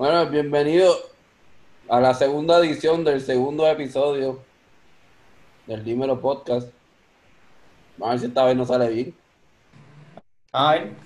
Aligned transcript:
Bueno, 0.00 0.24
bienvenido 0.30 0.94
a 1.86 2.00
la 2.00 2.14
segunda 2.14 2.58
edición 2.58 3.04
del 3.04 3.20
segundo 3.20 3.66
episodio 3.66 4.38
del 5.66 5.84
Dímelo 5.84 6.18
Podcast. 6.22 6.70
Vamos 7.98 8.08
a 8.08 8.10
ver 8.12 8.20
si 8.20 8.26
esta 8.28 8.46
vez 8.46 8.56
no 8.56 8.64
sale 8.64 8.88
bien. 8.88 9.14
Ay. 10.52 10.96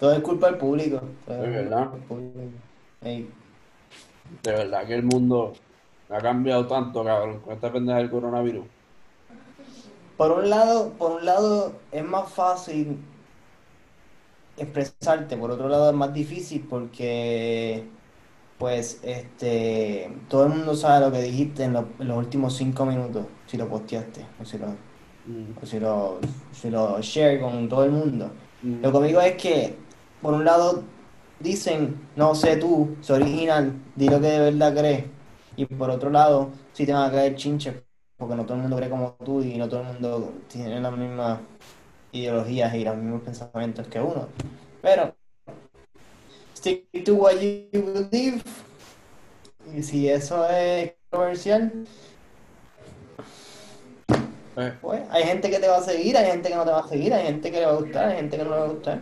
Todo 0.00 0.14
es 0.14 0.20
culpa 0.20 0.46
del 0.46 0.56
público. 0.56 1.02
Todo 1.26 1.44
es 1.44 1.50
verdad. 1.50 1.90
público. 2.08 2.40
De 3.02 3.30
verdad 4.44 4.86
que 4.86 4.94
el 4.94 5.02
mundo 5.02 5.52
ha 6.08 6.20
cambiado 6.22 6.66
tanto, 6.66 7.04
cabrón, 7.04 7.40
con 7.40 7.52
esta 7.52 7.70
pendeja 7.70 7.98
del 7.98 8.10
coronavirus. 8.10 8.64
Por 10.16 10.32
un 10.32 10.48
lado, 10.48 10.88
por 10.94 11.10
un 11.10 11.26
lado 11.26 11.74
es 11.90 12.02
más 12.02 12.32
fácil 12.32 12.96
expresarte, 14.56 15.36
por 15.36 15.50
otro 15.50 15.68
lado 15.68 15.90
es 15.90 15.96
más 15.96 16.12
difícil 16.12 16.66
porque 16.68 17.92
pues 18.58 19.00
este 19.04 20.24
todo 20.28 20.44
el 20.46 20.50
mundo 20.50 20.74
sabe 20.76 21.06
lo 21.06 21.12
que 21.12 21.22
dijiste 21.22 21.64
en, 21.64 21.74
lo- 21.74 21.96
en 21.98 22.08
los 22.08 22.18
últimos 22.18 22.56
cinco 22.56 22.86
minutos, 22.86 23.28
si 23.46 23.56
lo 23.58 23.68
posteaste, 23.68 24.34
o 24.38 24.44
si 24.44 24.58
lo, 24.58 24.78
Mm, 25.28 25.54
o 25.54 25.66
si 25.66 25.80
lo, 25.80 26.20
si 26.50 26.70
lo 26.70 27.00
share 27.02 27.40
con 27.40 27.68
todo 27.68 27.84
el 27.84 27.90
mundo. 27.92 28.36
mm. 28.62 28.82
Lo 28.82 28.92
que 28.92 29.06
digo 29.08 29.20
es 29.20 29.36
que, 29.40 29.86
por 30.20 30.34
un 30.34 30.44
lado, 30.44 30.94
dicen, 31.38 32.10
no 32.16 32.34
sé 32.34 32.56
tú, 32.56 32.98
soy 33.00 33.22
original, 33.22 33.82
di 33.94 34.08
lo 34.08 34.20
que 34.20 34.26
de 34.28 34.40
verdad 34.52 34.74
crees. 34.76 35.06
Y 35.56 35.66
por 35.66 35.90
otro 35.90 36.10
lado, 36.10 36.52
sí 36.72 36.86
te 36.86 36.92
van 36.92 37.08
a 37.10 37.12
caer 37.12 37.36
chinches, 37.36 37.82
porque 38.16 38.34
no 38.36 38.44
todo 38.46 38.56
el 38.56 38.62
mundo 38.62 38.76
cree 38.76 38.90
como 38.90 39.14
tú 39.24 39.42
y 39.42 39.56
no 39.58 39.68
todo 39.68 39.80
el 39.82 39.86
mundo 39.88 40.44
tiene 40.48 40.80
las 40.80 40.96
mismas 40.96 41.40
ideologías 42.12 42.74
y 42.74 42.84
los 42.84 42.96
mismos 42.96 43.22
pensamientos 43.22 43.86
que 43.88 44.00
uno. 44.00 44.28
Pero, 44.80 45.14
stick 46.56 47.04
to 47.04 47.14
what 47.14 47.34
you 47.40 47.68
believe. 47.72 48.42
Y 49.74 49.82
si 49.82 50.08
eso 50.08 50.48
es 50.48 50.94
controversial, 51.10 51.86
Eh, 54.56 54.76
pues 54.82 55.02
hay 55.10 55.24
gente 55.24 55.50
que 55.50 55.58
te 55.58 55.68
va 55.68 55.78
a 55.78 55.82
seguir, 55.82 56.16
hay 56.16 56.26
gente 56.26 56.50
que 56.50 56.54
no 56.54 56.64
te 56.64 56.70
va 56.70 56.80
a 56.80 56.88
seguir, 56.88 57.14
hay 57.14 57.24
gente 57.24 57.50
que 57.50 57.58
le 57.58 57.66
va 57.66 57.72
a 57.72 57.76
gustar, 57.76 58.08
hay 58.10 58.16
gente 58.16 58.36
que 58.36 58.44
no 58.44 58.50
le 58.50 58.56
va 58.56 58.64
a 58.64 58.68
gustar. 58.68 59.00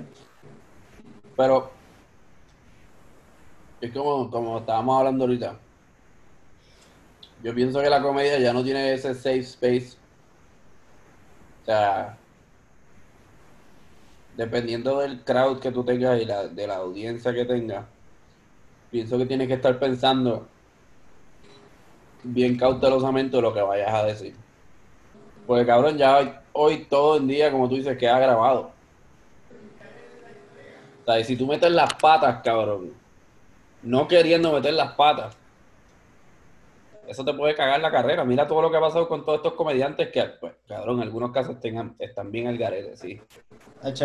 Pero 1.36 1.70
es 3.80 3.92
como, 3.92 4.30
como 4.30 4.58
estábamos 4.58 4.98
hablando 4.98 5.24
ahorita. 5.24 5.58
Yo 7.42 7.54
pienso 7.54 7.80
que 7.80 7.90
la 7.90 8.00
comedia 8.00 8.38
ya 8.38 8.52
no 8.52 8.62
tiene 8.62 8.92
ese 8.92 9.14
safe 9.14 9.40
space. 9.40 9.96
O 11.62 11.64
sea, 11.64 12.16
dependiendo 14.36 14.98
del 15.00 15.22
crowd 15.24 15.60
que 15.60 15.70
tú 15.70 15.84
tengas 15.84 16.20
y 16.20 16.24
la, 16.24 16.48
de 16.48 16.66
la 16.66 16.76
audiencia 16.76 17.32
que 17.32 17.44
tengas, 17.44 17.84
pienso 18.90 19.18
que 19.18 19.26
tienes 19.26 19.48
que 19.48 19.54
estar 19.54 19.78
pensando 19.78 20.46
bien 22.22 22.56
cautelosamente 22.56 23.40
lo 23.40 23.52
que 23.52 23.62
vayas 23.62 23.92
a 23.92 24.04
decir. 24.04 24.34
Porque 25.46 25.66
cabrón, 25.66 25.96
ya 25.96 26.42
hoy, 26.52 26.86
todo 26.88 27.16
el 27.16 27.26
día, 27.26 27.50
como 27.50 27.68
tú 27.68 27.76
dices, 27.76 27.96
queda 27.98 28.18
grabado. 28.18 28.70
O 31.02 31.04
sea, 31.04 31.18
y 31.18 31.24
si 31.24 31.36
tú 31.36 31.46
metes 31.46 31.70
las 31.72 31.92
patas, 31.94 32.42
cabrón, 32.42 32.92
no 33.82 34.06
queriendo 34.06 34.52
meter 34.52 34.74
las 34.74 34.92
patas, 34.92 35.36
eso 37.10 37.24
te 37.24 37.34
puede 37.34 37.54
cagar 37.54 37.80
la 37.80 37.90
carrera. 37.90 38.24
Mira 38.24 38.46
todo 38.46 38.62
lo 38.62 38.70
que 38.70 38.76
ha 38.78 38.80
pasado 38.80 39.08
con 39.08 39.24
todos 39.24 39.38
estos 39.38 39.54
comediantes 39.54 40.10
que, 40.10 40.24
pues, 40.40 40.54
cabrón, 40.66 40.96
en 40.98 41.02
algunos 41.04 41.32
casos 41.32 41.60
tengan, 41.60 41.96
están 41.98 42.30
bien 42.32 42.46
al 42.48 42.58
garete, 42.58 42.96
sí. 42.96 43.26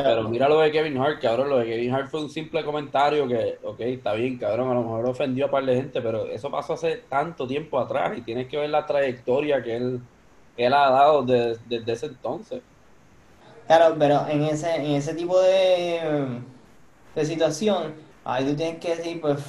Pero 0.04 0.30
mira 0.30 0.48
lo 0.50 0.60
de 0.60 0.72
Kevin 0.72 0.98
Hart, 0.98 1.22
cabrón, 1.22 1.50
lo 1.50 1.58
de 1.60 1.66
Kevin 1.66 1.94
Hart 1.94 2.10
fue 2.10 2.22
un 2.22 2.30
simple 2.30 2.64
comentario 2.66 3.28
que, 3.28 3.60
ok, 3.64 3.80
está 3.82 4.14
bien, 4.14 4.38
cabrón, 4.38 4.70
a 4.72 4.74
lo 4.76 4.82
mejor 4.84 5.08
ofendió 5.10 5.48
a 5.48 5.52
par 5.52 5.66
de 5.66 5.76
gente, 5.76 6.02
pero 6.02 6.28
eso 6.28 6.52
pasó 6.52 6.74
hace 6.74 6.98
tanto 7.10 7.48
tiempo 7.48 7.80
atrás 7.80 8.18
y 8.18 8.24
tienes 8.24 8.48
que 8.48 8.58
ver 8.58 8.70
la 8.70 8.86
trayectoria 8.86 9.64
que 9.64 9.76
él, 9.78 10.08
que 10.56 10.66
él 10.66 10.74
ha 10.74 10.90
dado 10.92 11.26
de- 11.26 11.58
desde 11.66 11.92
ese 11.94 12.06
entonces. 12.08 12.64
Claro, 13.68 13.96
pero 13.98 14.28
en 14.28 14.44
ese, 14.44 14.76
en 14.76 14.92
ese 14.92 15.16
tipo 15.16 15.40
de, 15.42 16.40
de 17.16 17.26
situación, 17.26 17.96
ahí 18.24 18.46
tú 18.46 18.56
tienes 18.56 18.80
que 18.80 18.96
decir, 18.96 19.22
pues, 19.22 19.40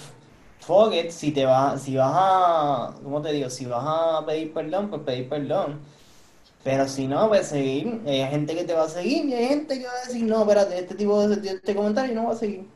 fuck 0.66 0.93
it, 0.94 1.10
si 1.10 1.32
te 1.32 1.44
vas, 1.47 1.82
si 1.82 1.97
vas 1.97 2.12
a, 2.15 2.94
¿cómo 3.03 3.22
te 3.22 3.32
digo? 3.32 3.50
Si 3.50 3.66
vas 3.66 3.84
a 3.87 4.25
pedir 4.27 4.53
perdón, 4.53 4.91
pues 4.91 5.03
pedir 5.03 5.28
perdón. 5.28 5.81
Pero 6.62 6.88
si 6.88 7.09
no, 7.09 7.28
pues 7.28 7.49
seguir, 7.49 8.03
hay 8.06 8.27
gente 8.28 8.54
que 8.56 8.65
te 8.65 8.75
va 8.75 8.84
a 8.84 8.88
seguir 8.88 9.27
y 9.27 9.34
hay 9.34 9.49
gente 9.49 9.78
que 9.78 9.87
va 9.87 9.93
a 9.93 10.06
decir, 10.09 10.25
no, 10.27 10.43
espérate, 10.43 10.78
este 10.78 10.94
tipo 10.97 11.27
de, 11.28 11.49
este 11.50 11.75
comentario 11.77 12.15
no 12.15 12.27
va 12.28 12.32
a 12.34 12.37
seguir. 12.37 12.75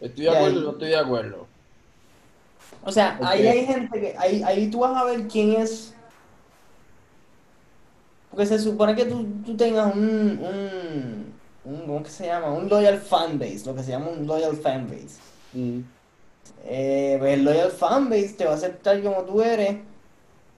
Estoy 0.00 0.24
de 0.24 0.30
Y 0.30 0.34
acuerdo, 0.34 0.60
ahí- 0.60 0.62
no 0.62 0.70
estoy 0.72 0.88
de 0.88 0.96
acuerdo. 0.96 1.52
O 2.82 2.90
sea, 2.92 3.18
ahí 3.22 3.46
hay 3.48 3.66
gente 3.66 4.00
que, 4.00 4.14
ahí, 4.18 4.42
ahí 4.42 4.70
tú 4.70 4.80
vas 4.80 4.96
a 4.96 5.04
ver 5.04 5.26
quién 5.28 5.52
es. 5.60 5.94
Porque 8.28 8.46
se 8.46 8.58
supone 8.58 8.94
que 8.94 9.06
tú, 9.06 9.42
tú 9.44 9.56
tengas 9.56 9.94
un, 9.94 10.38
un, 10.40 11.40
un, 11.64 11.86
¿cómo 11.86 12.02
que 12.02 12.10
se 12.10 12.26
llama? 12.26 12.52
Un 12.52 12.68
loyal 12.68 12.98
fanbase, 13.00 13.64
lo 13.66 13.74
que 13.74 13.82
se 13.82 13.90
llama 13.92 14.08
un 14.10 14.26
loyal 14.26 14.56
fanbase. 14.56 15.22
Mm. 15.52 15.95
Eh, 16.64 17.16
pues 17.18 17.34
el 17.34 17.44
loyal 17.44 17.70
fanbase 17.70 18.34
te 18.34 18.44
va 18.44 18.52
a 18.52 18.54
aceptar 18.54 19.02
como 19.02 19.22
tú 19.24 19.42
eres. 19.42 19.78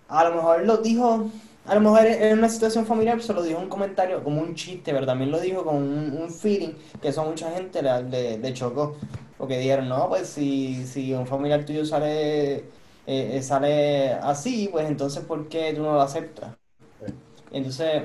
A 0.08 0.24
lo 0.24 0.34
mejor 0.36 0.64
lo 0.66 0.78
dijo, 0.78 1.30
a 1.66 1.74
lo 1.74 1.80
mejor 1.80 2.06
en 2.06 2.38
una 2.38 2.48
situación 2.48 2.86
familiar 2.86 3.20
se 3.22 3.34
lo 3.34 3.42
dijo 3.42 3.58
un 3.60 3.68
comentario 3.68 4.24
como 4.24 4.40
un 4.42 4.54
chiste, 4.54 4.92
pero 4.92 5.06
también 5.06 5.30
lo 5.30 5.40
dijo 5.40 5.64
con 5.64 5.76
un, 5.76 6.30
feeling 6.30 6.74
que 7.02 7.08
eso 7.08 7.22
a 7.22 7.24
mucha 7.26 7.50
gente 7.52 7.82
le, 7.82 8.02
le- 8.04 8.38
le 8.38 8.54
chocó. 8.54 8.96
Porque 9.38 9.58
dijeron, 9.58 9.88
no, 9.88 10.08
pues 10.08 10.28
si, 10.28 10.86
si 10.86 11.12
un 11.14 11.26
familiar 11.26 11.64
tuyo 11.64 11.84
sale, 11.86 12.56
eh, 12.56 12.64
eh, 13.06 13.42
sale 13.42 14.14
así, 14.14 14.68
pues 14.72 14.88
entonces 14.88 15.24
¿por 15.24 15.48
qué 15.48 15.72
tú 15.74 15.82
no 15.82 15.94
lo 15.94 16.00
aceptas? 16.02 16.56
Entonces, 17.50 18.02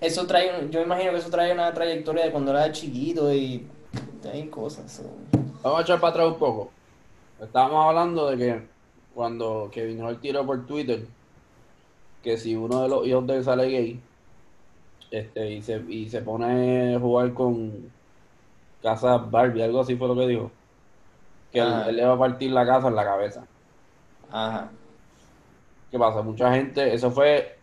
eso 0.00 0.26
trae, 0.26 0.68
yo 0.70 0.80
imagino 0.80 1.12
que 1.12 1.18
eso 1.18 1.30
trae 1.30 1.52
una 1.52 1.72
trayectoria 1.74 2.24
de 2.24 2.32
cuando 2.32 2.52
era 2.52 2.72
chiquito 2.72 3.32
y 3.32 3.66
hay 4.32 4.46
cosas. 4.48 5.02
Vamos 5.62 5.78
a 5.80 5.82
echar 5.82 6.00
para 6.00 6.10
atrás 6.12 6.26
un 6.28 6.38
poco. 6.38 6.70
Estábamos 7.40 7.86
hablando 7.86 8.30
de 8.30 8.36
que 8.36 8.62
cuando 9.14 9.70
Kevin 9.72 10.02
Hart 10.02 10.20
tiró 10.20 10.44
por 10.44 10.66
Twitter 10.66 11.06
que 12.22 12.36
si 12.36 12.54
uno 12.54 12.82
de 12.82 12.88
los 12.88 13.06
hijos 13.06 13.26
de 13.26 13.36
él 13.36 13.44
sale 13.44 13.68
gay 13.68 14.00
este, 15.10 15.50
y, 15.50 15.62
se, 15.62 15.82
y 15.88 16.08
se 16.08 16.20
pone 16.20 16.94
a 16.94 17.00
jugar 17.00 17.32
con 17.32 17.90
casa 18.82 19.16
Barbie, 19.16 19.62
algo 19.62 19.80
así 19.80 19.96
fue 19.96 20.08
lo 20.08 20.14
que 20.14 20.26
dijo. 20.26 20.50
Que 21.50 21.60
él, 21.60 21.72
él 21.88 21.96
le 21.96 22.04
va 22.04 22.14
a 22.14 22.18
partir 22.18 22.50
la 22.50 22.66
casa 22.66 22.88
en 22.88 22.94
la 22.94 23.04
cabeza. 23.04 23.44
Ajá. 24.30 24.70
¿Qué 25.90 25.98
pasa? 25.98 26.22
Mucha 26.22 26.52
gente, 26.52 26.94
eso 26.94 27.10
fue, 27.10 27.58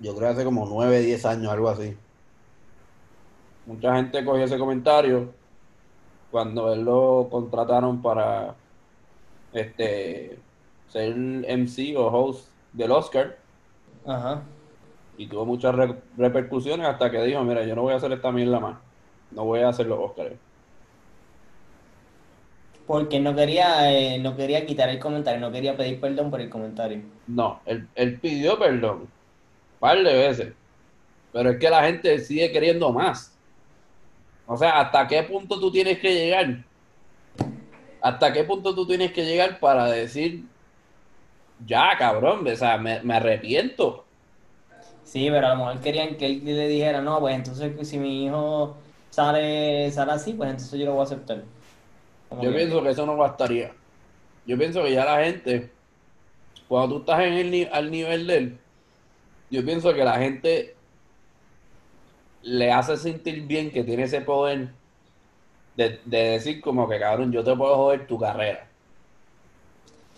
yo 0.00 0.16
creo 0.16 0.30
hace 0.30 0.44
como 0.44 0.66
9, 0.66 1.00
10 1.00 1.26
años, 1.26 1.52
algo 1.52 1.68
así. 1.68 1.96
Mucha 3.66 3.94
gente 3.94 4.24
cogió 4.24 4.44
ese 4.44 4.58
comentario 4.58 5.30
cuando 6.30 6.72
él 6.72 6.82
lo 6.82 7.28
contrataron 7.30 8.02
para 8.02 8.56
este 9.52 10.44
ser 10.88 11.14
MC 11.16 11.96
o 11.96 12.06
host 12.08 12.52
del 12.72 12.92
Oscar 12.92 13.38
Ajá. 14.04 14.42
y 15.16 15.28
tuvo 15.28 15.44
muchas 15.44 15.74
re- 15.74 16.02
repercusiones 16.16 16.86
hasta 16.86 17.10
que 17.10 17.22
dijo, 17.24 17.42
mira, 17.44 17.64
yo 17.64 17.74
no 17.74 17.82
voy 17.82 17.92
a 17.92 17.96
hacer 17.96 18.12
esta 18.12 18.32
mierda 18.32 18.60
más, 18.60 18.78
no 19.30 19.44
voy 19.44 19.60
a 19.60 19.68
hacer 19.68 19.86
los 19.86 19.98
Oscars. 19.98 20.40
Porque 22.86 23.20
no 23.20 23.34
quería, 23.36 23.92
eh, 23.92 24.18
no 24.18 24.34
quería 24.36 24.66
quitar 24.66 24.88
el 24.88 24.98
comentario, 24.98 25.40
no 25.40 25.52
quería 25.52 25.76
pedir 25.76 26.00
perdón 26.00 26.30
por 26.30 26.40
el 26.40 26.50
comentario. 26.50 27.02
No, 27.26 27.62
él, 27.66 27.90
él 27.94 28.20
pidió 28.20 28.58
perdón 28.58 29.02
un 29.02 29.08
par 29.78 29.98
de 30.02 30.12
veces, 30.14 30.54
pero 31.32 31.50
es 31.50 31.58
que 31.58 31.70
la 31.70 31.84
gente 31.84 32.18
sigue 32.20 32.52
queriendo 32.52 32.92
más. 32.92 33.38
O 34.46 34.56
sea, 34.56 34.80
¿hasta 34.80 35.06
qué 35.06 35.22
punto 35.24 35.60
tú 35.60 35.70
tienes 35.70 35.98
que 36.00 36.14
llegar? 36.14 36.67
¿Hasta 38.00 38.32
qué 38.32 38.44
punto 38.44 38.74
tú 38.74 38.86
tienes 38.86 39.12
que 39.12 39.24
llegar 39.24 39.60
para 39.60 39.86
decir, 39.86 40.50
ya, 41.58 41.96
cabrón, 41.98 42.46
o 42.46 42.56
sea, 42.56 42.78
me, 42.78 43.02
me 43.02 43.14
arrepiento? 43.16 44.10
Sí, 45.02 45.28
pero 45.30 45.46
a 45.46 45.50
lo 45.54 45.56
mejor 45.56 45.80
querían 45.80 46.16
que 46.16 46.26
él 46.26 46.44
le 46.44 46.68
dijera, 46.68 47.00
no, 47.00 47.20
pues 47.20 47.34
entonces 47.34 47.88
si 47.88 47.98
mi 47.98 48.26
hijo 48.26 48.76
sale, 49.10 49.90
sale 49.90 50.12
así, 50.12 50.34
pues 50.34 50.50
entonces 50.50 50.78
yo 50.78 50.86
lo 50.86 50.92
voy 50.92 51.00
a 51.00 51.04
aceptar. 51.04 51.44
Como 52.28 52.44
Yo 52.44 52.50
que- 52.50 52.54
pienso 52.54 52.82
que 52.82 52.90
eso 52.90 53.06
no 53.06 53.16
bastaría. 53.16 53.80
Yo 54.44 54.58
pienso 54.58 54.82
que 54.84 54.92
ya 54.92 55.04
la 55.04 55.24
gente, 55.24 55.78
cuando 56.68 56.96
tú 56.96 57.00
estás 57.02 57.20
en 57.26 57.34
el, 57.34 57.70
al 57.72 57.90
nivel 57.90 58.26
de 58.26 58.36
él, 58.38 58.66
yo 59.50 59.64
pienso 59.64 59.94
que 59.94 60.04
la 60.04 60.18
gente 60.18 60.82
le 62.42 62.72
hace 62.72 62.96
sentir 62.96 63.46
bien 63.46 63.70
que 63.72 63.84
tiene 63.84 64.04
ese 64.04 64.20
poder 64.22 64.77
de, 65.78 66.00
de 66.04 66.18
decir 66.32 66.60
como 66.60 66.88
que 66.88 66.98
cabrón, 66.98 67.32
yo 67.32 67.44
te 67.44 67.54
puedo 67.56 67.76
joder 67.76 68.06
tu 68.06 68.18
carrera. 68.18 68.68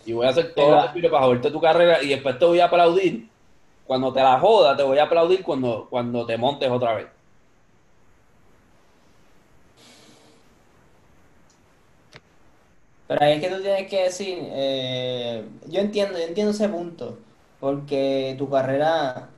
Y 0.04 0.12
voy 0.12 0.26
a 0.26 0.30
hacer 0.30 0.54
todo 0.54 0.70
lo 0.72 0.82
posible 0.82 1.10
para 1.10 1.24
joderte 1.26 1.50
tu 1.50 1.60
carrera 1.60 2.02
y 2.02 2.08
después 2.08 2.38
te 2.38 2.44
voy 2.46 2.60
a 2.60 2.66
aplaudir. 2.66 3.28
Cuando 3.86 4.12
te 4.12 4.22
la 4.22 4.40
joda, 4.40 4.76
te 4.76 4.82
voy 4.84 4.98
a 4.98 5.04
aplaudir 5.04 5.42
cuando, 5.42 5.86
cuando 5.90 6.26
te 6.26 6.38
montes 6.38 6.70
otra 6.70 6.94
vez. 6.94 7.08
Pero 13.06 13.22
ahí 13.24 13.32
es 13.34 13.40
que 13.40 13.50
tú 13.54 13.60
tienes 13.62 13.88
que 13.90 14.02
decir, 14.04 14.38
eh, 14.40 15.44
yo 15.66 15.80
entiendo, 15.80 16.18
yo 16.18 16.24
entiendo 16.24 16.52
ese 16.52 16.68
punto, 16.68 17.18
porque 17.58 18.34
tu 18.38 18.48
carrera 18.48 19.28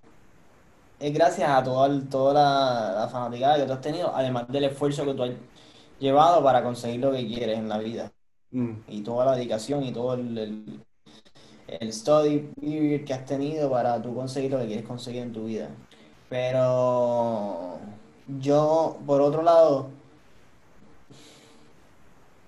es 0.99 1.13
gracias 1.13 1.51
a 1.51 1.63
toda, 1.65 1.89
toda 2.11 2.35
la, 2.35 3.01
la 3.01 3.09
fanaticada 3.09 3.57
que 3.59 3.65
tú 3.67 3.73
has 3.73 3.81
tenido, 3.81 4.15
además 4.15 4.49
del 4.49 4.65
esfuerzo 4.65 5.05
que 5.05 5.15
tú 5.15 5.23
has 5.25 5.31
llevado 5.99 6.43
para 6.43 6.63
conseguir 6.63 7.01
lo 7.01 7.13
que 7.13 7.27
quieres 7.27 7.59
en 7.59 7.69
la 7.69 7.79
vida, 7.79 8.13
Mm. 8.53 8.85
y 8.89 9.03
toda 9.03 9.27
la 9.27 9.37
dedicación 9.37 9.85
y 9.85 9.93
todo 9.93 10.15
el, 10.15 10.39
el, 10.39 10.85
el 11.69 11.93
study 11.93 12.41
period 12.61 13.05
que 13.07 13.15
has 13.15 13.27
tenido 13.27 13.71
para 13.71 14.01
tú 14.03 14.15
conseguir 14.15 14.53
lo 14.53 14.61
que 14.61 14.67
quieres 14.69 14.87
conseguir 14.87 15.23
en 15.23 15.33
tu 15.33 15.47
vida. 15.47 15.71
Pero 16.29 17.79
yo, 18.27 18.99
por 19.07 19.21
otro 19.23 19.43
lado, 19.43 19.91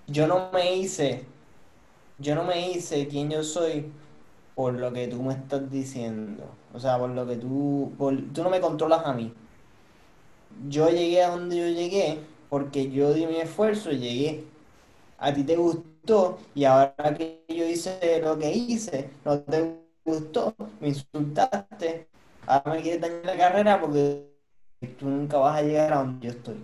yo 0.07 0.27
no 0.27 0.51
me 0.53 0.75
hice, 0.75 1.25
yo 2.19 2.35
no 2.35 2.43
me 2.45 2.71
hice 2.71 3.07
quien 3.07 3.29
yo 3.31 3.43
soy 3.43 3.93
por 4.55 4.73
lo 4.75 4.93
que 4.93 5.07
tú 5.07 5.23
me 5.23 5.33
estás 5.35 5.71
diciendo. 5.71 6.57
O 6.73 6.79
sea, 6.79 6.97
por 6.99 7.11
lo 7.11 7.27
que 7.27 7.37
tú, 7.37 7.93
por, 7.97 8.15
tú 8.33 8.43
no 8.43 8.49
me 8.49 8.61
controlas 8.61 9.05
a 9.05 9.13
mí. 9.13 9.33
Yo 10.69 10.89
llegué 10.89 11.23
a 11.23 11.29
donde 11.31 11.57
yo 11.57 11.67
llegué 11.67 12.19
porque 12.49 12.91
yo 12.91 13.13
di 13.13 13.25
mi 13.27 13.37
esfuerzo 13.37 13.91
y 13.91 13.99
llegué. 13.99 14.43
A 15.17 15.33
ti 15.33 15.43
te 15.43 15.55
gustó 15.55 16.37
y 16.55 16.65
ahora 16.65 16.95
que 17.17 17.45
yo 17.49 17.65
hice 17.65 18.21
lo 18.23 18.37
que 18.39 18.51
hice, 18.53 19.09
no 19.25 19.39
te 19.41 19.75
gustó, 20.05 20.55
me 20.81 20.89
insultaste, 20.89 22.07
ahora 22.47 22.73
me 22.75 22.81
quieres 22.81 23.01
dañar 23.01 23.25
la 23.25 23.37
carrera 23.37 23.81
porque 23.81 24.29
tú 24.99 25.07
nunca 25.09 25.37
vas 25.37 25.57
a 25.59 25.63
llegar 25.63 25.93
a 25.93 25.97
donde 25.99 26.27
yo 26.27 26.33
estoy. 26.33 26.57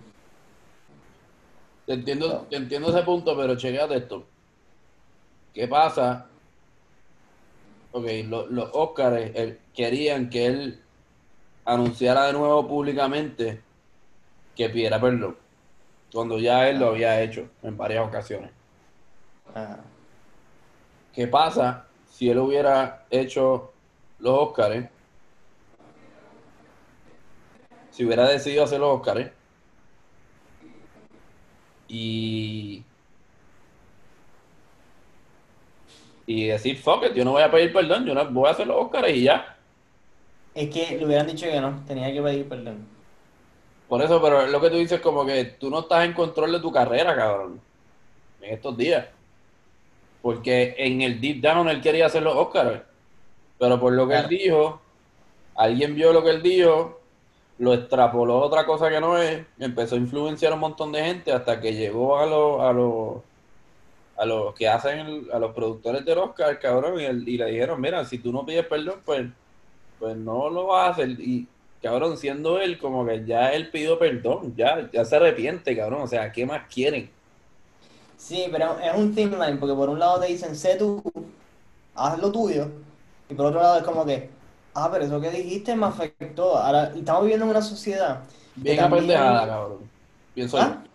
Te 1.86 1.92
entiendo, 1.92 2.48
te 2.50 2.56
entiendo 2.56 2.88
ese 2.90 3.04
punto, 3.04 3.36
pero 3.36 3.54
chequeate 3.56 3.96
esto. 3.96 4.26
¿Qué 5.52 5.66
pasa? 5.68 6.28
Ok, 7.92 8.06
lo- 8.28 8.46
los 8.48 8.70
Oscars 8.72 9.16
eh, 9.34 9.58
querían 9.74 10.30
que 10.30 10.46
él 10.46 10.84
anunciara 11.64 12.26
de 12.26 12.34
nuevo 12.34 12.68
públicamente 12.68 13.64
que 14.56 14.70
pidiera 14.70 15.00
perdón, 15.00 15.38
cuando 16.12 16.38
ya 16.38 16.68
él 16.68 16.78
lo 16.78 16.88
había 16.88 17.20
hecho 17.22 17.48
en 17.62 17.76
varias 17.76 18.06
ocasiones. 18.06 18.50
Ajá. 19.54 19.80
¿Qué 21.12 21.26
pasa 21.26 21.86
si 22.10 22.30
él 22.30 22.38
hubiera 22.38 23.04
hecho 23.10 23.72
los 24.18 24.38
Oscars? 24.38 24.88
Si 27.90 28.04
hubiera 28.04 28.28
decidido 28.28 28.64
hacer 28.64 28.80
los 28.80 28.96
Oscars 28.96 29.30
y 31.88 32.82
y 36.24 36.46
decir 36.46 36.78
fuck 36.78 37.04
it, 37.04 37.14
yo 37.14 37.24
no 37.24 37.32
voy 37.32 37.42
a 37.42 37.50
pedir 37.50 37.72
perdón, 37.72 38.06
yo 38.06 38.14
no 38.14 38.30
voy 38.30 38.48
a 38.48 38.52
hacer 38.52 38.66
los 38.66 38.76
Oscars 38.76 39.10
y 39.10 39.24
ya. 39.24 39.56
Es 40.54 40.70
que 40.70 40.96
le 40.96 41.04
hubieran 41.04 41.26
dicho 41.26 41.46
que 41.46 41.60
no, 41.60 41.84
tenía 41.86 42.12
que 42.12 42.22
pedir 42.22 42.48
perdón. 42.48 42.91
Por 43.92 44.00
eso, 44.00 44.22
pero 44.22 44.46
lo 44.46 44.58
que 44.58 44.70
tú 44.70 44.76
dices 44.76 45.02
como 45.02 45.26
que 45.26 45.44
tú 45.44 45.68
no 45.68 45.80
estás 45.80 46.06
en 46.06 46.14
control 46.14 46.50
de 46.52 46.60
tu 46.60 46.72
carrera, 46.72 47.14
cabrón, 47.14 47.60
en 48.40 48.54
estos 48.54 48.74
días. 48.74 49.06
Porque 50.22 50.74
en 50.78 51.02
el 51.02 51.20
deep 51.20 51.42
down 51.42 51.68
él 51.68 51.82
quería 51.82 52.06
hacer 52.06 52.22
los 52.22 52.34
Oscars. 52.34 52.80
Pero 53.58 53.78
por 53.78 53.92
lo 53.92 54.08
que 54.08 54.14
él 54.16 54.28
dijo, 54.28 54.80
alguien 55.54 55.94
vio 55.94 56.10
lo 56.14 56.24
que 56.24 56.30
él 56.30 56.42
dijo, 56.42 57.00
lo 57.58 57.74
extrapoló 57.74 58.42
a 58.42 58.46
otra 58.46 58.64
cosa 58.64 58.88
que 58.88 58.98
no 58.98 59.18
es, 59.18 59.44
empezó 59.58 59.96
a 59.96 59.98
influenciar 59.98 60.52
a 60.52 60.54
un 60.54 60.62
montón 60.62 60.90
de 60.90 61.04
gente 61.04 61.30
hasta 61.30 61.60
que 61.60 61.74
llegó 61.74 62.16
a 62.16 62.24
los 62.24 62.62
a 62.62 62.72
los 62.72 63.16
a 64.16 64.24
los 64.24 64.54
que 64.54 64.68
hacen 64.68 65.00
el- 65.00 65.30
a 65.34 65.38
los 65.38 65.52
productores 65.52 66.02
del 66.02 66.16
Oscar, 66.16 66.58
cabrón, 66.58 66.98
y, 66.98 67.04
el- 67.04 67.28
y 67.28 67.36
le 67.36 67.44
dijeron, 67.44 67.78
mira, 67.78 68.02
si 68.06 68.16
tú 68.16 68.32
no 68.32 68.46
pides 68.46 68.64
perdón, 68.64 69.02
pues, 69.04 69.26
pues 69.98 70.16
no 70.16 70.48
lo 70.48 70.68
vas 70.68 70.88
a 70.88 70.92
hacer. 70.92 71.10
Y 71.10 71.46
cabrón, 71.82 72.16
siendo 72.16 72.60
él 72.60 72.78
como 72.78 73.04
que 73.06 73.24
ya 73.24 73.52
él 73.52 73.70
pidió 73.70 73.98
perdón, 73.98 74.54
ya, 74.56 74.88
ya 74.92 75.04
se 75.04 75.16
arrepiente, 75.16 75.76
cabrón. 75.76 76.02
O 76.02 76.06
sea, 76.06 76.30
¿qué 76.32 76.46
más 76.46 76.62
quieren? 76.72 77.10
Sí, 78.16 78.46
pero 78.52 78.78
es 78.78 78.94
un 78.94 79.14
thin 79.14 79.32
line, 79.32 79.56
porque 79.58 79.74
por 79.74 79.88
un 79.88 79.98
lado 79.98 80.20
te 80.20 80.26
dicen, 80.28 80.54
sé 80.54 80.76
tú, 80.76 81.02
haz 81.94 82.18
lo 82.18 82.30
tuyo, 82.30 82.68
y 83.28 83.34
por 83.34 83.46
otro 83.46 83.60
lado 83.60 83.78
es 83.78 83.82
como 83.82 84.04
que, 84.06 84.30
ah, 84.74 84.88
pero 84.92 85.04
eso 85.04 85.20
que 85.20 85.30
dijiste 85.30 85.74
me 85.74 85.86
afectó. 85.86 86.56
Ahora, 86.56 86.92
estamos 86.94 87.22
viviendo 87.22 87.44
en 87.46 87.50
una 87.50 87.62
sociedad 87.62 88.20
Bien 88.54 88.76
también- 88.76 89.02
apendejada, 89.04 89.46
cabrón. 89.46 89.78
Pienso 90.34 90.58
¿Ah? 90.58 90.82
yo. 90.84 90.88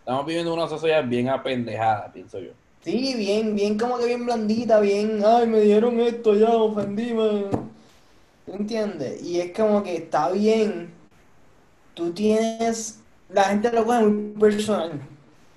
Estamos 0.00 0.26
viviendo 0.26 0.52
una 0.52 0.66
sociedad 0.66 1.04
bien 1.06 1.28
apendejada, 1.28 2.10
pienso 2.12 2.40
yo. 2.40 2.50
Sí, 2.82 3.14
bien, 3.16 3.54
bien 3.54 3.78
como 3.78 3.96
que 3.96 4.06
bien 4.06 4.26
blandita, 4.26 4.80
bien, 4.80 5.22
ay, 5.24 5.46
me 5.46 5.60
dijeron 5.60 6.00
esto, 6.00 6.34
ya, 6.34 6.50
ofendí. 6.50 7.14
¿Tú 8.52 8.58
entiendes? 8.58 9.22
Y 9.22 9.40
es 9.40 9.56
como 9.56 9.82
que 9.82 9.96
está 9.96 10.30
bien, 10.30 10.92
tú 11.94 12.12
tienes, 12.12 13.00
la 13.30 13.44
gente 13.44 13.72
lo 13.72 13.86
coge 13.86 14.02
muy 14.02 14.38
personal. 14.38 15.00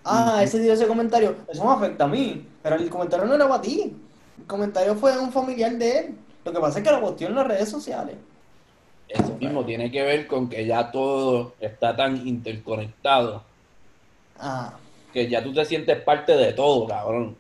Ah, 0.06 0.40
ese 0.42 0.60
dio 0.62 0.72
ese 0.72 0.88
comentario, 0.88 1.36
eso 1.50 1.66
me 1.66 1.72
afecta 1.72 2.06
a 2.06 2.08
mí, 2.08 2.48
pero 2.64 2.78
el 2.78 2.90
comentario 2.90 3.26
no 3.26 3.36
era 3.36 3.50
para 3.50 3.62
ti, 3.62 3.94
el 4.40 4.46
comentario 4.48 4.96
fue 4.96 5.12
de 5.12 5.20
un 5.20 5.30
familiar 5.34 5.74
de 5.78 6.00
él. 6.00 6.16
Lo 6.46 6.54
que 6.54 6.60
pasa 6.62 6.80
es 6.80 6.86
que 6.86 6.92
lo 6.92 7.02
posteó 7.02 7.28
en 7.28 7.36
las 7.36 7.48
redes 7.48 7.68
sociales. 7.68 8.16
Eso 9.10 9.36
mismo 9.36 9.66
tiene 9.66 9.92
que 9.92 10.02
ver 10.04 10.26
con 10.26 10.48
que 10.48 10.66
ya 10.66 10.90
todo 10.90 11.54
está 11.60 11.96
tan 11.98 12.26
interconectado 12.26 13.44
Ah, 14.40 14.80
que 15.14 15.30
ya 15.30 15.44
tú 15.44 15.54
te 15.54 15.66
sientes 15.66 16.02
parte 16.02 16.36
de 16.36 16.54
todo, 16.54 16.88
cabrón. 16.88 17.38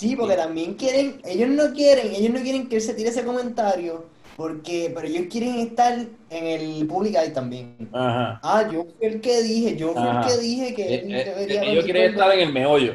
Sí, 0.00 0.16
porque 0.16 0.34
también 0.34 0.74
quieren, 0.74 1.20
ellos 1.24 1.50
no 1.50 1.74
quieren, 1.74 2.14
ellos 2.14 2.32
no 2.32 2.40
quieren 2.40 2.68
que 2.68 2.76
él 2.76 2.82
se 2.82 2.94
tire 2.94 3.10
ese 3.10 3.22
comentario, 3.22 4.06
porque, 4.34 4.90
pero 4.94 5.06
ellos 5.06 5.26
quieren 5.30 5.58
estar 5.58 5.98
en 6.30 6.46
el 6.46 6.86
public 6.86 7.14
eye 7.16 7.30
también. 7.30 7.76
Ajá. 7.92 8.40
Ah, 8.42 8.66
yo 8.72 8.86
fui 8.96 9.06
el 9.08 9.20
que 9.20 9.42
dije, 9.42 9.76
yo 9.76 9.92
fui 9.92 10.02
Ajá. 10.02 10.20
el 10.20 10.26
que 10.26 10.42
dije 10.42 10.74
que 10.74 10.82
Eh, 10.94 11.02
él 11.04 11.14
eh, 11.14 11.24
debería 11.24 11.62
ellos 11.62 11.84
pedir 11.84 11.84
quieren 11.84 12.12
estar 12.12 12.32
en 12.32 12.40
el 12.40 12.52
meollo. 12.52 12.94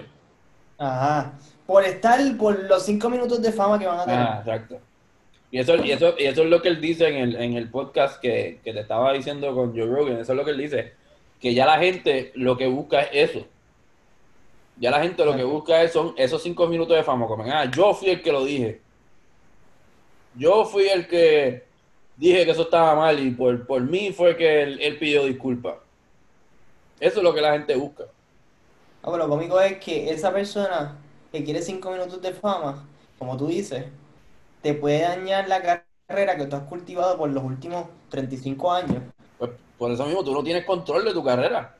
Ajá. 0.79 1.37
Por 1.67 1.83
estar, 1.83 2.19
por 2.37 2.63
los 2.63 2.83
cinco 2.83 3.07
minutos 3.11 3.39
de 3.39 3.51
fama 3.51 3.77
que 3.77 3.85
van 3.85 3.99
a 3.99 4.05
tener. 4.05 4.19
Ajá, 4.19 4.39
exacto. 4.39 4.79
Y 5.51 5.59
eso, 5.59 5.75
y 5.85 5.91
eso, 5.91 6.15
y 6.17 6.23
eso 6.23 6.41
es 6.41 6.49
lo 6.49 6.59
que 6.59 6.69
él 6.69 6.81
dice 6.81 7.07
en 7.07 7.17
el, 7.17 7.35
en 7.35 7.53
el 7.53 7.69
podcast 7.69 8.19
que, 8.19 8.59
que 8.63 8.73
te 8.73 8.79
estaba 8.79 9.13
diciendo 9.13 9.53
con 9.53 9.77
Joe 9.77 9.85
Rogan. 9.85 10.17
Eso 10.19 10.31
es 10.33 10.37
lo 10.37 10.43
que 10.43 10.51
él 10.51 10.57
dice. 10.57 10.93
Que 11.39 11.53
ya 11.53 11.67
la 11.67 11.77
gente 11.77 12.31
lo 12.33 12.57
que 12.57 12.65
busca 12.65 13.01
es 13.01 13.29
eso. 13.29 13.45
Ya 14.77 14.91
la 14.91 15.01
gente 15.01 15.23
lo 15.23 15.35
que 15.35 15.43
busca 15.43 15.81
es, 15.83 15.93
son 15.93 16.13
esos 16.17 16.43
cinco 16.43 16.67
minutos 16.67 16.95
de 16.95 17.03
fama. 17.03 17.27
Como, 17.27 17.43
ah, 17.43 17.65
yo 17.65 17.93
fui 17.93 18.09
el 18.09 18.21
que 18.21 18.31
lo 18.31 18.43
dije. 18.43 18.81
Yo 20.35 20.65
fui 20.65 20.87
el 20.87 21.07
que 21.07 21.63
dije 22.17 22.45
que 22.45 22.51
eso 22.51 22.63
estaba 22.63 22.95
mal 22.95 23.19
y 23.19 23.31
por, 23.31 23.65
por 23.65 23.81
mí 23.81 24.11
fue 24.11 24.35
que 24.35 24.63
él, 24.63 24.79
él 24.81 24.97
pidió 24.97 25.25
disculpas. 25.25 25.75
Eso 26.99 27.19
es 27.19 27.23
lo 27.23 27.33
que 27.33 27.41
la 27.41 27.53
gente 27.53 27.75
busca. 27.75 28.03
Ah, 29.01 29.11
pero 29.11 29.17
lo 29.17 29.29
cómico 29.29 29.59
es 29.61 29.77
que 29.77 30.09
esa 30.09 30.33
persona 30.33 30.97
que 31.31 31.43
quiere 31.43 31.61
cinco 31.61 31.91
minutos 31.91 32.21
de 32.21 32.33
fama, 32.33 32.85
como 33.19 33.37
tú 33.37 33.47
dices, 33.47 33.85
te 34.61 34.73
puede 34.73 35.01
dañar 35.01 35.47
la 35.47 35.85
carrera 36.07 36.35
que 36.35 36.45
tú 36.45 36.55
has 36.55 36.63
cultivado 36.63 37.17
por 37.17 37.29
los 37.29 37.43
últimos 37.43 37.85
35 38.09 38.71
años. 38.71 39.03
Pues 39.37 39.51
por 39.77 39.91
eso 39.91 40.05
mismo 40.05 40.23
tú 40.23 40.33
no 40.33 40.43
tienes 40.43 40.65
control 40.65 41.05
de 41.05 41.13
tu 41.13 41.23
carrera. 41.23 41.77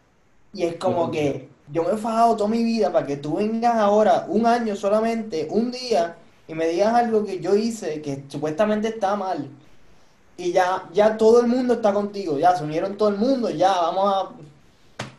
Y 0.54 0.64
es 0.64 0.76
como 0.76 1.10
que 1.10 1.50
yo 1.72 1.84
me 1.84 1.92
he 1.94 1.98
fajado 1.98 2.36
toda 2.36 2.50
mi 2.50 2.64
vida 2.64 2.92
para 2.92 3.06
que 3.06 3.18
tú 3.18 3.36
vengas 3.38 3.76
ahora, 3.76 4.26
un 4.30 4.46
año 4.46 4.76
solamente, 4.76 5.48
un 5.50 5.72
día, 5.72 6.16
y 6.48 6.54
me 6.54 6.68
digas 6.68 6.94
algo 6.94 7.26
que 7.26 7.40
yo 7.40 7.56
hice 7.56 8.02
que 8.02 8.24
supuestamente 8.28 8.90
está 8.90 9.16
mal. 9.16 9.50
Y 10.38 10.52
ya, 10.52 10.84
ya 10.94 11.18
todo 11.18 11.40
el 11.42 11.48
mundo 11.48 11.76
está 11.76 11.94
contigo, 11.94 12.38
ya 12.38 12.56
se 12.56 12.64
unieron 12.64 12.98
todo 12.98 13.10
el 13.10 13.18
mundo, 13.18 13.50
ya 13.50 13.72
vamos 13.74 14.14
a 14.14 14.30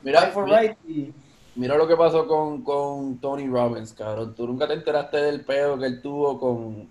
Mira, 0.02 0.20
for 0.28 0.44
mira- 0.44 0.60
right. 0.60 0.76
y- 0.88 1.12
Mira 1.56 1.74
lo 1.78 1.88
que 1.88 1.96
pasó 1.96 2.26
con, 2.28 2.62
con 2.62 3.16
Tony 3.16 3.46
Robbins, 3.48 3.94
cabrón. 3.94 4.34
Tú 4.34 4.46
nunca 4.46 4.68
te 4.68 4.74
enteraste 4.74 5.16
del 5.16 5.42
pedo 5.42 5.78
que 5.78 5.86
él 5.86 6.02
tuvo 6.02 6.38
con. 6.38 6.86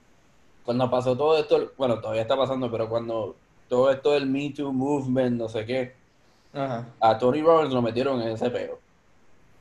Cuando 0.65 0.89
pasó 0.89 1.15
todo 1.15 1.37
esto. 1.37 1.71
Bueno, 1.77 1.99
todavía 2.01 2.23
está 2.23 2.35
pasando, 2.35 2.71
pero 2.71 2.89
cuando 2.89 3.35
todo 3.69 3.91
esto 3.91 4.13
del 4.13 4.25
Me 4.25 4.49
Too 4.49 4.73
Movement, 4.73 5.37
no 5.37 5.47
sé 5.49 5.67
qué. 5.67 5.93
Ajá, 6.51 6.83
A 6.99 7.15
Tony 7.19 7.43
Robbins 7.43 7.71
lo 7.75 7.81
metieron 7.83 8.19
en 8.23 8.29
ese 8.29 8.49
pedo. 8.49 8.79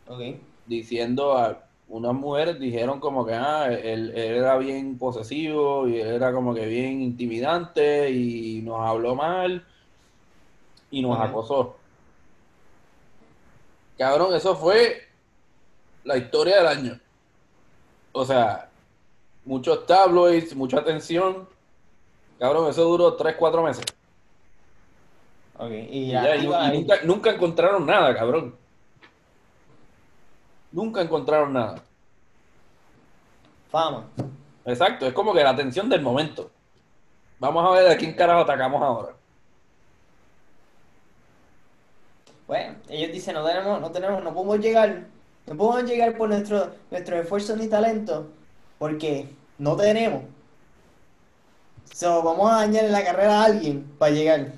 Ok. 0.09 0.21
Diciendo 0.67 1.37
a. 1.37 1.61
Unas 1.87 2.15
mujeres 2.15 2.59
dijeron 2.59 2.99
como 2.99 3.27
que 3.27 3.35
ah, 3.35 3.67
él, 3.71 4.11
él 4.17 4.17
era 4.17 4.57
bien 4.57 4.97
posesivo 4.97 5.87
y 5.87 6.01
él 6.01 6.09
era 6.09 6.33
como 6.33 6.55
que 6.55 6.65
bien 6.67 7.03
intimidante 7.03 8.11
y 8.11 8.63
nos 8.63 8.81
habló 8.81 9.15
mal 9.15 9.65
y 10.91 11.03
nos 11.03 11.21
acosó. 11.21 11.77
Cabrón, 13.99 14.35
eso 14.35 14.57
fue 14.57 15.03
la 16.05 16.17
historia 16.17 16.57
del 16.57 16.67
año. 16.67 17.01
O 18.13 18.25
sea, 18.25 18.71
muchos 19.45 19.87
tabloids, 19.87 20.55
mucha 20.57 20.79
atención. 20.79 21.49
Cabrón, 22.39 22.71
eso 22.71 22.85
duró 22.85 23.15
3, 23.15 23.37
4 23.39 23.63
meses. 23.63 23.85
Ok, 25.57 25.71
y 25.71 26.11
ya, 26.11 26.37
y 26.37 26.45
y 26.45 26.79
nunca, 26.79 26.97
nunca 27.05 27.31
encontraron 27.31 27.87
nada, 27.87 28.15
cabrón. 28.15 28.57
Nunca 30.75 31.01
encontraron 31.01 31.53
nada. 31.53 31.77
fama. 33.71 34.09
Exacto, 34.65 35.07
es 35.07 35.13
como 35.13 35.33
que 35.33 35.45
la 35.45 35.51
atención 35.51 35.89
del 35.89 36.03
momento. 36.03 36.51
Vamos 37.39 37.65
a 37.65 37.71
ver 37.71 37.89
de 37.89 37.97
quién 37.97 38.15
carajo 38.15 38.41
atacamos 38.41 38.83
ahora. 38.83 39.15
Bueno, 42.49 42.75
ellos 42.89 43.13
dicen, 43.13 43.35
no 43.35 43.45
tenemos, 43.47 43.81
no 43.81 43.91
tenemos, 43.93 44.23
no 44.25 44.35
podemos 44.35 44.59
llegar, 44.59 45.05
no 45.47 45.57
podemos 45.57 45.89
llegar 45.89 46.17
por 46.17 46.29
nuestro, 46.29 46.73
nuestros 46.91 47.21
esfuerzos 47.21 47.57
ni 47.57 47.69
talento, 47.69 48.27
porque 48.79 49.29
no 49.59 49.77
tenemos. 49.77 50.25
So, 51.93 52.21
vamos 52.21 52.51
a 52.51 52.57
dañar 52.57 52.85
la 52.87 53.05
carrera 53.05 53.43
a 53.43 53.45
alguien 53.45 53.85
para 53.97 54.13
llegar. 54.13 54.53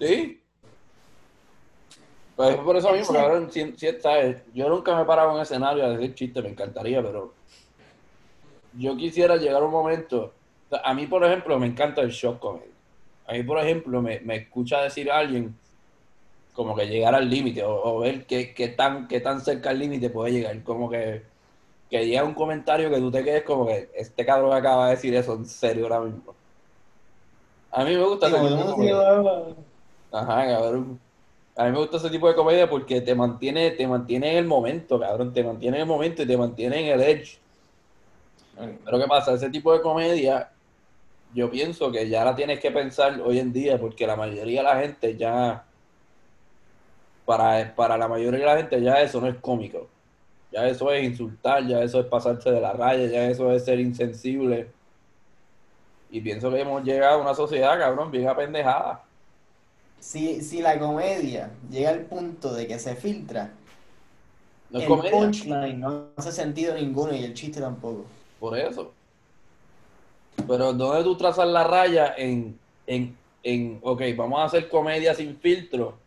Sí. 0.00 0.39
Pues 2.42 2.56
por 2.58 2.76
eso 2.76 2.90
mismo, 2.92 3.12
Sí. 3.12 3.20
cabrón, 3.20 3.50
si, 3.52 3.72
si- 3.76 3.86
yo 4.54 4.68
nunca 4.68 4.96
me 4.96 5.02
he 5.02 5.04
parado 5.04 5.28
en 5.30 5.36
un 5.36 5.42
escenario 5.42 5.84
a 5.84 5.90
decir 5.90 6.14
chiste, 6.14 6.40
me 6.40 6.48
encantaría, 6.48 7.02
pero 7.02 7.32
yo 8.78 8.96
quisiera 8.96 9.36
llegar 9.36 9.62
a 9.62 9.66
un 9.66 9.70
momento. 9.72 10.32
a 10.84 10.94
mí, 10.94 11.06
por 11.08 11.24
ejemplo, 11.24 11.58
me 11.58 11.66
encanta 11.66 12.00
el 12.00 12.10
shock 12.10 12.38
comedy. 12.38 12.70
A 13.26 13.32
mí, 13.32 13.42
por 13.42 13.58
ejemplo, 13.58 14.00
me, 14.00 14.20
me 14.20 14.36
escucha 14.36 14.80
decir 14.82 15.10
a 15.10 15.18
alguien 15.18 15.52
como 16.54 16.76
que 16.76 16.86
llegar 16.86 17.12
al 17.14 17.28
límite 17.28 17.64
o, 17.64 17.72
o 17.82 17.98
ver 17.98 18.24
qué, 18.24 18.54
qué 18.54 18.68
tan, 18.68 19.08
qué 19.08 19.18
tan 19.20 19.40
cerca 19.40 19.70
al 19.70 19.78
límite 19.80 20.10
puede 20.10 20.30
llegar. 20.32 20.62
Como 20.62 20.88
que, 20.88 21.22
que 21.90 22.06
llega 22.06 22.22
un 22.22 22.34
comentario 22.34 22.88
que 22.88 22.98
tú 22.98 23.10
te 23.10 23.24
quedes 23.24 23.42
como 23.42 23.66
que 23.66 23.90
este 23.96 24.24
cabrón 24.24 24.52
acaba 24.52 24.86
de 24.86 24.92
decir 24.92 25.12
eso 25.14 25.34
en 25.34 25.44
serio 25.46 25.84
ahora 25.86 26.00
mismo. 26.00 26.34
A 27.72 27.84
mí 27.84 27.94
me 27.96 28.04
gusta 28.04 28.28
sido- 28.28 28.76
Ajá, 30.12 30.46
cabrón. 30.46 31.00
A 31.56 31.64
mí 31.64 31.72
me 31.72 31.78
gusta 31.78 31.96
ese 31.96 32.10
tipo 32.10 32.28
de 32.28 32.34
comedia 32.34 32.68
porque 32.68 33.00
te 33.00 33.14
mantiene, 33.14 33.72
te 33.72 33.86
mantiene 33.86 34.32
en 34.32 34.38
el 34.38 34.46
momento, 34.46 34.98
cabrón. 34.98 35.32
Te 35.32 35.42
mantiene 35.42 35.78
en 35.78 35.82
el 35.82 35.88
momento 35.88 36.22
y 36.22 36.26
te 36.26 36.36
mantiene 36.36 36.80
en 36.80 37.00
el 37.00 37.02
edge. 37.02 37.38
Pero 38.84 38.98
¿qué 38.98 39.06
pasa? 39.06 39.32
Ese 39.34 39.50
tipo 39.50 39.72
de 39.72 39.80
comedia, 39.80 40.50
yo 41.34 41.50
pienso 41.50 41.90
que 41.90 42.08
ya 42.08 42.24
la 42.24 42.34
tienes 42.34 42.60
que 42.60 42.70
pensar 42.70 43.20
hoy 43.20 43.38
en 43.38 43.52
día 43.52 43.78
porque 43.78 44.06
la 44.06 44.16
mayoría 44.16 44.60
de 44.60 44.68
la 44.68 44.80
gente 44.80 45.16
ya, 45.16 45.64
para, 47.24 47.74
para 47.74 47.96
la 47.96 48.08
mayoría 48.08 48.40
de 48.40 48.46
la 48.46 48.56
gente 48.56 48.82
ya 48.82 49.00
eso 49.00 49.20
no 49.20 49.28
es 49.28 49.36
cómico. 49.36 49.88
Ya 50.52 50.66
eso 50.66 50.90
es 50.92 51.04
insultar, 51.04 51.66
ya 51.66 51.82
eso 51.82 52.00
es 52.00 52.06
pasarse 52.06 52.50
de 52.50 52.60
la 52.60 52.72
raya, 52.72 53.06
ya 53.06 53.28
eso 53.28 53.52
es 53.52 53.64
ser 53.64 53.78
insensible. 53.80 54.68
Y 56.10 56.20
pienso 56.20 56.50
que 56.50 56.60
hemos 56.60 56.82
llegado 56.82 57.18
a 57.18 57.22
una 57.22 57.34
sociedad, 57.34 57.78
cabrón, 57.78 58.10
bien 58.10 58.28
apendejada. 58.28 59.04
Si, 60.00 60.40
si 60.42 60.62
la 60.62 60.78
comedia 60.78 61.50
llega 61.70 61.90
al 61.90 62.06
punto 62.06 62.52
de 62.54 62.66
que 62.66 62.78
se 62.78 62.96
filtra, 62.96 63.52
No 64.70 64.80
es 64.80 64.88
el 64.88 64.88
comedia. 64.88 65.10
punchline 65.10 65.80
no 65.80 66.06
hace 66.16 66.32
sentido 66.32 66.74
ninguno 66.74 67.14
y 67.14 67.24
el 67.24 67.34
chiste 67.34 67.60
tampoco. 67.60 68.06
Por 68.38 68.58
eso. 68.58 68.94
Pero 70.48 70.72
¿dónde 70.72 71.04
tú 71.04 71.16
trazas 71.16 71.46
la 71.48 71.64
raya 71.64 72.14
en, 72.16 72.58
en, 72.86 73.16
en, 73.42 73.78
ok, 73.82 74.02
vamos 74.16 74.40
a 74.40 74.44
hacer 74.44 74.68
comedia 74.70 75.14
sin 75.14 75.36
filtro, 75.38 75.98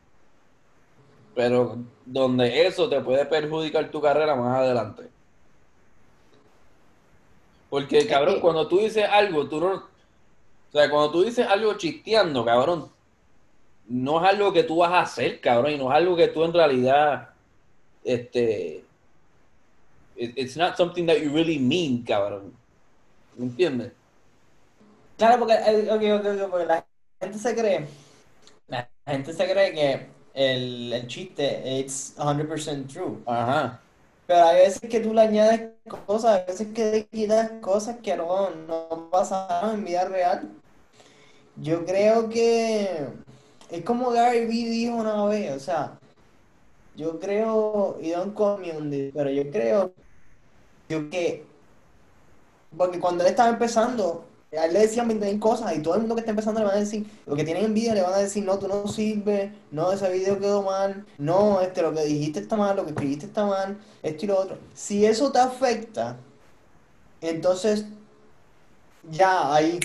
pero 1.35 1.77
donde 2.05 2.65
eso 2.65 2.89
te 2.89 2.99
puede 3.01 3.25
perjudicar 3.25 3.91
tu 3.91 4.01
carrera 4.01 4.35
más 4.35 4.57
adelante? 4.59 5.11
Porque, 7.69 8.05
cabrón, 8.07 8.39
cuando 8.39 8.67
tú 8.67 8.79
dices 8.79 9.05
algo, 9.09 9.47
tú 9.47 9.59
no... 9.59 9.73
O 9.75 10.71
sea, 10.71 10.89
cuando 10.89 11.11
tú 11.11 11.23
dices 11.23 11.45
algo 11.47 11.73
chisteando, 11.75 12.43
cabrón, 12.45 12.89
no 13.87 14.21
es 14.23 14.29
algo 14.29 14.53
que 14.53 14.63
tú 14.63 14.77
vas 14.77 14.91
a 14.91 15.01
hacer, 15.01 15.41
cabrón, 15.41 15.73
y 15.73 15.77
no 15.77 15.89
es 15.91 15.95
algo 15.97 16.15
que 16.15 16.27
tú 16.29 16.43
en 16.43 16.53
realidad, 16.53 17.29
este... 18.03 18.85
it- 20.15 20.33
It's 20.37 20.55
not 20.55 20.77
something 20.77 21.05
that 21.07 21.21
you 21.21 21.31
really 21.31 21.59
mean, 21.59 22.03
cabrón. 22.03 22.53
¿Me 23.35 23.45
entiendes? 23.45 23.93
Claro, 25.17 25.39
porque, 25.39 25.53
eh, 25.53 25.89
ok, 25.91 26.01
ok, 26.19 26.25
ok, 26.43 26.49
porque 26.51 26.65
la 26.65 26.87
gente 27.21 27.37
se 27.39 27.55
cree, 27.55 27.87
la 28.67 28.89
gente 29.07 29.33
se 29.33 29.45
cree 29.51 29.73
que 29.73 30.07
el, 30.33 30.93
el 30.93 31.07
chiste 31.07 31.79
es 31.81 32.15
100% 32.17 32.87
true. 32.93 33.17
Ajá. 33.25 33.81
Pero 34.25 34.45
hay 34.45 34.57
veces 34.65 34.81
que 34.89 34.99
tú 35.01 35.13
le 35.13 35.21
añades 35.21 35.71
cosas, 36.05 36.41
hay 36.41 36.45
veces 36.47 36.67
que 36.73 36.91
le 36.91 37.07
quitas 37.07 37.51
cosas 37.61 37.97
que 38.01 38.15
no, 38.17 38.51
no 38.51 39.09
pasaron 39.11 39.75
en 39.75 39.85
vida 39.85 40.05
real. 40.05 40.51
Yo 41.55 41.85
creo 41.85 42.29
que 42.29 43.07
es 43.73 43.83
como 43.83 44.11
Gary 44.11 44.45
Vee 44.45 44.69
dijo 44.69 44.95
una 44.95 45.25
vez, 45.25 45.51
o 45.55 45.59
sea, 45.59 45.99
yo 46.95 47.19
creo, 47.19 47.97
y 47.99 48.11
don't 48.11 48.37
call 48.37 48.59
me 48.59 49.11
pero 49.11 49.31
yo 49.31 49.49
creo 49.49 49.91
yo 50.89 51.09
que, 51.09 51.43
porque 52.77 52.99
cuando 52.99 53.23
él 53.23 53.31
estaba 53.31 53.49
empezando, 53.49 54.25
a 54.55 54.65
él 54.65 54.73
le 54.73 54.81
decían 54.81 55.09
20.000 55.09 55.39
cosas 55.39 55.75
y 55.75 55.81
todo 55.81 55.95
el 55.95 56.01
mundo 56.01 56.13
que 56.13 56.21
está 56.21 56.29
empezando 56.29 56.59
le 56.59 56.67
van 56.67 56.75
a 56.75 56.79
decir, 56.81 57.07
lo 57.25 57.35
que 57.35 57.43
tienen 57.43 57.65
envidia 57.65 57.95
le 57.95 58.03
van 58.03 58.13
a 58.13 58.17
decir, 58.17 58.45
no, 58.45 58.59
tú 58.59 58.67
no 58.67 58.87
sirves, 58.87 59.51
no, 59.71 59.91
ese 59.91 60.07
video 60.11 60.37
quedó 60.37 60.61
mal, 60.61 61.07
no, 61.17 61.59
este, 61.59 61.81
lo 61.81 61.95
que 61.95 62.03
dijiste 62.03 62.41
está 62.41 62.55
mal, 62.55 62.75
lo 62.75 62.83
que 62.83 62.91
escribiste 62.91 63.25
está 63.25 63.43
mal, 63.47 63.79
esto 64.03 64.25
y 64.25 64.27
lo 64.27 64.39
otro. 64.39 64.57
Si 64.75 65.03
eso 65.03 65.31
te 65.31 65.39
afecta, 65.39 66.17
entonces 67.21 67.85
ya 69.09 69.51
ahí 69.51 69.79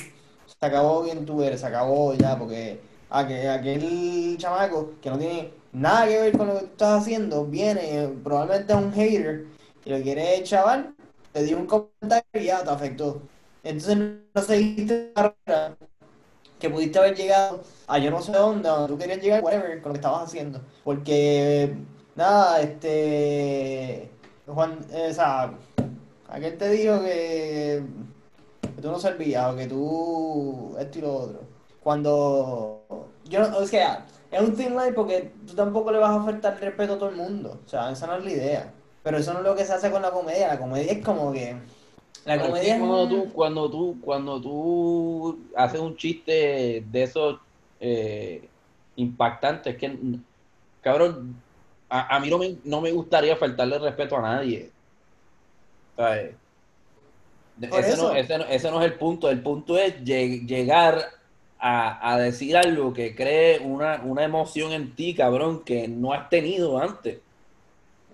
se 0.47 0.67
acabó 0.67 1.05
quien 1.05 1.25
tú 1.25 1.43
eres, 1.43 1.61
se 1.61 1.67
acabó 1.67 2.13
ya, 2.13 2.39
porque 2.39 2.87
aquel, 3.11 3.49
aquel 3.49 4.37
chamaco 4.39 4.95
que 5.01 5.11
no 5.11 5.19
tiene 5.19 5.53
nada 5.73 6.07
que 6.07 6.21
ver 6.21 6.39
con 6.39 6.49
lo 6.49 6.55
que 6.55 6.61
tú 6.61 6.67
estás 6.67 7.03
haciendo, 7.03 7.45
viene, 7.47 8.09
probablemente 8.23 8.73
es 8.73 8.79
un 8.79 8.93
hater 8.93 9.47
y 9.85 9.91
lo 9.91 10.03
quiere 10.03 10.43
chaval, 10.43 10.95
te 11.33 11.43
dio 11.45 11.59
un 11.59 11.67
comentario 11.67 12.25
y 12.35 12.45
ya 12.45 12.63
te 12.65 12.71
afectó. 12.71 13.23
Entonces 13.65 13.99
no 14.35 14.43
seguiste 14.43 15.13
la 15.15 15.35
carrera 15.47 15.77
que 16.59 16.71
pudiste 16.71 16.99
haber 16.99 17.17
llegado 17.17 17.63
a 17.87 17.99
yo 17.99 18.11
no 18.11 18.21
sé 18.23 18.33
dónde, 18.33 18.69
donde 18.69 18.89
tú 18.89 18.99
querías 18.99 19.21
llegar, 19.21 19.43
whatever, 19.43 19.81
con 19.81 19.91
lo 19.91 19.95
que 19.95 19.99
estabas 19.99 20.29
haciendo. 20.29 20.61
Porque, 20.85 21.77
nada, 22.17 22.61
este. 22.61 24.11
Juan, 24.47 24.79
eh, 24.91 25.09
o 25.11 25.15
sea, 25.15 25.55
aquel 26.29 26.57
te 26.59 26.71
dijo 26.71 27.03
que, 27.03 27.83
que 28.63 28.83
tú 28.83 28.91
no 28.91 28.99
servías 28.99 29.53
o 29.53 29.57
que 29.57 29.67
tú. 29.67 30.77
esto 30.79 30.99
y 30.99 31.03
lo 31.03 31.15
otro. 31.15 31.48
Cuando. 31.83 32.85
Yo 33.25 33.41
no, 33.41 33.59
o 33.59 33.67
sea, 33.67 34.07
es 34.31 34.41
un 34.41 34.55
thing 34.57 34.71
line 34.71 34.93
porque 34.95 35.33
tú 35.47 35.55
tampoco 35.55 35.93
le 35.93 35.99
vas 35.99 36.11
a 36.11 36.17
ofertar 36.17 36.59
respeto 36.61 36.95
a 36.95 36.99
todo 36.99 37.11
el 37.11 37.17
mundo. 37.17 37.61
O 37.65 37.69
sea, 37.69 37.91
esa 37.91 38.07
no 38.07 38.17
es 38.17 38.25
la 38.25 38.31
idea. 38.31 38.75
Pero 39.03 39.19
eso 39.19 39.33
no 39.33 39.41
es 39.41 39.45
lo 39.45 39.55
que 39.57 39.65
se 39.65 39.73
hace 39.73 39.91
con 39.91 40.03
la 40.03 40.11
comedia. 40.11 40.49
La 40.49 40.59
comedia 40.59 40.93
es 40.93 41.05
como 41.05 41.33
que. 41.33 41.57
La 42.25 42.37
Pero 42.37 42.49
comedia 42.49 42.75
es 42.75 42.81
cuando 42.81 43.09
tú, 43.09 43.33
cuando 43.33 43.71
tú, 43.71 44.01
cuando 44.03 44.41
tú 44.41 45.39
haces 45.57 45.81
un 45.81 45.97
chiste 45.97 46.85
de 46.91 47.03
esos 47.03 47.41
eh, 47.81 48.51
impactantes, 48.97 49.77
que 49.77 49.99
cabrón, 50.83 51.43
a, 51.89 52.17
a 52.17 52.21
mí 52.21 52.29
no 52.31 52.39
me, 52.39 52.59
no 52.65 52.81
me 52.81 52.93
gustaría 52.93 53.37
faltarle 53.37 53.79
respeto 53.79 54.17
a 54.19 54.23
nadie. 54.23 54.71
¿Sabes? 55.97 56.37
Ese, 57.61 57.97
no, 57.97 58.13
ese, 58.13 58.39
no, 58.39 58.45
ese 58.45 58.71
no 58.71 58.81
es 58.81 58.87
el 58.87 58.99
punto. 58.99 59.31
El 59.31 59.43
punto 59.43 59.77
es 59.79 59.97
lleg- 60.03 60.47
llegar 60.47 61.01
a, 61.59 62.13
a 62.13 62.19
decir 62.19 62.57
algo 62.57 62.93
que 62.93 63.15
cree 63.15 63.59
una, 63.61 64.03
una 64.05 64.25
emoción 64.25 64.73
en 64.73 64.95
ti, 64.95 65.15
cabrón, 65.15 65.65
que 65.65 65.89
no 65.89 66.13
has 66.13 66.29
tenido 66.31 66.79
antes. 66.79 67.19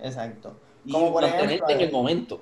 Exacto. 0.03 0.55
Y 0.85 0.93
Como 0.93 1.13
por 1.13 1.23
mantenerte 1.23 1.55
ejemplo, 1.55 1.75
en 1.75 1.81
el 1.81 1.93
momento. 1.93 2.41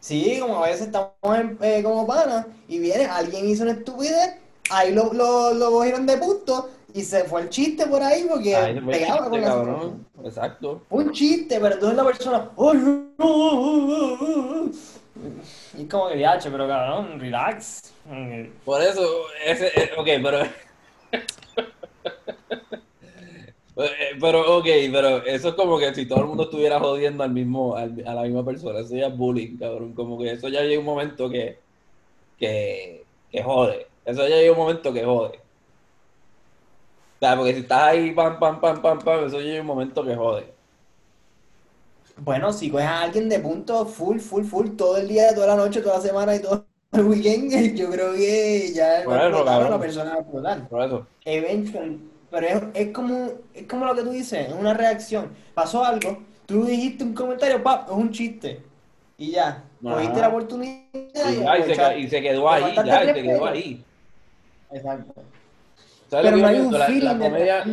Sí, 0.00 0.38
como 0.40 0.62
a 0.64 0.66
veces 0.68 0.86
estamos 0.86 1.12
en- 1.38 1.58
eh, 1.62 1.82
como 1.82 2.06
panas 2.06 2.46
y 2.68 2.78
viene, 2.78 3.06
alguien 3.06 3.48
hizo 3.48 3.62
una 3.62 3.72
estupidez, 3.72 4.34
ahí 4.70 4.92
lo, 4.92 5.12
lo, 5.12 5.54
lo 5.54 5.70
cogieron 5.70 6.06
de 6.06 6.16
punto 6.16 6.70
y 6.94 7.02
se 7.02 7.24
fue 7.24 7.42
el 7.42 7.48
chiste 7.48 7.86
por 7.86 8.02
ahí 8.02 8.26
porque 8.28 8.54
pegaba 8.90 9.30
chiste, 9.30 9.42
cabrón. 9.46 10.06
Exacto. 10.24 10.82
Fue 10.88 11.04
un 11.04 11.12
chiste, 11.12 11.58
pero 11.60 11.74
entonces 11.74 11.96
la 11.96 12.04
persona, 12.04 12.50
¡ay, 12.58 12.78
no! 13.18 14.70
Y 15.76 15.86
como 15.86 16.08
que, 16.08 16.16
diache, 16.16 16.50
pero 16.50 16.66
cabrón, 16.66 17.20
relax. 17.20 17.92
Por 18.64 18.82
eso, 18.82 19.02
ese, 19.44 19.68
eh, 19.68 19.90
ok, 19.96 20.08
pero. 20.22 20.38
Pero, 24.20 24.58
ok, 24.58 24.66
pero 24.92 25.24
eso 25.24 25.48
es 25.48 25.54
como 25.54 25.78
que 25.78 25.94
si 25.94 26.06
todo 26.06 26.20
el 26.20 26.26
mundo 26.26 26.44
estuviera 26.44 26.78
jodiendo 26.78 27.24
al 27.24 27.30
mismo, 27.32 27.74
a 27.74 27.86
la 27.86 28.22
misma 28.22 28.44
persona, 28.44 28.80
eso 28.80 28.94
ya 28.94 29.06
es 29.06 29.16
bullying, 29.16 29.56
cabrón. 29.56 29.94
Como 29.94 30.18
que 30.18 30.32
eso 30.32 30.48
ya 30.48 30.60
llega 30.62 30.78
un 30.78 30.84
momento 30.84 31.28
que, 31.30 31.58
que, 32.38 33.04
que 33.30 33.42
jode. 33.42 33.86
Eso 34.04 34.28
ya 34.28 34.36
llega 34.36 34.52
un 34.52 34.58
momento 34.58 34.92
que 34.92 35.04
jode. 35.04 35.38
O 35.38 37.18
sea, 37.20 37.36
porque 37.36 37.54
si 37.54 37.60
estás 37.60 37.82
ahí, 37.82 38.12
pam, 38.12 38.38
pam, 38.38 38.60
pam, 38.60 38.82
pam, 38.82 38.98
pam, 38.98 39.26
eso 39.26 39.40
llega 39.40 39.60
un 39.60 39.66
momento 39.66 40.04
que 40.04 40.14
jode. 40.14 40.52
Bueno, 42.16 42.52
si 42.52 42.70
coges 42.70 42.86
a 42.86 43.02
alguien 43.02 43.28
de 43.28 43.38
punto 43.40 43.86
full, 43.86 44.18
full, 44.20 44.44
full, 44.44 44.70
todo 44.76 44.96
el 44.96 45.08
día, 45.08 45.34
toda 45.34 45.48
la 45.48 45.56
noche, 45.56 45.80
toda 45.80 45.96
la 45.96 46.02
semana 46.02 46.34
y 46.36 46.40
todo 46.40 46.66
el 46.92 47.04
weekend, 47.04 47.74
yo 47.76 47.90
creo 47.90 48.12
que 48.14 48.72
ya 48.72 49.02
Por 49.04 49.18
a 49.18 49.28
eso, 49.28 49.44
la 49.44 49.78
persona 49.78 50.16
va. 50.16 50.68
Por 50.68 50.82
eso. 50.82 51.06
Eventually, 51.24 52.00
pero 52.30 52.46
es, 52.46 52.62
es 52.74 52.88
como, 52.92 53.28
es 53.54 53.66
como 53.66 53.86
lo 53.86 53.94
que 53.94 54.02
tú 54.02 54.10
dices, 54.10 54.48
es 54.48 54.54
una 54.54 54.74
reacción. 54.74 55.30
Pasó 55.54 55.84
algo, 55.84 56.22
tú 56.46 56.64
dijiste 56.64 57.04
un 57.04 57.14
comentario, 57.14 57.62
pap, 57.62 57.88
es 57.88 57.94
un 57.96 58.10
chiste. 58.10 58.62
Y 59.18 59.32
ya, 59.32 59.64
cogiste 59.86 60.20
la 60.20 60.28
oportunidad 60.28 60.82
Y, 61.20 61.28
y, 61.30 61.40
ya, 61.40 61.58
y 61.58 61.62
se, 61.64 61.72
aprovechaste. 61.72 61.98
y 62.00 62.08
se 62.08 62.22
quedó 62.22 62.50
ahí, 62.50 62.82
ya, 62.84 63.04
y 63.04 63.12
se 63.12 63.24
quedó 63.24 63.46
ahí. 63.46 63.84
Exacto. 64.70 65.22
¿Sabes 66.08 66.30
Pero 66.30 66.36
lo 66.36 66.42
no 66.42 66.48
hay 66.48 66.58
un? 66.60 66.78
La- 66.78 66.86
feeling 66.86 67.04
la 67.04 67.18
comedia, 67.18 67.64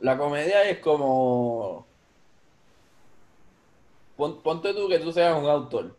La 0.00 0.18
comedia 0.18 0.64
es 0.64 0.78
como. 0.80 1.89
Pon- 4.20 4.36
ponte 4.44 4.72
tú 4.74 4.88
que 4.88 4.98
tú 5.00 5.12
seas 5.12 5.36
un 5.42 5.48
autor 5.48 5.96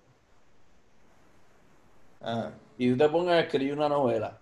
Ah, 2.22 2.52
y 2.78 2.90
tú 2.92 2.98
te 2.98 3.10
pongas 3.10 3.36
a 3.36 3.40
escribir 3.42 3.74
una 3.74 3.90
novela. 3.90 4.42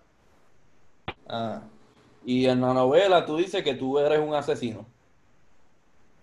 ah, 1.28 1.62
Y 2.24 2.46
en 2.46 2.60
la 2.62 2.72
novela 2.74 3.26
tú 3.26 3.36
dices 3.36 3.62
que 3.62 3.74
tú 3.74 3.98
eres 3.98 4.18
un 4.20 4.34
asesino. 4.34 4.86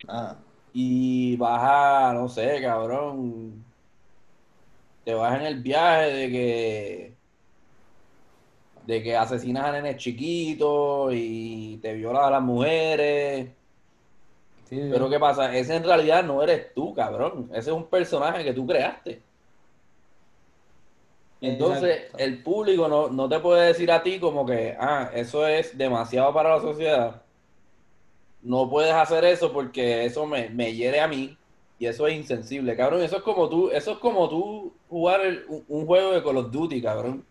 ah. 0.08 0.36
Y 0.74 1.36
vas 1.38 1.62
a, 1.64 2.14
no 2.14 2.30
sé, 2.30 2.62
cabrón. 2.62 3.66
Te 5.04 5.14
vas 5.14 5.40
en 5.40 5.46
el 5.48 5.62
viaje 5.64 6.12
de 6.14 6.30
que. 6.32 7.18
De 8.86 9.04
que 9.04 9.16
asesinas 9.18 9.66
a 9.66 9.72
nenes 9.74 9.98
chiquitos 9.98 11.12
y 11.14 11.78
te 11.82 11.94
violas 11.94 12.24
a 12.26 12.32
las 12.32 12.42
mujeres. 12.42 13.57
Sí, 14.68 14.76
sí. 14.76 14.90
Pero 14.92 15.10
¿qué 15.10 15.20
pasa? 15.20 15.56
Ese 15.56 15.76
en 15.76 15.84
realidad 15.84 16.24
no 16.24 16.44
eres 16.44 16.74
tú, 16.74 16.94
cabrón. 16.94 17.50
Ese 17.52 17.70
es 17.70 17.76
un 17.76 17.86
personaje 17.86 18.44
que 18.44 18.54
tú 18.54 18.68
creaste. 18.68 19.22
Entonces, 21.40 21.96
Exacto. 21.98 22.18
el 22.18 22.44
público 22.44 22.88
no, 22.88 23.10
no 23.10 23.30
te 23.30 23.40
puede 23.40 23.68
decir 23.68 23.92
a 23.92 24.02
ti 24.02 24.20
como 24.20 24.46
que, 24.46 24.76
ah, 24.80 25.10
eso 25.14 25.48
es 25.48 25.78
demasiado 25.78 26.34
para 26.34 26.56
la 26.56 26.62
sociedad. 26.62 27.22
No 28.42 28.70
puedes 28.70 28.94
hacer 28.94 29.24
eso 29.26 29.54
porque 29.54 30.06
eso 30.06 30.26
me, 30.26 30.50
me 30.50 30.74
hiere 30.74 31.00
a 31.00 31.08
mí 31.08 31.38
y 31.80 31.86
eso 31.86 32.08
es 32.08 32.16
insensible, 32.16 32.76
cabrón. 32.76 33.02
Eso 33.04 33.18
es 33.18 33.22
como 33.24 33.48
tú, 33.50 33.70
eso 33.70 33.92
es 33.92 33.98
como 34.00 34.28
tú 34.30 34.74
jugar 34.90 35.22
el- 35.22 35.46
un, 35.68 35.86
juego 35.86 36.12
de 36.12 36.24
Call 36.24 36.38
of 36.38 36.52
Duty, 36.52 36.82
cabrón. 36.82 37.26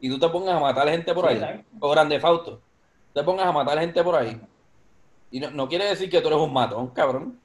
Y 0.00 0.08
tú 0.08 0.18
te 0.18 0.28
pongas 0.28 0.54
a 0.54 0.60
matar 0.60 0.88
gente 0.88 1.12
por 1.12 1.26
ahí. 1.28 1.40
O 1.80 1.90
Grande 1.90 2.20
Fauto. 2.20 2.60
Te 3.12 3.22
pongas 3.24 3.46
a 3.46 3.52
matar 3.52 3.78
gente 3.80 4.02
por 4.04 4.14
ahí. 4.14 4.40
Y 5.30 5.40
no, 5.40 5.50
no 5.50 5.68
quiere 5.68 5.84
decir 5.86 6.10
que 6.10 6.20
tú 6.20 6.28
eres 6.28 6.40
un 6.40 6.52
matón, 6.52 6.88
cabrón. 6.88 7.40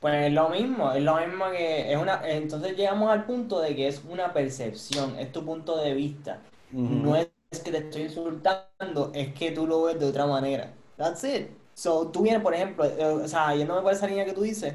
Pues 0.00 0.14
es 0.26 0.32
lo 0.32 0.48
mismo, 0.48 0.92
es 0.92 1.02
lo 1.02 1.16
mismo 1.16 1.50
que 1.50 1.92
es 1.92 1.98
una, 1.98 2.22
entonces 2.26 2.74
llegamos 2.76 3.10
al 3.10 3.26
punto 3.26 3.60
de 3.60 3.76
que 3.76 3.86
es 3.88 4.02
una 4.08 4.32
percepción, 4.32 5.18
es 5.18 5.30
tu 5.30 5.44
punto 5.44 5.76
de 5.76 5.92
vista. 5.94 6.40
No 6.86 7.16
es 7.16 7.28
que 7.62 7.70
te 7.70 7.78
estoy 7.78 8.02
insultando, 8.02 9.10
es 9.14 9.34
que 9.34 9.50
tú 9.52 9.66
lo 9.66 9.82
ves 9.82 10.00
de 10.00 10.06
otra 10.06 10.26
manera. 10.26 10.72
That's 10.96 11.24
it. 11.24 11.48
So, 11.74 12.08
tú 12.08 12.22
vienes, 12.22 12.42
por 12.42 12.54
ejemplo, 12.54 12.84
eh, 12.86 13.04
o 13.04 13.28
sea, 13.28 13.54
yéndome 13.54 13.82
por 13.82 13.92
esa 13.92 14.06
línea 14.06 14.24
que 14.24 14.32
tú 14.32 14.42
dices, 14.42 14.74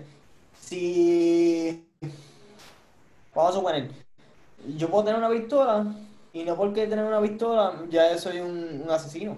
si 0.53 1.87
vamos 3.33 3.51
a 3.51 3.53
suponer, 3.57 3.91
yo 4.77 4.89
puedo 4.89 5.05
tener 5.05 5.19
una 5.19 5.29
pistola 5.29 5.95
y 6.33 6.43
no 6.45 6.55
porque 6.57 6.87
tener 6.87 7.05
una 7.05 7.21
pistola 7.21 7.85
ya 7.89 8.17
soy 8.17 8.39
un, 8.39 8.81
un 8.83 8.91
asesino. 8.91 9.37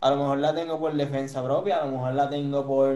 A 0.00 0.10
lo 0.10 0.16
mejor 0.16 0.38
la 0.38 0.54
tengo 0.54 0.78
por 0.78 0.94
defensa 0.94 1.42
propia, 1.42 1.82
a 1.82 1.86
lo 1.86 1.92
mejor 1.92 2.14
la 2.14 2.30
tengo 2.30 2.66
por 2.66 2.94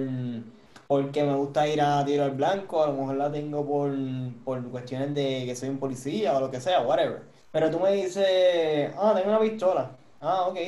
porque 0.87 1.25
me 1.25 1.34
gusta 1.34 1.66
ir 1.66 1.80
a 1.80 2.04
tiro 2.04 2.25
al 2.25 2.32
blanco, 2.32 2.82
a 2.82 2.88
lo 2.88 2.92
mejor 2.94 3.16
la 3.16 3.32
tengo 3.32 3.66
por, 3.66 3.92
por 4.44 4.62
cuestiones 4.70 5.14
de 5.14 5.44
que 5.46 5.56
soy 5.56 5.70
un 5.70 5.78
policía 5.78 6.37
o 6.37 6.40
lo 6.40 6.50
que 6.50 6.61
sea, 6.61 6.82
whatever. 6.82 7.23
Pero 7.52 7.70
tú 7.70 7.80
me 7.80 7.92
dices, 7.92 8.92
ah, 8.96 9.12
tengo 9.16 9.30
una 9.30 9.40
pistola. 9.40 9.90
Ah, 10.20 10.46
ok. 10.49 10.58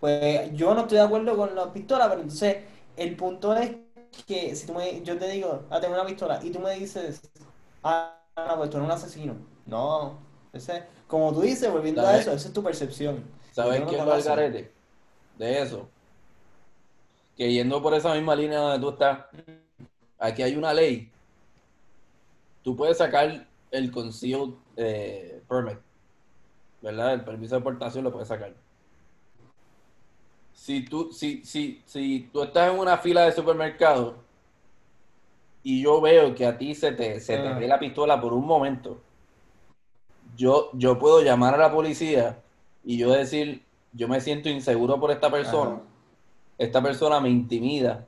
Pues 0.00 0.52
yo 0.54 0.74
no 0.74 0.82
estoy 0.82 0.98
de 0.98 1.04
acuerdo 1.04 1.36
con 1.36 1.54
la 1.54 1.72
pistola, 1.72 2.08
pero 2.08 2.22
entonces 2.22 2.56
el 2.96 3.16
punto 3.16 3.54
es 3.54 3.70
que 4.26 4.54
si 4.56 4.66
tú 4.66 4.74
me, 4.74 5.02
yo 5.02 5.16
te 5.18 5.28
digo, 5.28 5.62
ah, 5.70 5.80
tengo 5.80 5.94
una 5.94 6.06
pistola, 6.06 6.40
y 6.42 6.50
tú 6.50 6.58
me 6.58 6.74
dices, 6.74 7.20
ah, 7.84 8.16
no, 8.36 8.56
pues 8.56 8.70
tú 8.70 8.78
eres 8.78 8.86
un 8.86 8.92
asesino. 8.92 9.34
No, 9.66 10.18
ese, 10.52 10.84
como 11.06 11.32
tú 11.32 11.42
dices, 11.42 11.70
volviendo 11.70 12.00
a 12.06 12.16
eso, 12.16 12.32
esa 12.32 12.48
es 12.48 12.54
tu 12.54 12.62
percepción. 12.62 13.22
¿Sabes 13.52 13.80
no 13.80 13.86
qué 13.86 13.98
es 13.98 14.04
lo? 14.04 14.79
De 15.40 15.62
eso. 15.62 15.88
Que 17.34 17.50
yendo 17.50 17.80
por 17.80 17.94
esa 17.94 18.12
misma 18.14 18.36
línea 18.36 18.58
donde 18.58 18.78
tú 18.78 18.90
estás, 18.90 19.20
aquí 20.18 20.42
hay 20.42 20.54
una 20.54 20.74
ley. 20.74 21.10
Tú 22.62 22.76
puedes 22.76 22.98
sacar 22.98 23.46
el 23.70 23.90
concealed 23.90 24.52
eh, 24.76 25.42
permit, 25.48 25.78
¿verdad? 26.82 27.14
El 27.14 27.24
permiso 27.24 27.54
de 27.54 27.62
portación 27.62 28.04
lo 28.04 28.12
puedes 28.12 28.28
sacar. 28.28 28.52
Si 30.52 30.84
tú, 30.84 31.10
si, 31.10 31.42
si, 31.42 31.80
si 31.86 32.28
tú 32.30 32.42
estás 32.42 32.70
en 32.70 32.78
una 32.78 32.98
fila 32.98 33.22
de 33.24 33.32
supermercado 33.32 34.16
y 35.62 35.82
yo 35.82 36.02
veo 36.02 36.34
que 36.34 36.44
a 36.44 36.58
ti 36.58 36.74
se 36.74 36.92
te, 36.92 37.18
se 37.18 37.38
te 37.38 37.48
Ah. 37.48 37.58
ve 37.58 37.66
la 37.66 37.78
pistola 37.78 38.20
por 38.20 38.34
un 38.34 38.46
momento, 38.46 39.00
yo, 40.36 40.68
yo 40.74 40.98
puedo 40.98 41.22
llamar 41.22 41.54
a 41.54 41.58
la 41.58 41.72
policía 41.72 42.42
y 42.84 42.98
yo 42.98 43.10
decir, 43.12 43.64
yo 43.92 44.08
me 44.08 44.20
siento 44.20 44.48
inseguro 44.48 44.98
por 45.00 45.10
esta 45.10 45.30
persona, 45.30 45.72
Ajá. 45.72 45.82
esta 46.58 46.82
persona 46.82 47.20
me 47.20 47.28
intimida 47.28 48.06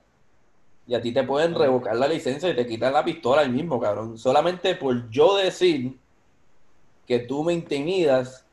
y 0.87 0.95
a 0.95 1.01
ti 1.01 1.13
te 1.13 1.23
pueden 1.23 1.55
revocar 1.55 1.97
la 1.97 2.09
licencia 2.09 2.49
y 2.49 2.57
te 2.57 2.67
quitan 2.67 2.93
la 2.93 3.05
pistola 3.05 3.43
ahí 3.43 3.49
mismo, 3.49 3.81
cabrón. 3.81 4.19
Solamente 4.19 4.75
por 4.75 5.09
yo 5.11 5.37
decir 5.37 5.97
que 7.07 7.21
tú 7.21 7.45
me 7.45 7.53
intimidas 7.53 8.45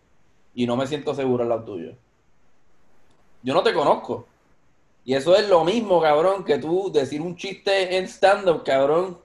y 0.54 0.66
no 0.66 0.76
me 0.76 0.88
siento 0.88 1.14
seguro 1.14 1.44
al 1.44 1.50
lado 1.50 1.64
tuyo. 1.64 1.94
Yo 3.42 3.54
no 3.54 3.64
te 3.64 3.74
conozco. 3.74 4.28
Y 5.06 5.14
eso 5.14 5.36
es 5.36 5.50
lo 5.50 5.64
mismo, 5.64 6.02
cabrón, 6.02 6.44
que 6.44 6.58
tú 6.58 6.92
decir 6.92 7.22
un 7.22 7.36
chiste 7.36 7.98
en 7.98 8.06
stand-up, 8.06 8.64
cabrón, 8.64 9.18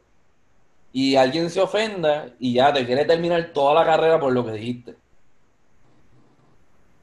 y 0.92 1.16
alguien 1.16 1.50
se 1.50 1.60
ofenda 1.60 2.28
y 2.38 2.54
ya 2.54 2.72
te 2.72 2.86
quiere 2.86 3.04
terminar 3.04 3.52
toda 3.52 3.74
la 3.74 3.84
carrera 3.84 4.20
por 4.20 4.32
lo 4.32 4.44
que 4.44 4.52
dijiste. 4.52 4.94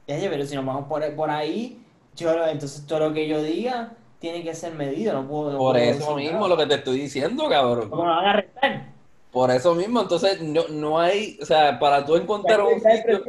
Oye, 0.08 0.28
pero 0.30 0.44
si 0.46 0.54
nos 0.54 0.64
vamos 0.66 0.86
por, 0.88 1.14
por 1.14 1.30
ahí, 1.30 1.82
yo, 2.16 2.32
entonces 2.46 2.86
todo 2.86 3.00
lo 3.00 3.12
que 3.14 3.26
yo 3.28 3.42
diga 3.42 3.96
tiene 4.18 4.42
que 4.44 4.54
ser 4.54 4.74
medido, 4.74 5.12
no 5.14 5.26
puedo... 5.28 5.52
no 5.52 5.58
Por 5.58 5.74
puedo 5.74 5.80
eso 5.80 6.14
mismo 6.14 6.46
nada. 6.46 6.48
lo 6.48 6.56
que 6.56 6.66
te 6.66 6.74
estoy 6.76 6.98
diciendo, 7.00 7.48
cabrón. 7.48 7.90
¿Cómo 7.90 8.04
me 8.04 8.10
van 8.10 8.24
a 8.26 8.30
arrestar? 8.30 8.92
Por 9.32 9.50
eso 9.50 9.74
mismo, 9.74 10.00
entonces 10.02 10.40
no, 10.42 10.68
no 10.68 11.00
hay, 11.00 11.38
o 11.42 11.46
sea, 11.46 11.78
para 11.78 12.04
tú 12.04 12.16
encontrar 12.16 12.60
un 12.62 12.80
sitio, 12.80 13.24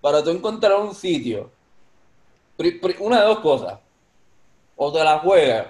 para 0.00 0.22
tú 0.22 0.30
encontrar 0.30 0.74
un 0.80 0.94
sitio, 0.94 1.50
una 3.00 3.20
de 3.20 3.26
dos 3.26 3.40
cosas, 3.40 3.78
o 4.76 4.92
te 4.92 5.04
la 5.04 5.18
juegas, 5.20 5.66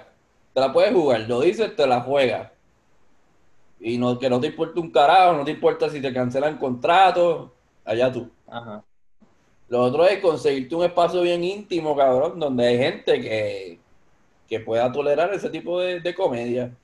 te 0.53 0.59
la 0.61 0.71
puedes 0.73 0.93
jugar, 0.93 1.21
lo 1.21 1.41
dices, 1.41 1.75
te 1.75 1.87
la 1.87 2.01
juegas, 2.01 2.51
y 3.79 3.97
no, 3.97 4.17
que 4.19 4.29
no 4.29 4.39
te 4.39 4.47
importa 4.47 4.79
un 4.79 4.91
carajo, 4.91 5.33
no 5.33 5.45
te 5.45 5.51
importa 5.51 5.89
si 5.89 6.01
te 6.01 6.13
cancelan 6.13 6.57
contrato, 6.57 7.53
allá 7.85 8.11
tú. 8.11 8.29
Ajá. 8.47 8.83
Lo 9.69 9.83
otro 9.83 10.05
es 10.05 10.19
conseguirte 10.19 10.75
un 10.75 10.83
espacio 10.83 11.21
bien 11.21 11.43
íntimo, 11.43 11.95
cabrón, 11.95 12.39
donde 12.39 12.65
hay 12.67 12.77
gente 12.77 13.21
que, 13.21 13.79
que 14.47 14.59
pueda 14.59 14.91
tolerar 14.91 15.31
ese 15.33 15.49
tipo 15.49 15.79
de, 15.79 15.99
de 15.99 16.15
comedia. 16.15 16.75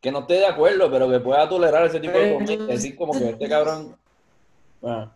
Que 0.00 0.10
no 0.10 0.20
esté 0.20 0.34
de 0.34 0.46
acuerdo, 0.46 0.90
pero 0.90 1.10
que 1.10 1.20
pueda 1.20 1.46
tolerar 1.48 1.84
ese 1.84 2.00
tipo 2.00 2.14
de 2.14 2.20
Pero 2.24 2.34
comedia. 2.34 2.52
entonces- 2.54 2.82
Decir 2.82 2.96
como 2.96 3.12
que 3.12 3.28
este 3.28 3.48
cabrón. 3.48 3.94
Ah. 4.82 5.12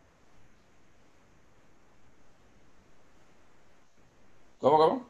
¿Cómo, 4.61 4.77
cómo? 4.79 5.07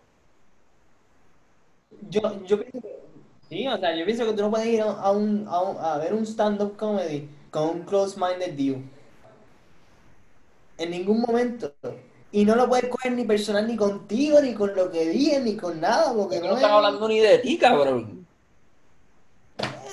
Yo, 2.10 2.20
yo 2.44 2.60
pienso 2.60 2.80
que, 2.80 3.00
sí, 3.48 3.66
o 3.68 3.78
sea, 3.78 3.96
yo 3.96 4.04
pienso 4.04 4.26
que 4.26 4.32
tú 4.32 4.42
no 4.42 4.50
puedes 4.50 4.66
ir 4.66 4.82
a, 4.82 4.90
a 4.92 5.10
un, 5.12 5.46
a, 5.48 5.60
un- 5.62 5.76
a 5.78 5.98
ver 5.98 6.12
un 6.14 6.24
stand-up 6.26 6.76
comedy 6.76 7.28
con 7.50 7.68
un 7.70 7.82
close-minded 7.82 8.54
view. 8.56 8.82
En 10.78 10.90
ningún 10.90 11.20
momento. 11.20 11.74
Y 12.32 12.44
no 12.44 12.56
lo 12.56 12.68
puedes 12.68 12.88
coger 12.88 13.12
ni 13.12 13.24
personal 13.24 13.66
ni 13.66 13.76
contigo, 13.76 14.40
ni 14.40 14.54
con 14.54 14.74
lo 14.74 14.90
que 14.90 15.08
digan, 15.08 15.44
ni 15.44 15.56
con 15.56 15.80
nada, 15.80 16.12
porque 16.12 16.40
no 16.40 16.46
no 16.46 16.50
es... 16.50 16.56
están 16.56 16.72
hablando 16.72 17.08
ni 17.08 17.20
de 17.20 17.38
ti, 17.38 17.58
cabrón. 17.58 18.26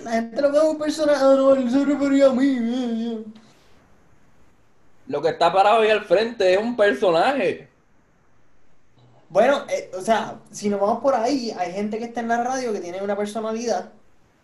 La 0.03 0.11
gente 0.11 0.41
lo 0.41 0.51
ve 0.51 0.57
como 0.57 0.71
un 0.71 0.77
personaje, 0.79 1.19
ah, 1.23 1.35
no, 1.35 1.53
él 1.53 1.69
se 1.69 1.85
refería 1.85 2.27
a 2.27 2.33
mí. 2.33 3.23
Lo 5.07 5.21
que 5.21 5.29
está 5.29 5.53
parado 5.53 5.81
ahí 5.81 5.91
al 5.91 6.03
frente 6.05 6.53
es 6.53 6.59
un 6.59 6.75
personaje. 6.75 7.69
Bueno, 9.29 9.63
eh, 9.69 9.91
o 9.95 10.01
sea, 10.01 10.39
si 10.51 10.67
nos 10.69 10.81
vamos 10.81 11.01
por 11.01 11.13
ahí, 11.13 11.51
hay 11.57 11.71
gente 11.71 11.99
que 11.99 12.05
está 12.05 12.21
en 12.21 12.27
la 12.27 12.43
radio 12.43 12.73
que 12.73 12.79
tiene 12.79 13.01
una 13.01 13.15
personalidad 13.15 13.91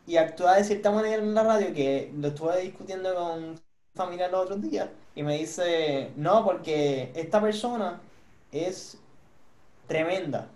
y 0.06 0.18
actúa 0.18 0.56
de 0.56 0.64
cierta 0.64 0.92
manera 0.92 1.22
en 1.22 1.34
la 1.34 1.44
radio 1.44 1.74
que 1.74 2.12
lo 2.16 2.30
estuve 2.30 2.62
discutiendo 2.62 3.14
con 3.14 3.60
un 3.98 4.06
familiar 4.06 4.32
los 4.32 4.42
otros 4.46 4.62
días 4.62 4.90
y 5.16 5.24
me 5.24 5.38
dice, 5.38 6.12
no, 6.16 6.44
porque 6.46 7.12
esta 7.16 7.42
persona 7.42 8.00
es 8.52 8.98
tremenda. 9.88 10.50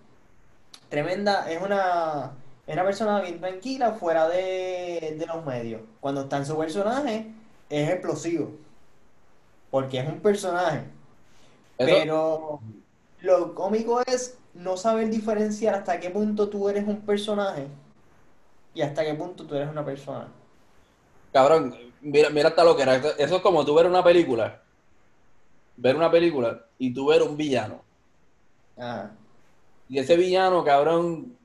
Tremenda, 0.88 1.50
es 1.50 1.60
una, 1.62 2.32
es 2.66 2.74
una 2.74 2.84
persona 2.84 3.20
bien 3.22 3.40
tranquila 3.40 3.92
fuera 3.92 4.28
de, 4.28 5.16
de 5.18 5.26
los 5.26 5.44
medios. 5.44 5.82
Cuando 6.00 6.22
está 6.22 6.36
en 6.38 6.46
su 6.46 6.56
personaje, 6.56 7.32
es 7.70 7.90
explosivo. 7.90 8.52
Porque 9.70 9.98
es 10.00 10.08
un 10.08 10.20
personaje. 10.20 10.84
Eso- 11.78 12.02
Pero 12.02 12.60
lo 13.20 13.54
cómico 13.54 14.00
es 14.06 14.38
no 14.54 14.76
saber 14.76 15.10
diferenciar 15.10 15.74
hasta 15.74 16.00
qué 16.00 16.10
punto 16.10 16.48
tú 16.50 16.68
eres 16.68 16.86
un 16.86 17.00
personaje 17.02 17.68
y 18.74 18.82
hasta 18.82 19.04
qué 19.04 19.14
punto 19.14 19.46
tú 19.46 19.54
eres 19.56 19.68
una 19.70 19.84
persona. 19.84 20.28
Cabrón, 21.32 21.91
mira, 22.02 22.30
mira 22.30 22.48
hasta 22.48 22.64
lo 22.64 22.76
que 22.76 22.82
era. 22.82 22.96
Eso 22.96 23.36
es 23.36 23.42
como 23.42 23.64
tú 23.64 23.74
ver 23.74 23.86
una 23.86 24.04
película. 24.04 24.60
Ver 25.76 25.96
una 25.96 26.10
película 26.10 26.66
y 26.78 26.92
tú 26.92 27.06
ver 27.06 27.22
un 27.22 27.36
villano. 27.36 27.80
Ajá. 28.76 29.12
Y 29.88 29.98
ese 29.98 30.16
villano, 30.16 30.64
cabrón, 30.64 31.36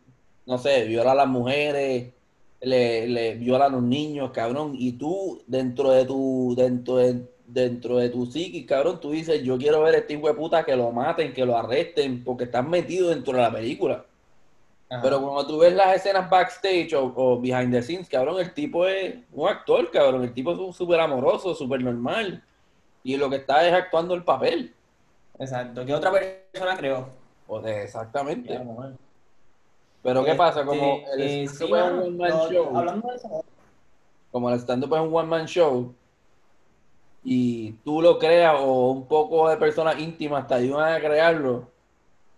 no 0.46 0.58
sé, 0.58 0.86
viola 0.86 1.12
a 1.12 1.16
las 1.16 1.28
mujeres, 1.28 2.14
le, 2.62 3.08
le 3.08 3.36
viola 3.36 3.66
a 3.66 3.70
los 3.70 3.84
niños, 3.84 4.32
cabrón. 4.32 4.74
Y 4.78 4.94
tú, 4.94 5.42
dentro 5.48 5.92
de 5.92 6.06
tu, 6.06 6.54
dentro 6.56 6.98
de, 6.98 7.28
dentro 7.46 7.98
de 7.98 8.10
tu 8.10 8.26
psiquis, 8.26 8.66
cabrón, 8.66 9.00
tú 9.02 9.12
dices, 9.12 9.44
yo 9.44 9.58
quiero 9.58 9.82
ver 9.84 9.96
a 9.96 9.98
este 9.98 10.14
hijo 10.14 10.28
de 10.28 10.34
puta 10.34 10.64
que 10.64 10.76
lo 10.76 10.92
maten, 10.92 11.34
que 11.34 11.46
lo 11.46 11.58
arresten, 11.58 12.24
porque 12.24 12.46
están 12.46 12.70
metidos 12.70 13.10
dentro 13.10 13.34
de 13.34 13.42
la 13.42 13.52
película. 13.52 14.06
Ajá. 14.90 15.02
Pero 15.02 15.22
cuando 15.22 15.46
tú 15.46 15.58
ves 15.60 15.74
las 15.74 15.96
escenas 15.96 16.30
backstage 16.30 16.94
o, 16.94 17.12
o 17.16 17.40
behind 17.40 17.72
the 17.74 17.82
scenes, 17.82 18.08
cabrón, 18.08 18.40
el 18.40 18.54
tipo 18.54 18.86
es 18.88 19.16
un 19.34 19.50
actor, 19.50 19.92
cabrón. 19.92 20.24
El 20.24 20.34
tipo 20.34 20.52
es 20.70 20.76
súper 20.76 21.00
amoroso, 21.00 21.54
súper 21.54 21.82
normal. 21.84 22.42
Y 23.04 23.18
lo 23.18 23.30
que 23.30 23.38
está 23.38 23.68
es 23.68 23.74
actuando 23.74 24.14
el 24.14 24.24
papel. 24.24 24.74
Exacto. 25.40 25.86
¿Qué 25.86 25.94
otra 25.94 26.12
persona 26.12 26.78
creó? 26.78 27.10
Sea, 27.64 27.84
exactamente. 27.84 28.60
Pero 30.04 30.24
¿qué 30.24 30.36
pasa? 30.36 30.66
Como 30.66 30.98
Este, 30.98 31.12
el 31.14 31.22
eh, 31.22 31.44
stand-up 31.48 31.58
sí, 31.58 31.64
es 31.64 31.72
un 31.72 31.92
mano, 31.92 32.04
one 32.04 32.18
man 32.18 32.30
lo- 32.30 32.52
show. 32.52 32.78
Hablando 32.78 33.08
de 33.10 33.16
eso, 33.16 33.46
Como 34.32 34.50
el 34.50 34.60
stand-up 34.60 34.96
es 34.96 35.02
un 35.02 35.16
one 35.16 35.28
man 35.28 35.46
show. 35.48 35.94
Y 37.24 37.74
tú 37.84 38.02
lo 38.02 38.18
creas 38.20 38.56
o 38.60 38.92
un 38.92 39.06
poco 39.06 39.50
de 39.50 39.58
personas 39.58 40.00
íntimas 40.00 40.48
te 40.48 40.54
ayudan 40.54 40.94
a 40.94 41.00
crearlo. 41.00 41.68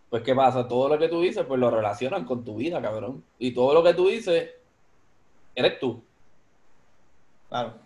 Pues 0.09 0.23
¿qué 0.23 0.35
pasa? 0.35 0.67
Todo 0.67 0.89
lo 0.89 0.97
que 0.99 1.07
tú 1.07 1.21
dices, 1.21 1.45
pues 1.47 1.59
lo 1.59 1.69
relacionan 1.71 2.25
con 2.25 2.43
tu 2.43 2.55
vida, 2.57 2.81
cabrón. 2.81 3.23
Y 3.37 3.53
todo 3.53 3.73
lo 3.73 3.83
que 3.83 3.93
tú 3.93 4.07
dices, 4.07 4.49
eres 5.55 5.79
tú. 5.79 6.03
Claro. 7.49 7.79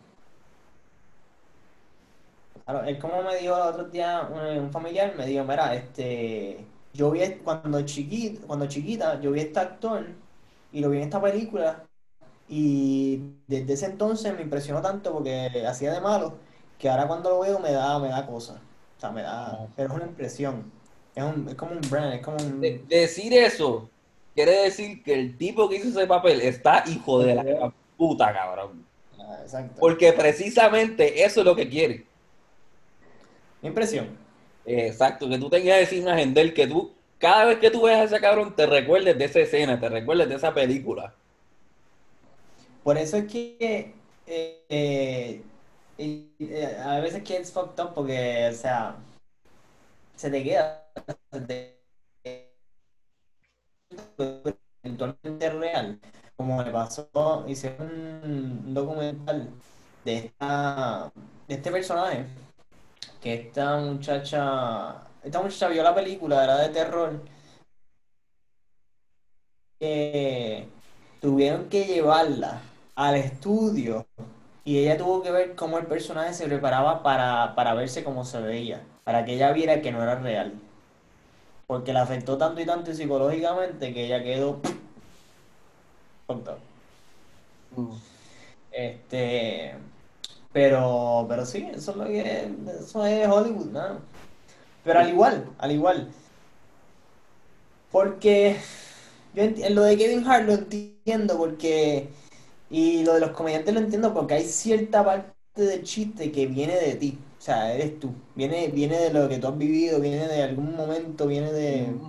Claro, 2.65 2.83
es 2.85 2.97
como 2.99 3.21
me 3.23 3.35
dijo 3.37 3.55
el 3.55 3.61
otro 3.61 3.85
día 3.89 4.21
un, 4.31 4.39
un 4.65 4.71
familiar, 4.71 5.15
me 5.15 5.25
dijo, 5.25 5.43
mira, 5.43 5.75
este, 5.75 6.65
yo 6.93 7.11
vi 7.11 7.19
cuando 7.43 7.81
chiquita, 7.83 8.47
cuando 8.47 8.67
chiquita, 8.67 9.19
yo 9.19 9.31
vi 9.31 9.41
este 9.41 9.59
actor 9.59 10.05
y 10.71 10.79
lo 10.79 10.89
vi 10.89 10.97
en 10.97 11.03
esta 11.03 11.21
película 11.21 11.85
y 12.47 13.17
desde 13.47 13.73
ese 13.73 13.87
entonces 13.87 14.35
me 14.35 14.43
impresionó 14.43 14.81
tanto 14.81 15.13
porque 15.13 15.65
hacía 15.67 15.93
de 15.93 16.01
malo 16.01 16.39
que 16.79 16.89
ahora 16.89 17.07
cuando 17.07 17.31
lo 17.31 17.41
veo 17.41 17.59
me 17.59 17.71
da, 17.73 17.99
me 17.99 18.09
da 18.09 18.25
cosa. 18.27 18.61
O 18.97 18.99
sea, 18.99 19.11
me 19.11 19.23
da, 19.23 19.69
pero 19.75 19.89
es 19.89 19.95
una 19.95 20.05
impresión. 20.07 20.71
Es 21.15 21.23
un, 21.23 21.47
es 21.47 21.55
como 21.55 21.73
un 21.73 21.81
brand, 21.89 22.13
es 22.15 22.21
como 22.21 22.37
un... 22.37 22.61
De- 22.61 22.83
decir 22.87 23.33
eso 23.33 23.89
quiere 24.33 24.63
decir 24.63 25.03
que 25.03 25.13
el 25.13 25.37
tipo 25.37 25.69
que 25.69 25.75
hizo 25.77 25.89
ese 25.89 26.07
papel 26.07 26.41
está 26.41 26.83
hijo 26.87 27.19
de 27.19 27.35
la 27.35 27.73
puta, 27.97 28.33
cabrón. 28.33 28.83
Ah, 29.19 29.39
exacto. 29.41 29.79
Porque 29.79 30.11
precisamente 30.13 31.23
eso 31.23 31.41
es 31.41 31.45
lo 31.45 31.55
que 31.55 31.69
quiere. 31.69 32.05
Impresión. 33.61 34.07
Exacto, 34.65 35.29
que 35.29 35.37
tú 35.37 35.49
tengas 35.49 35.79
esa 35.79 35.95
imagen 35.95 36.33
de 36.33 36.41
él, 36.41 36.53
que 36.53 36.67
tú, 36.67 36.91
cada 37.17 37.45
vez 37.45 37.59
que 37.59 37.71
tú 37.71 37.83
veas 37.83 37.99
a 37.99 38.03
ese 38.05 38.19
cabrón, 38.21 38.55
te 38.55 38.65
recuerdes 38.65 39.17
de 39.17 39.25
esa 39.25 39.39
escena, 39.39 39.79
te 39.79 39.89
recuerdes 39.89 40.29
de 40.29 40.35
esa 40.35 40.53
película. 40.53 41.13
Por 42.83 42.97
eso 42.97 43.17
es 43.17 43.31
que 43.31 43.95
eh, 44.27 44.65
eh, 44.69 45.43
eh, 45.97 46.77
a 46.83 46.99
veces 46.99 47.23
que 47.23 47.37
es 47.37 47.51
fucked 47.51 47.81
up 47.83 47.93
porque, 47.93 48.49
o 48.51 48.53
sea, 48.55 48.97
se 50.15 50.29
te 50.29 50.43
queda, 50.43 50.82
te 51.47 51.83
eventualmente 54.83 55.49
real. 55.49 55.99
Como 56.35 56.57
me 56.57 56.71
pasó, 56.71 57.45
hice 57.47 57.75
un 57.79 58.73
documental 58.73 59.49
de 60.03 60.17
esta, 60.17 61.11
de 61.47 61.55
este 61.55 61.71
personaje, 61.71 62.25
que 63.21 63.33
esta 63.35 63.77
muchacha, 63.77 65.03
esta 65.23 65.41
muchacha 65.41 65.67
vio 65.69 65.83
la 65.83 65.95
película, 65.95 66.43
era 66.43 66.57
de 66.57 66.69
terror, 66.69 67.21
tuvieron 71.21 71.69
que 71.69 71.85
llevarla 71.85 72.61
al 72.95 73.15
estudio 73.15 74.07
y 74.65 74.79
ella 74.79 74.97
tuvo 74.97 75.21
que 75.21 75.31
ver 75.31 75.55
cómo 75.55 75.77
el 75.77 75.85
personaje 75.87 76.33
se 76.33 76.45
preparaba 76.47 77.03
para, 77.03 77.53
para 77.55 77.73
verse 77.73 78.03
como 78.03 78.25
se 78.25 78.41
veía, 78.41 78.81
para 79.03 79.25
que 79.25 79.33
ella 79.35 79.51
viera 79.51 79.81
que 79.81 79.91
no 79.91 80.01
era 80.01 80.15
real. 80.15 80.53
Porque 81.67 81.91
la 81.91 82.03
afectó 82.03 82.37
tanto 82.37 82.61
y 82.61 82.65
tanto 82.65 82.93
psicológicamente 82.93 83.93
que 83.93 84.05
ella 84.05 84.23
quedó 84.23 84.61
up. 86.29 86.57
Este, 88.71 89.75
pero, 90.53 91.25
pero 91.29 91.45
sí, 91.45 91.67
eso 91.73 91.91
es 91.91 91.97
lo 91.97 92.05
que 92.05 92.51
eso 92.79 93.05
es 93.05 93.27
Hollywood, 93.27 93.67
¿no? 93.71 93.99
Pero 94.83 94.99
al 94.99 95.09
igual, 95.09 95.45
al 95.59 95.71
igual. 95.73 96.09
Porque 97.91 98.57
yo 99.33 99.43
enti- 99.43 99.69
lo 99.69 99.83
de 99.83 99.97
Kevin 99.97 100.27
Hart 100.27 100.45
lo 100.47 100.53
entiendo 100.53 101.37
porque 101.37 102.09
y 102.69 103.03
lo 103.05 103.13
de 103.15 103.21
los 103.21 103.31
comediantes 103.31 103.73
lo 103.73 103.81
entiendo 103.81 104.13
porque 104.13 104.35
hay 104.35 104.45
cierta 104.45 105.03
parte 105.05 105.33
del 105.55 105.83
chiste 105.83 106.31
que 106.31 106.47
viene 106.47 106.75
de 106.77 106.95
ti, 106.95 107.19
o 107.43 107.45
sea, 107.45 107.73
eres 107.73 107.99
tú, 107.99 108.13
viene 108.35 108.69
viene 108.69 108.97
de 108.99 109.13
lo 109.13 109.27
que 109.29 109.37
tú 109.37 109.47
has 109.47 109.57
vivido, 109.57 109.99
viene 109.99 110.27
de 110.27 110.43
algún 110.43 110.75
momento, 110.75 111.27
viene 111.27 111.51
de 111.51 111.99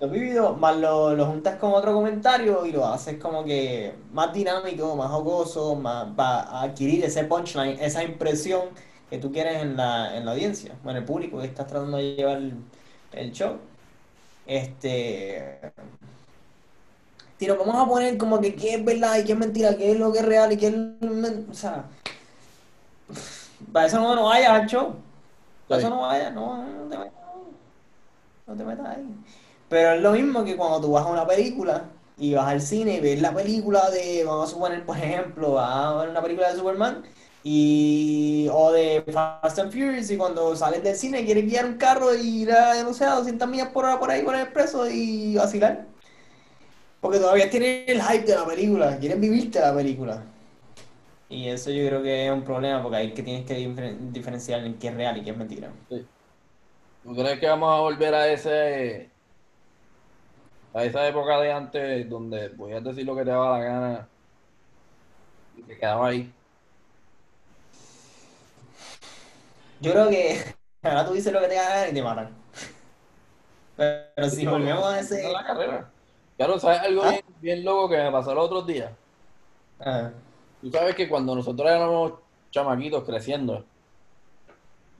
lo 0.00 0.06
has 0.06 0.12
vivido, 0.12 0.54
más 0.56 0.76
lo, 0.76 1.14
lo 1.14 1.26
juntas 1.26 1.56
con 1.58 1.72
otro 1.72 1.94
comentario 1.94 2.66
y 2.66 2.72
lo 2.72 2.86
haces 2.86 3.18
como 3.18 3.44
que 3.44 3.94
más 4.12 4.32
dinámico, 4.32 4.96
más 4.96 5.10
jocoso, 5.10 5.76
más 5.76 6.08
para 6.16 6.62
adquirir 6.62 7.04
ese 7.04 7.24
punchline, 7.24 7.78
esa 7.80 8.02
impresión 8.02 8.70
que 9.08 9.18
tú 9.18 9.32
quieres 9.32 9.62
en 9.62 9.76
la, 9.76 10.16
en 10.16 10.24
la 10.26 10.32
audiencia, 10.32 10.78
bueno, 10.82 10.98
el 11.00 11.04
público 11.04 11.38
que 11.40 11.46
estás 11.46 11.66
tratando 11.68 11.96
de 11.98 12.16
llevar 12.16 12.38
el, 12.38 12.54
el 13.12 13.32
show. 13.32 13.58
Este. 14.46 15.60
Tiro, 17.38 17.56
vamos 17.58 17.76
a 17.76 17.86
poner 17.88 18.16
como 18.18 18.40
que 18.40 18.54
qué 18.56 18.74
es 18.74 18.84
verdad 18.84 19.18
y 19.18 19.24
qué 19.24 19.32
es 19.32 19.38
mentira, 19.38 19.76
qué 19.76 19.92
es 19.92 19.98
lo 19.98 20.12
que 20.12 20.20
es 20.20 20.24
real 20.24 20.52
y 20.52 20.56
qué 20.56 20.68
es. 20.68 20.74
O 21.50 21.54
sea. 21.54 21.84
Para 23.72 23.86
eso 23.86 23.98
no, 23.98 24.14
no 24.14 24.24
vayas 24.24 24.50
al 24.50 24.66
show. 24.66 24.96
Para 25.68 25.78
Sí. 25.78 25.86
eso 25.86 25.90
no 25.90 26.00
vayas, 26.02 26.32
no, 26.34 26.64
no 26.64 26.88
te 26.88 26.98
metas 26.98 27.24
ahí. 27.34 27.56
No 28.46 28.56
te 28.56 28.64
metas 28.64 28.86
ahí. 28.86 29.24
Pero 29.68 29.92
es 29.94 30.02
lo 30.02 30.12
mismo 30.12 30.44
que 30.44 30.56
cuando 30.56 30.80
tú 30.80 30.92
vas 30.92 31.04
a 31.06 31.08
una 31.08 31.26
película 31.26 31.90
y 32.16 32.34
vas 32.34 32.46
al 32.48 32.60
cine 32.60 32.96
y 32.96 33.00
ves 33.00 33.20
la 33.20 33.34
película 33.34 33.90
de, 33.90 34.24
vamos 34.24 34.50
a 34.50 34.52
suponer, 34.54 34.84
por 34.84 34.96
ejemplo, 34.98 35.52
vas 35.54 35.70
a 35.74 35.94
ver 35.96 36.10
una 36.10 36.22
película 36.22 36.50
de 36.50 36.56
Superman 36.58 37.02
y 37.42 38.48
o 38.52 38.72
de 38.72 39.02
Fast 39.12 39.58
and 39.58 39.72
Furious 39.72 40.10
y 40.10 40.16
cuando 40.16 40.54
sales 40.56 40.82
del 40.82 40.96
cine 40.96 41.24
quieres 41.24 41.46
guiar 41.46 41.66
un 41.66 41.76
carro 41.78 42.14
y 42.14 42.42
ir 42.42 42.52
a, 42.52 42.82
no 42.82 42.92
sé, 42.94 43.04
a 43.04 43.16
200 43.16 43.48
millas 43.48 43.68
por 43.70 43.84
hora 43.84 43.98
por 43.98 44.10
ahí 44.10 44.22
por 44.22 44.34
el 44.34 44.42
expreso 44.42 44.88
y 44.90 45.36
vacilar. 45.36 45.86
Porque 47.00 47.18
todavía 47.18 47.48
tienes 47.50 47.88
el 47.88 48.02
hype 48.02 48.24
de 48.24 48.34
la 48.36 48.46
película, 48.46 48.98
quieres 48.98 49.20
vivirte 49.20 49.60
la 49.60 49.74
película. 49.74 50.33
Y 51.34 51.48
eso 51.48 51.70
yo 51.70 51.86
creo 51.88 52.02
que 52.02 52.26
es 52.26 52.32
un 52.32 52.44
problema 52.44 52.82
porque 52.82 52.96
ahí 52.98 53.12
que 53.14 53.22
tienes 53.22 53.44
que 53.46 53.56
difer- 53.58 53.98
diferenciar 54.12 54.64
en 54.64 54.78
qué 54.78 54.88
es 54.88 54.94
real 54.94 55.16
y 55.18 55.22
qué 55.24 55.30
es 55.30 55.36
mentira. 55.36 55.72
¿Tú 57.02 57.14
crees 57.14 57.38
que 57.40 57.46
vamos 57.48 57.72
a 57.72 57.80
volver 57.80 58.14
a 58.14 58.28
ese 58.32 59.14
a 60.74 60.84
esa 60.84 61.06
época 61.08 61.40
de 61.40 61.52
antes 61.52 62.08
donde 62.10 62.50
podías 62.50 62.84
decir 62.84 63.06
lo 63.06 63.14
que 63.16 63.24
te 63.24 63.30
daba 63.30 63.58
la 63.58 63.64
gana 63.64 64.12
y 65.52 65.64
te 65.64 65.76
quedaba 65.78 66.08
ahí? 66.08 66.38
Yo 69.78 69.92
creo 69.92 70.08
que 70.10 70.38
ahora 70.82 71.06
tú 71.06 71.12
dices 71.12 71.32
lo 71.32 71.40
que 71.40 71.48
te 71.48 71.58
hagan 71.58 71.90
y 71.90 71.94
te 71.94 72.02
matan. 72.02 72.36
Pero 73.76 74.28
si 74.30 74.46
volvemos 74.46 74.84
a 74.84 75.00
ese... 75.00 75.26
es 75.26 75.32
la 75.32 75.44
carrera. 75.44 75.92
Claro, 76.36 76.58
¿sabes 76.58 76.80
algo 76.80 77.02
¿Ah? 77.02 77.10
bien, 77.10 77.22
bien 77.40 77.64
loco 77.64 77.88
que 77.90 77.96
me 77.96 78.10
pasó 78.12 78.34
los 78.34 78.46
otros 78.46 78.66
días? 78.66 78.92
Ah, 79.78 80.23
Tú 80.64 80.70
sabes 80.70 80.94
que 80.94 81.10
cuando 81.10 81.34
nosotros 81.34 81.70
éramos 81.70 82.14
chamaquitos 82.50 83.04
creciendo, 83.04 83.62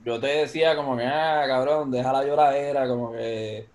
yo 0.05 0.19
te 0.19 0.27
decía 0.27 0.75
como 0.75 0.95
que, 0.95 1.03
ah, 1.03 1.43
cabrón, 1.47 1.89
deja 1.89 2.13
la 2.13 2.23
lloradera, 2.23 2.87
como 2.87 3.13
que 3.13 3.65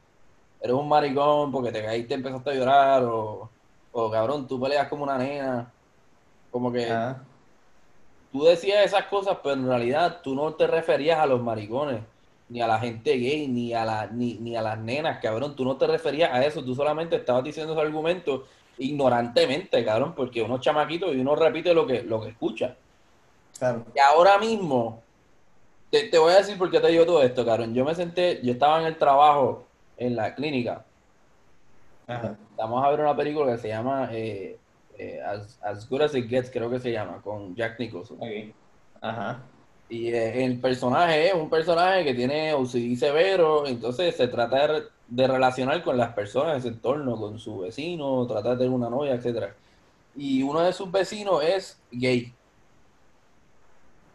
eres 0.61 0.76
un 0.76 0.88
maricón 0.88 1.50
porque 1.50 1.72
te 1.72 1.83
caíste 1.83 2.14
y 2.14 2.18
empezaste 2.18 2.50
a 2.50 2.55
llorar, 2.55 3.03
o, 3.03 3.50
o 3.90 4.09
cabrón, 4.09 4.46
tú 4.46 4.61
peleas 4.61 4.87
como 4.87 5.03
una 5.03 5.18
nena. 5.18 5.72
Como 6.53 6.70
que 6.70 6.88
ah, 6.88 7.24
tú 8.31 8.44
decías 8.44 8.87
esas 8.87 9.07
cosas, 9.07 9.38
pero 9.42 9.57
en 9.57 9.66
realidad 9.66 10.20
tú 10.22 10.37
no 10.37 10.55
te 10.55 10.68
referías 10.68 11.18
a 11.18 11.26
los 11.26 11.42
maricones, 11.42 12.03
ni 12.48 12.61
a 12.62 12.68
la 12.68 12.79
gente 12.79 13.16
gay, 13.16 13.48
ni 13.48 13.74
a, 13.74 13.85
la, 13.85 14.07
ni, 14.07 14.35
ni 14.35 14.55
a 14.55 14.62
las 14.62 14.79
nenas, 14.79 15.18
cabrón. 15.20 15.57
Tú 15.57 15.64
no 15.64 15.76
te 15.76 15.88
referías 15.88 16.31
a 16.33 16.44
eso, 16.44 16.62
tú 16.64 16.72
solamente 16.72 17.16
estabas 17.16 17.42
diciendo 17.42 17.72
ese 17.72 17.83
argumento 17.83 18.44
ignorantemente, 18.80 19.84
cabrón, 19.84 20.14
porque 20.16 20.42
uno 20.42 20.56
es 20.56 20.62
chamaquito 20.62 21.12
y 21.12 21.20
uno 21.20 21.36
repite 21.36 21.74
lo 21.74 21.86
que, 21.86 22.02
lo 22.02 22.20
que 22.20 22.30
escucha. 22.30 22.76
claro. 23.58 23.84
Y 23.94 23.98
ahora 23.98 24.38
mismo, 24.38 25.02
te, 25.90 26.08
te 26.08 26.18
voy 26.18 26.32
a 26.32 26.38
decir 26.38 26.56
por 26.56 26.70
qué 26.70 26.80
te 26.80 26.88
digo 26.88 27.04
todo 27.04 27.22
esto, 27.22 27.44
cabrón. 27.44 27.74
Yo 27.74 27.84
me 27.84 27.94
senté, 27.94 28.40
yo 28.42 28.52
estaba 28.52 28.80
en 28.80 28.86
el 28.86 28.96
trabajo, 28.96 29.66
en 29.96 30.16
la 30.16 30.34
clínica. 30.34 30.84
Ajá. 32.06 32.36
Vamos 32.56 32.84
a 32.84 32.90
ver 32.90 33.00
una 33.00 33.16
película 33.16 33.52
que 33.52 33.58
se 33.58 33.68
llama 33.68 34.08
eh, 34.12 34.58
eh, 34.98 35.20
as, 35.24 35.58
as 35.62 35.88
Good 35.88 36.02
as 36.02 36.14
It 36.14 36.28
Gets, 36.28 36.50
creo 36.50 36.70
que 36.70 36.80
se 36.80 36.90
llama, 36.90 37.20
con 37.22 37.54
Jack 37.54 37.78
Nicholson. 37.78 38.16
Ok. 38.18 38.54
Ajá. 39.02 39.42
Y 39.90 40.08
eh, 40.08 40.44
el 40.44 40.58
personaje 40.58 41.28
es 41.28 41.34
un 41.34 41.50
personaje 41.50 42.04
que 42.04 42.14
tiene 42.14 42.54
OCD 42.54 42.96
severo, 42.96 43.66
entonces 43.66 44.16
se 44.16 44.28
trata 44.28 44.66
de, 44.66 44.82
de 45.10 45.26
relacionar 45.26 45.82
con 45.82 45.98
las 45.98 46.14
personas 46.14 46.56
en 46.56 46.62
su 46.62 46.68
entorno, 46.68 47.16
con 47.16 47.38
su 47.38 47.58
vecino, 47.58 48.26
tratar 48.26 48.52
de 48.52 48.58
tener 48.58 48.72
una 48.72 48.88
novia, 48.88 49.14
etcétera. 49.14 49.54
Y 50.16 50.42
uno 50.42 50.60
de 50.60 50.72
sus 50.72 50.90
vecinos 50.90 51.42
es 51.42 51.78
gay. 51.90 52.32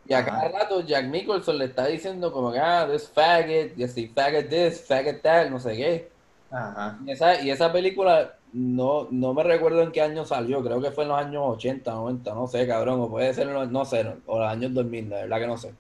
Y 0.08 0.14
a 0.14 0.24
cada 0.24 0.48
rato 0.48 0.82
Jack 0.82 1.06
Nicholson 1.08 1.58
le 1.58 1.66
está 1.66 1.88
diciendo 1.88 2.32
como 2.32 2.52
que, 2.52 2.60
ah, 2.60 2.88
this 2.90 3.10
faggot, 3.10 3.78
y 3.78 3.84
así, 3.84 4.08
faggot 4.08 4.48
this, 4.50 4.86
faggot 4.88 5.22
that, 5.22 5.50
no 5.50 5.60
sé 5.60 5.76
qué. 5.76 6.10
Ajá. 6.52 6.98
Y 7.06 7.12
esa, 7.12 7.42
y 7.42 7.50
esa 7.50 7.72
película 7.74 8.36
no, 8.54 9.08
no 9.12 9.34
me 9.34 9.44
recuerdo 9.44 9.82
en 9.82 9.92
qué 9.92 10.02
año 10.02 10.24
salió, 10.24 10.64
creo 10.64 10.82
que 10.82 10.92
fue 10.92 11.04
en 11.04 11.10
los 11.10 11.20
años 11.20 11.44
80, 11.46 11.92
90, 11.92 12.34
no 12.34 12.48
sé, 12.48 12.66
cabrón, 12.68 13.02
o 13.02 13.10
puede 13.10 13.34
ser 13.34 13.48
en 13.48 13.56
los, 13.56 13.70
no 13.70 13.84
sé, 13.84 14.04
no, 14.04 14.16
o 14.28 14.40
los 14.40 14.48
años 14.48 14.74
2000, 14.74 15.10
la 15.10 15.16
verdad 15.18 15.40
que 15.40 15.48
no 15.48 15.58
sé. 15.58 15.74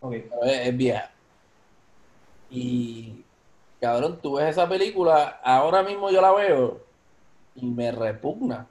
Ok. 0.00 0.14
Pero 0.28 0.44
es, 0.44 0.68
es 0.68 0.76
vieja. 0.76 1.10
Y, 2.50 3.24
cabrón, 3.80 4.18
tú 4.22 4.34
ves 4.36 4.50
esa 4.50 4.68
película, 4.68 5.40
ahora 5.42 5.82
mismo 5.82 6.10
yo 6.10 6.20
la 6.20 6.32
veo 6.32 6.80
y 7.54 7.66
me 7.66 7.92
repugna. 7.92 8.66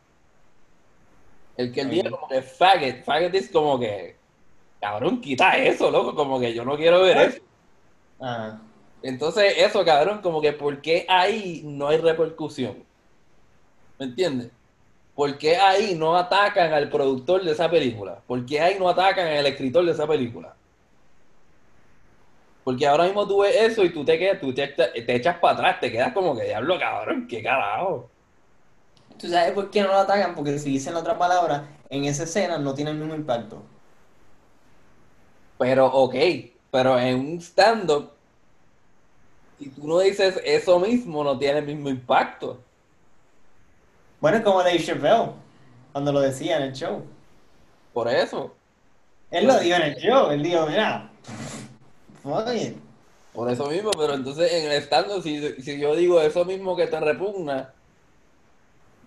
El 1.58 1.72
que 1.72 1.82
él 1.82 1.90
diga 1.90 2.10
como 2.10 2.28
que 2.28 2.42
faggot, 2.42 3.04
faggot 3.04 3.34
es 3.36 3.50
como 3.50 3.80
que, 3.80 4.16
cabrón, 4.82 5.22
quita 5.22 5.58
eso, 5.58 5.90
loco, 5.90 6.14
como 6.16 6.40
que 6.40 6.54
yo 6.54 6.66
no 6.66 6.76
quiero 6.76 7.02
ver 7.02 7.18
eso. 7.18 7.42
Ajá. 8.20 8.60
Entonces, 9.02 9.54
eso, 9.58 9.86
cabrón, 9.86 10.20
como 10.22 10.42
que 10.42 10.52
¿por 10.52 10.82
qué 10.82 11.06
ahí 11.08 11.62
no 11.64 11.88
hay 11.88 11.98
repercusión? 11.98 12.84
¿Me 14.00 14.06
entiendes? 14.08 14.50
¿Por 15.14 15.38
qué 15.38 15.58
ahí 15.58 15.96
no 15.96 16.18
atacan 16.18 16.74
al 16.74 16.90
productor 16.90 17.44
de 17.44 17.52
esa 17.52 17.70
película? 17.70 18.20
¿Por 18.26 18.46
qué 18.46 18.60
ahí 18.60 18.78
no 18.80 18.90
atacan 18.90 19.28
al 19.28 19.46
escritor 19.46 19.86
de 19.86 19.92
esa 19.92 20.08
película? 20.08 20.56
Porque 22.66 22.88
ahora 22.88 23.04
mismo 23.04 23.28
tú 23.28 23.42
ves 23.42 23.56
eso 23.56 23.84
y 23.84 23.92
tú 23.92 24.04
te 24.04 24.18
quedas, 24.18 24.42
tú 24.42 24.52
te, 24.52 24.68
te 24.68 25.16
echas 25.16 25.38
para 25.38 25.54
atrás, 25.54 25.80
te 25.80 25.92
quedas 25.92 26.12
como 26.14 26.36
que 26.36 26.46
diablo, 26.46 26.80
cabrón, 26.80 27.28
qué 27.30 27.44
carajo. 27.44 28.10
¿Tú 29.20 29.30
sabes 29.30 29.52
por 29.54 29.70
qué 29.70 29.84
no 29.84 29.90
lo 29.90 30.00
atacan? 30.00 30.34
Porque 30.34 30.58
si 30.58 30.72
dicen 30.72 30.96
la 30.96 31.02
otra 31.02 31.16
palabra, 31.16 31.68
en 31.92 32.06
esa 32.06 32.24
escena 32.24 32.58
no 32.58 32.74
tiene 32.74 32.90
el 32.90 32.98
mismo 32.98 33.14
impacto. 33.14 33.62
Pero, 35.60 35.86
ok, 35.86 36.16
pero 36.72 37.00
en 37.00 37.20
un 37.20 37.38
stand-up, 37.40 38.14
si 39.60 39.70
tú 39.70 39.88
no 39.88 40.00
dices 40.00 40.42
eso 40.44 40.80
mismo, 40.80 41.24
no 41.24 41.38
tiene 41.38 41.60
el 41.60 41.68
mismo 41.68 41.90
impacto. 41.90 42.60
Bueno, 44.20 44.38
es 44.38 44.44
como 44.44 44.64
Dave 44.64 44.84
Chappelle, 44.84 45.34
cuando 45.92 46.12
lo 46.12 46.20
decía 46.20 46.58
en 46.58 46.64
el 46.64 46.74
show. 46.74 47.06
Por 47.94 48.08
eso. 48.08 48.56
Él 49.30 49.46
lo 49.46 49.60
dijo 49.60 49.76
en 49.76 49.84
el 49.84 49.96
show, 49.98 50.32
él 50.32 50.42
dijo, 50.42 50.66
mira, 50.66 51.12
it. 52.56 52.78
Por 53.34 53.52
eso 53.52 53.70
mismo, 53.70 53.92
pero 53.92 54.14
entonces 54.14 54.52
en 54.54 54.72
el 54.72 54.78
stand 54.82 55.22
si, 55.22 55.62
si 55.62 55.78
yo 55.78 55.96
digo 55.96 56.22
eso 56.22 56.46
mismo 56.46 56.76
que 56.76 56.88
te 56.88 57.00
repugna, 57.00 57.74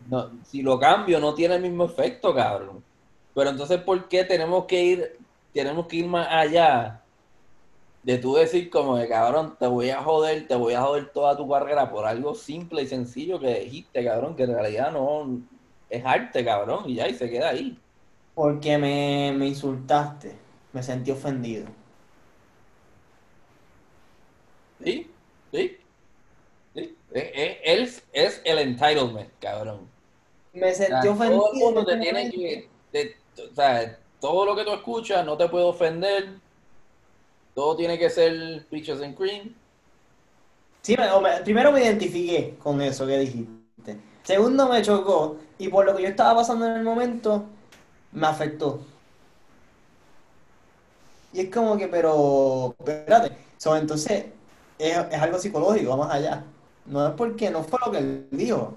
no, 0.09 0.31
si 0.45 0.63
lo 0.63 0.79
cambio 0.79 1.19
no 1.19 1.35
tiene 1.35 1.57
el 1.57 1.63
mismo 1.63 1.85
efecto, 1.85 2.35
cabrón. 2.35 2.83
Pero 3.35 3.51
entonces, 3.51 3.81
¿por 3.81 4.09
qué 4.09 4.25
tenemos 4.25 4.67
que 4.67 4.83
ir, 4.83 5.19
tenemos 5.53 5.87
que 5.87 5.97
ir 5.97 6.07
más 6.07 6.29
allá 6.31 7.03
de 8.03 8.19
tú 8.19 8.35
decir 8.35 8.71
como 8.71 8.97
de 8.97 9.09
cabrón, 9.09 9.57
te 9.59 9.67
voy 9.67 9.91
a 9.91 10.03
joder, 10.03 10.47
te 10.47 10.55
voy 10.55 10.75
a 10.75 10.83
joder 10.83 11.11
toda 11.11 11.37
tu 11.37 11.49
carrera 11.49 11.91
por 11.91 12.07
algo 12.07 12.35
simple 12.35 12.83
y 12.83 12.87
sencillo 12.87 13.39
que 13.41 13.61
dijiste, 13.61 14.05
cabrón, 14.05 14.37
que 14.37 14.45
en 14.45 14.55
realidad 14.55 14.93
no 14.93 15.41
es 15.91 16.05
arte, 16.05 16.45
cabrón, 16.45 16.85
y 16.87 16.95
ya, 16.97 17.09
y 17.09 17.15
se 17.15 17.29
queda 17.31 17.51
ahí. 17.51 17.79
Porque 18.35 18.79
me, 18.79 19.33
me 19.37 19.47
insultaste, 19.49 20.37
me 20.73 20.83
sentí 20.83 21.11
ofendido. 21.11 21.78
Sí, 24.83 25.07
sí, 25.53 25.79
sí. 26.75 26.99
Es, 27.13 27.59
es, 27.65 28.09
es 28.13 28.41
el 28.45 28.59
entitlement, 28.59 29.31
cabrón. 29.41 29.89
Me 30.53 30.75
O 30.83 30.87
sea, 30.87 30.99
sentí 30.99 31.07
todo 31.23 31.53
el 31.53 31.59
ofendido. 31.59 31.65
mundo 31.65 31.85
te 31.87 31.97
tiene 31.99 32.31
que, 32.31 32.69
te- 32.91 33.17
o 33.51 33.55
sea, 33.55 33.99
todo 34.21 34.45
lo 34.47 34.57
que 34.57 34.65
tú 34.65 34.73
escuchas 34.75 35.25
no 35.25 35.37
te 35.37 35.49
puede 35.49 35.65
ofender, 35.65 36.41
todo 37.55 37.77
tiene 37.77 37.99
que 37.99 38.09
ser 38.09 38.67
peaches 38.71 39.03
and 39.03 39.15
cream. 39.17 39.55
Sí, 40.83 40.97
me- 40.97 41.43
primero 41.45 41.71
me 41.73 41.81
identifiqué 41.85 42.57
con 42.59 42.81
eso 42.81 43.07
que 43.07 43.19
dijiste. 43.19 44.01
Segundo, 44.23 44.69
me 44.69 44.83
chocó. 44.83 45.39
Y 45.59 45.69
por 45.69 45.85
lo 45.87 45.97
que 45.97 46.03
yo 46.03 46.09
estaba 46.09 46.37
pasando 46.37 46.67
en 46.67 46.73
el 46.77 46.85
momento, 46.85 47.45
me 48.13 48.27
afectó. 48.27 48.81
Y 51.33 51.41
es 51.41 51.51
como 51.51 51.77
que, 51.77 51.89
pero, 51.89 52.75
espérate. 52.79 53.37
So, 53.57 53.77
entonces, 53.77 54.27
es, 54.79 54.97
es 55.11 55.21
algo 55.23 55.39
psicológico, 55.39 55.91
vamos 55.91 56.11
allá. 56.11 56.45
No 56.87 57.07
es 57.09 57.15
porque 57.15 57.51
no 57.51 57.63
fue 57.65 57.79
lo 57.85 57.93
que 57.93 57.99
él 57.99 58.29
dijo. 58.31 58.75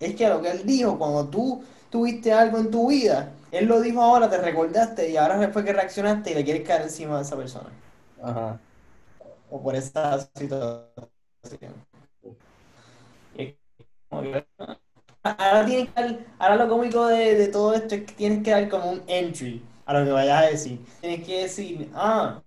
Es 0.00 0.14
que 0.16 0.28
lo 0.28 0.42
que 0.42 0.50
él 0.52 0.66
dijo, 0.66 0.98
cuando 0.98 1.28
tú 1.28 1.64
tuviste 1.90 2.32
algo 2.32 2.58
en 2.58 2.70
tu 2.70 2.88
vida, 2.88 3.32
él 3.52 3.66
lo 3.66 3.80
dijo 3.80 4.02
ahora, 4.02 4.30
te 4.30 4.38
recordaste 4.38 5.10
y 5.10 5.16
ahora 5.16 5.50
fue 5.52 5.64
que 5.64 5.72
reaccionaste 5.72 6.32
y 6.32 6.34
le 6.34 6.44
quieres 6.44 6.66
caer 6.66 6.82
encima 6.82 7.16
de 7.16 7.22
esa 7.22 7.36
persona. 7.36 7.70
Ajá. 8.22 8.58
O 9.50 9.62
por 9.62 9.74
esa 9.76 10.18
situación. 10.34 11.74
Ahora, 15.22 15.66
tienes 15.66 15.90
que 15.92 16.00
dar- 16.02 16.18
ahora 16.38 16.56
lo 16.56 16.68
cómico 16.68 17.06
de, 17.06 17.34
de 17.34 17.48
todo 17.48 17.74
esto 17.74 17.94
es 17.94 18.04
que 18.04 18.12
tienes 18.14 18.42
que 18.42 18.50
dar 18.50 18.68
como 18.68 18.90
un 18.90 19.02
entry 19.06 19.62
a 19.84 19.92
lo 19.98 20.04
que 20.04 20.12
vayas 20.12 20.42
a 20.44 20.46
decir. 20.46 20.80
Tienes 21.00 21.26
que 21.26 21.42
decir, 21.42 21.90
ah, 21.94 22.42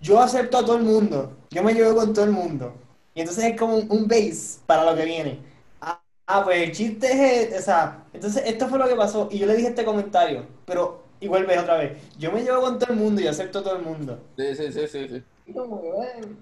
yo 0.00 0.20
acepto 0.20 0.58
a 0.58 0.64
todo 0.64 0.76
el 0.76 0.84
mundo, 0.84 1.36
yo 1.50 1.62
me 1.62 1.74
llevo 1.74 1.94
con 1.96 2.12
todo 2.14 2.24
el 2.24 2.32
mundo. 2.32 2.74
Y 3.14 3.20
entonces 3.20 3.44
es 3.44 3.58
como 3.58 3.76
un, 3.76 3.90
un 3.90 4.08
base 4.08 4.60
para 4.66 4.84
lo 4.84 4.94
que 4.96 5.04
viene. 5.04 5.40
Ah, 5.80 6.00
ah, 6.26 6.44
pues 6.44 6.62
el 6.62 6.72
chiste 6.72 7.54
es, 7.54 7.60
o 7.60 7.62
sea, 7.64 8.04
entonces 8.12 8.42
esto 8.46 8.68
fue 8.68 8.78
lo 8.78 8.88
que 8.88 8.94
pasó 8.96 9.28
y 9.30 9.38
yo 9.38 9.46
le 9.46 9.56
dije 9.56 9.68
este 9.68 9.84
comentario, 9.84 10.46
pero 10.66 11.04
y 11.20 11.28
vuelves 11.28 11.58
otra 11.58 11.78
vez. 11.78 11.98
Yo 12.18 12.30
me 12.32 12.42
llevo 12.42 12.60
con 12.60 12.78
todo 12.78 12.92
el 12.92 12.98
mundo 12.98 13.20
y 13.22 13.26
acepto 13.26 13.60
a 13.60 13.62
todo 13.62 13.76
el 13.76 13.82
mundo. 13.82 14.20
Sí, 14.36 14.54
sí, 14.56 14.72
sí, 14.72 14.86
sí, 14.88 15.08
sí. 15.08 15.24
Y 15.46 15.52
como 15.54 15.80
que, 15.80 15.90
bueno, 15.90 16.36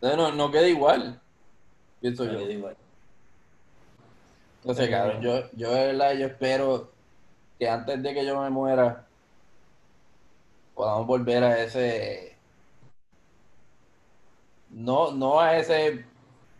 Entonces 0.00 0.16
no, 0.18 0.32
no 0.32 0.50
queda 0.50 0.66
igual, 0.68 1.20
pienso 2.00 2.24
no 2.24 2.32
yo. 2.32 2.38
queda 2.38 2.52
igual. 2.52 2.76
Entonces, 4.62 4.90
cabrón, 4.90 5.22
yo, 5.22 5.50
yo 5.52 5.72
de 5.72 5.86
verdad, 5.86 6.14
yo 6.14 6.26
espero 6.26 6.92
que 7.58 7.68
antes 7.68 8.02
de 8.02 8.14
que 8.14 8.26
yo 8.26 8.40
me 8.42 8.50
muera, 8.50 9.08
podamos 10.74 11.06
volver 11.06 11.44
a 11.44 11.62
ese, 11.62 12.27
no, 14.78 15.12
no 15.12 15.40
a 15.40 15.56
ese, 15.58 16.04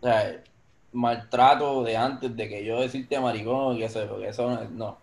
o 0.01 0.05
sea, 0.05 0.43
maltrato 0.91 1.83
de 1.83 1.97
antes 1.97 2.35
de 2.35 2.49
que 2.49 2.65
yo 2.65 2.81
decirte 2.81 3.19
maricón 3.19 3.77
y 3.77 3.83
eso, 3.83 4.07
porque 4.09 4.29
eso 4.29 4.49
no, 4.49 4.63
no. 4.71 4.97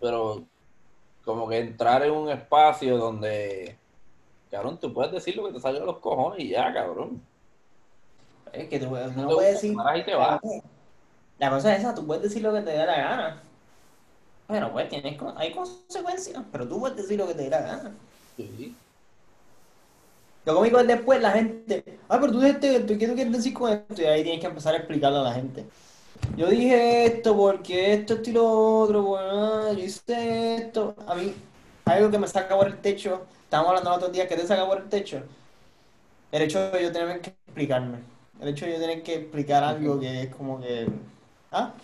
Pero 0.00 0.44
como 1.24 1.48
que 1.48 1.58
entrar 1.60 2.02
en 2.04 2.12
un 2.12 2.30
espacio 2.30 2.98
donde, 2.98 3.78
cabrón, 4.50 4.78
tú 4.80 4.92
puedes 4.94 5.12
decir 5.12 5.36
lo 5.36 5.46
que 5.46 5.54
te 5.54 5.60
salió 5.60 5.80
de 5.80 5.86
los 5.86 5.98
cojones 6.00 6.40
y 6.40 6.50
ya, 6.50 6.72
cabrón. 6.74 7.22
Es 8.52 8.68
que 8.68 8.78
tú 8.78 8.88
No 9.16 9.24
no 9.24 9.26
te 9.26 9.34
puede 9.34 9.52
gusta, 9.52 9.52
decir. 9.52 9.76
ahí 9.84 10.04
te 10.04 10.14
vas. 10.14 10.40
La 11.38 11.50
cosa 11.50 11.74
es 11.74 11.80
esa, 11.80 11.94
tú 11.94 12.06
puedes 12.06 12.22
decir 12.22 12.42
lo 12.42 12.52
que 12.54 12.62
te 12.62 12.70
dé 12.70 12.86
la 12.86 12.96
gana. 12.96 13.42
Bueno, 14.48 14.70
pues 14.72 14.88
tienes, 14.88 15.18
hay 15.36 15.52
consecuencias, 15.52 16.44
pero 16.52 16.68
tú 16.68 16.78
puedes 16.80 16.96
decir 16.96 17.18
lo 17.18 17.26
que 17.26 17.34
te 17.34 17.42
dé 17.44 17.50
la 17.50 17.62
gana. 17.62 17.98
Sí. 18.36 18.81
Lo 20.44 20.54
cómico 20.56 20.80
es 20.80 20.86
después 20.88 21.20
la 21.20 21.30
gente, 21.32 21.84
ay, 22.08 22.18
pero 22.20 22.32
tú 22.32 22.40
dijiste 22.40 22.76
esto, 22.76 22.98
¿qué 22.98 23.06
tú 23.08 23.14
quieres 23.14 23.32
decir 23.32 23.54
con 23.54 23.72
esto? 23.72 24.02
Y 24.02 24.06
ahí 24.06 24.22
tienes 24.24 24.40
que 24.40 24.46
empezar 24.48 24.74
a 24.74 24.78
explicarle 24.78 25.18
a 25.18 25.22
la 25.22 25.34
gente. 25.34 25.68
Yo 26.36 26.48
dije 26.48 27.06
esto 27.06 27.36
porque 27.36 27.94
esto, 27.94 28.14
esto 28.14 28.30
y 28.30 28.32
lo 28.34 28.46
otro, 28.80 29.02
bueno, 29.04 29.72
yo 29.74 29.84
hice 29.84 30.56
esto. 30.56 30.96
A 31.06 31.14
mí, 31.16 31.34
algo 31.86 32.10
que 32.10 32.18
me 32.18 32.28
saca 32.28 32.56
por 32.56 32.66
el 32.68 32.80
techo, 32.80 33.28
estábamos 33.44 33.70
hablando 33.70 33.90
el 33.90 33.96
otro 33.96 34.08
día, 34.10 34.28
que 34.28 34.36
te 34.36 34.46
saca 34.46 34.66
por 34.66 34.78
el 34.82 34.88
techo. 34.88 35.24
El 36.32 36.42
hecho 36.42 36.70
de 36.70 36.82
yo 36.82 36.92
tener 36.92 37.20
que 37.20 37.30
explicarme. 37.30 37.98
El 38.40 38.48
hecho 38.48 38.66
de 38.66 38.72
yo 38.72 38.78
tener 38.80 39.02
que 39.02 39.14
explicar 39.16 39.62
algo 39.64 40.00
que 40.00 40.22
es 40.22 40.34
como 40.34 40.60
que. 40.60 40.88
¿Ah? 41.50 41.74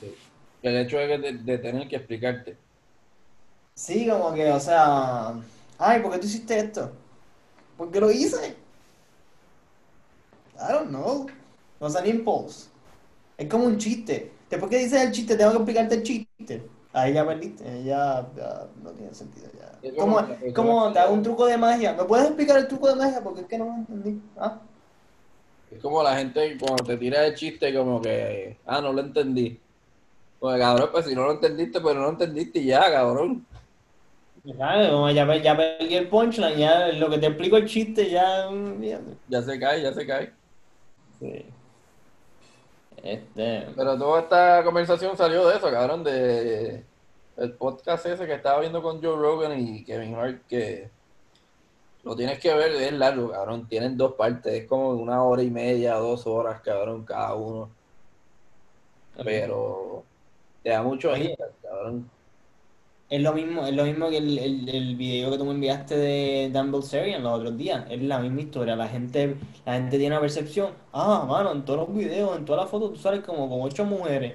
El 0.62 0.77
hecho 0.77 0.99
de, 0.99 1.18
de, 1.18 1.33
de 1.38 1.59
tener 1.59 1.88
que 1.88 1.97
explicarte. 1.97 2.61
Sí, 3.75 4.07
como 4.09 4.35
que, 4.35 4.51
o 4.51 4.61
sea. 4.61 5.35
Ay, 5.79 6.01
¿por 6.03 6.12
qué 6.12 6.18
tú 6.18 6.27
hiciste 6.27 6.59
esto? 6.59 6.92
¿Por 7.79 7.91
qué 7.93 8.01
lo 8.01 8.11
hice? 8.11 8.57
I 10.57 10.73
don't 10.73 10.91
know. 10.91 11.27
No 11.81 11.87
an 11.87 12.07
impulse. 12.07 12.69
Es 13.38 13.49
como 13.49 13.64
un 13.67 13.79
chiste. 13.79 14.33
Después 14.51 14.71
que 14.71 14.79
dices 14.79 15.01
el 15.03 15.12
chiste, 15.12 15.37
tengo 15.37 15.53
que 15.53 15.57
explicarte 15.59 15.95
el 15.97 16.03
chiste. 16.03 16.71
Ahí 16.93 17.12
ya 17.14 17.27
perdiste. 17.27 17.69
ahí 17.69 17.85
Ya, 17.85 18.29
ya 18.37 18.69
no 18.83 18.91
tiene 18.93 19.14
sentido. 19.14 19.49
Ya. 19.59 19.79
Es 19.83 19.95
es 19.95 19.99
como 19.99 20.17
como- 20.55 20.93
te 20.93 20.99
hago 20.99 21.14
un 21.14 21.23
truco 21.23 21.47
de 21.47 21.57
magia. 21.57 21.95
¿Me 21.95 22.05
puedes 22.05 22.27
explicar 22.27 22.59
el 22.59 22.69
truco 22.69 22.88
de 22.88 22.97
magia? 22.97 23.23
Porque 23.23 23.43
es 23.43 23.47
que 23.47 23.59
no 23.59 23.67
me 23.67 23.77
entendí. 23.79 24.21
¿Ah? 24.37 24.61
Es 25.71 25.81
como 25.83 26.03
la 26.03 26.17
gente 26.17 26.57
cuando 26.59 26.85
te 26.85 26.97
tira 26.97 27.27
el 27.27 27.35
chiste 27.35 27.75
como 27.75 28.01
que, 28.01 28.59
ah, 28.67 28.81
no 28.81 28.93
lo 28.93 29.01
entendí. 29.03 29.61
Pues 30.41 30.59
cabrón, 30.61 30.91
pues 30.93 31.07
si 31.07 31.14
no 31.14 31.25
lo 31.25 31.33
entendiste, 31.33 31.81
pues 31.81 31.95
no 31.97 32.03
lo 32.03 32.11
entendiste 32.11 32.61
y 32.61 32.67
ya, 32.67 32.91
cabrón. 32.91 33.47
Como 34.57 35.11
ya, 35.11 35.37
ya 35.37 35.57
perdí 35.57 35.95
el 35.95 36.09
punchline, 36.09 36.57
ya 36.57 36.89
lo 36.93 37.11
que 37.11 37.19
te 37.19 37.27
explico 37.27 37.59
el 37.59 37.67
chiste, 37.67 38.09
ya. 38.09 38.49
Ya 39.29 39.43
se 39.43 39.59
cae, 39.61 39.83
ya 39.83 39.93
se 39.93 40.07
cae. 40.07 40.33
Sí. 41.19 41.45
Este. 43.03 43.67
Pero 43.77 43.99
toda 43.99 44.21
esta 44.21 44.65
conversación 44.65 45.17
salió 45.17 45.47
de 45.47 45.57
eso, 45.57 45.71
cabrón, 45.71 46.03
de 46.03 46.83
el 47.37 47.53
podcast 47.53 48.05
ese 48.07 48.27
que 48.27 48.35
estaba 48.35 48.61
viendo 48.61 48.83
con 48.83 49.03
Joe 49.03 49.17
Rogan 49.17 49.61
y 49.61 49.85
Kevin 49.85 50.15
Hart, 50.17 50.43
que 50.49 50.91
lo 52.03 52.17
tienes 52.17 52.39
que 52.39 52.53
ver, 52.55 52.73
es 52.73 52.93
largo, 52.93 53.31
cabrón. 53.31 53.69
Tienen 53.69 53.97
dos 53.97 54.15
partes, 54.15 54.53
es 54.55 54.67
como 54.67 54.91
una 54.91 55.23
hora 55.23 55.43
y 55.43 55.51
media, 55.51 55.95
dos 55.97 56.27
horas, 56.27 56.61
cabrón, 56.63 57.05
cada 57.05 57.35
uno. 57.35 57.71
Pero 59.23 60.05
te 60.63 60.71
da 60.71 60.83
mucho 60.83 61.15
insight, 61.17 61.39
cabrón. 61.63 62.11
Es 63.11 63.23
lo 63.23 63.33
mismo, 63.33 63.66
es 63.66 63.75
lo 63.75 63.85
mismo 63.85 64.11
que 64.11 64.18
el, 64.18 64.38
el, 64.38 64.68
el 64.68 64.97
video 64.97 65.31
que 65.31 65.38
tú 65.38 65.44
me 65.47 65.53
enviaste 65.53 65.97
de 65.97 66.51
Dan 66.53 66.71
Bilzerian 66.71 67.23
los 67.23 67.38
otros 67.38 67.57
días. 67.57 67.87
Es 67.90 68.03
la 68.03 68.18
misma 68.18 68.42
historia. 68.42 68.77
La 68.77 68.87
gente, 68.87 69.37
la 69.64 69.75
gente 69.75 69.99
tiene 69.99 70.14
una 70.14 70.21
percepción. 70.21 70.73
Ah, 70.92 71.25
mano, 71.27 71.53
en 71.53 71.64
todos 71.64 71.88
los 71.88 71.97
videos, 71.97 72.37
en 72.37 72.44
todas 72.44 72.62
las 72.62 72.71
fotos, 72.71 72.92
tú 72.92 72.99
sales 72.99 73.25
como 73.25 73.49
con 73.49 73.62
ocho 73.62 73.85
mujeres. 73.87 74.35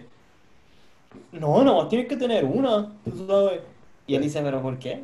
No, 1.32 1.64
no, 1.64 1.88
tienes 1.88 2.08
que 2.08 2.18
tener 2.18 2.46
una, 2.46 2.92
tú 3.04 3.28
sabes. 3.28 3.62
Y 4.08 4.16
él 4.16 4.24
dice, 4.24 4.42
¿pero 4.42 4.62
por 4.62 4.80
qué? 4.80 5.04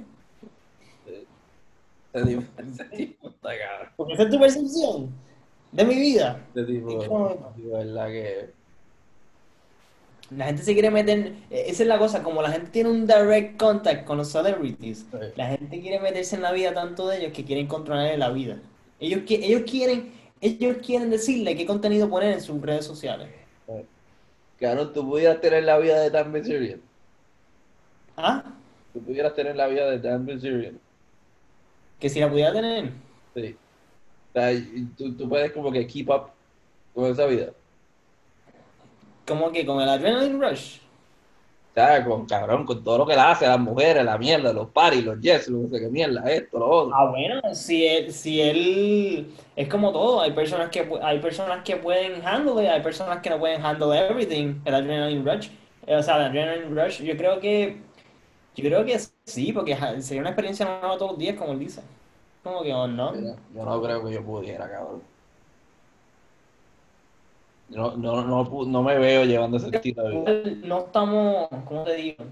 Ese 2.13 2.85
tipo, 2.85 3.29
está 3.29 3.49
cabrón. 3.49 3.93
Porque 3.95 4.13
esa 4.13 4.23
es 4.23 4.29
tu 4.29 4.39
percepción 4.39 5.09
de 5.71 5.85
mi 5.85 5.95
vida. 5.95 6.43
Ese 6.55 6.65
tipo, 6.65 6.99
tipo, 6.99 7.53
verdad 7.55 8.07
que. 8.07 8.58
La 10.31 10.45
gente 10.45 10.61
se 10.61 10.73
quiere 10.73 10.91
meter, 10.91 11.33
eh, 11.49 11.65
esa 11.67 11.83
es 11.83 11.89
la 11.89 11.97
cosa, 11.97 12.21
como 12.21 12.41
la 12.41 12.51
gente 12.51 12.69
tiene 12.69 12.89
un 12.89 13.07
direct 13.07 13.57
contact 13.57 14.05
con 14.05 14.17
los 14.17 14.29
celebrities, 14.31 15.05
Sí. 15.11 15.17
la 15.35 15.47
gente 15.47 15.81
quiere 15.81 15.99
meterse 15.99 16.35
en 16.35 16.43
la 16.43 16.51
vida 16.51 16.73
tanto 16.73 17.07
de 17.07 17.17
ellos 17.19 17.33
que 17.33 17.43
quieren 17.45 17.65
controlar 17.67 18.17
la 18.17 18.29
vida. 18.29 18.59
Ellos, 18.99 19.21
ellos 19.27 19.63
quieren, 19.69 20.11
ellos 20.41 20.77
quieren 20.85 21.09
decirle 21.09 21.55
qué 21.55 21.65
contenido 21.65 22.09
poner 22.09 22.33
en 22.33 22.41
sus 22.41 22.61
redes 22.61 22.85
sociales. 22.85 23.27
Cabrón, 24.59 24.91
tú 24.93 25.07
pudieras 25.07 25.39
tener 25.41 25.63
la 25.63 25.77
vida 25.77 25.99
de 26.01 26.09
Dan 26.09 26.31
Bilzerian. 26.33 26.81
¿Ah? 28.17 28.43
Tú 28.93 29.01
pudieras 29.01 29.33
tener 29.33 29.55
la 29.55 29.67
vida 29.67 29.89
de 29.89 29.99
Dan 29.99 30.25
Bilzerian. 30.25 30.77
Que 31.99 32.09
si 32.09 32.19
la 32.19 32.29
pudiera 32.29 32.51
tener. 32.51 32.91
Sí. 33.35 33.55
O 34.29 34.39
sea, 34.39 34.51
tú, 34.97 35.15
tú 35.15 35.29
puedes 35.29 35.51
como 35.53 35.71
que 35.71 35.87
keep 35.87 36.09
up 36.09 36.31
con 36.93 37.05
esa 37.09 37.25
vida. 37.25 37.51
Como 39.29 39.51
que 39.51 39.65
con 39.65 39.79
el 39.81 39.89
adrenaline 39.89 40.41
rush. 40.41 40.79
O 41.71 41.73
sea, 41.75 42.03
con 42.03 42.25
cabrón, 42.25 42.65
con 42.65 42.83
todo 42.83 42.97
lo 42.97 43.05
que 43.05 43.13
le 43.15 43.21
hace 43.21 43.45
a 43.45 43.49
las 43.51 43.59
mujeres, 43.59 44.03
la 44.03 44.17
mierda, 44.17 44.51
los 44.51 44.69
paris, 44.71 45.05
los 45.05 45.19
yes, 45.21 45.47
lo 45.47 45.59
no 45.59 45.69
sé 45.69 45.79
qué 45.79 45.87
mierda, 45.87 46.29
esto, 46.29 46.57
lo 46.59 46.67
otro. 46.67 46.95
Ah, 46.95 47.09
bueno, 47.11 47.41
si 47.53 47.85
él, 47.85 48.11
si 48.11 48.41
él, 48.41 49.31
es 49.55 49.67
como 49.69 49.91
todo, 49.93 50.19
hay 50.21 50.31
personas 50.31 50.69
que, 50.71 50.89
hay 51.03 51.19
personas 51.19 51.63
que 51.63 51.77
pueden 51.77 52.25
handle 52.25 52.63
it, 52.63 52.69
hay 52.71 52.81
personas 52.81 53.21
que 53.21 53.29
no 53.29 53.39
pueden 53.39 53.63
handle 53.63 53.97
everything, 53.97 54.61
el 54.65 54.73
adrenaline 54.75 55.23
rush, 55.23 55.49
Eh, 55.85 55.95
o 55.95 56.03
sea, 56.03 56.17
el 56.17 56.23
adrenaline 56.23 56.75
rush, 56.75 57.03
yo 57.03 57.15
creo 57.15 57.39
que, 57.39 57.77
yo 58.55 58.63
creo 58.63 58.83
que 58.83 58.99
sí, 59.25 59.53
porque 59.53 59.77
sería 60.01 60.21
una 60.21 60.31
experiencia 60.31 60.65
nueva 60.65 60.97
todos 60.97 61.11
los 61.11 61.19
días, 61.19 61.37
como 61.37 61.53
él 61.53 61.59
dice, 61.59 61.81
como 62.43 62.63
que, 62.63 62.73
oh, 62.73 62.87
no, 62.87 63.13
Yo 63.15 63.65
no 63.65 63.81
creo 63.81 64.03
que 64.03 64.13
yo 64.13 64.23
pudiera, 64.23 64.69
cabrón. 64.69 65.01
No, 67.69 67.95
no, 67.95 68.23
no, 68.23 68.65
no 68.65 68.83
me 68.83 68.97
veo 68.97 69.25
llevando 69.25 69.57
ese 69.57 69.69
estilo 69.75 70.03
de 70.03 70.09
vida. 70.09 70.67
No 70.67 70.79
estamos, 70.79 71.47
¿cómo 71.65 71.83
te 71.83 71.95
digo? 71.95 72.23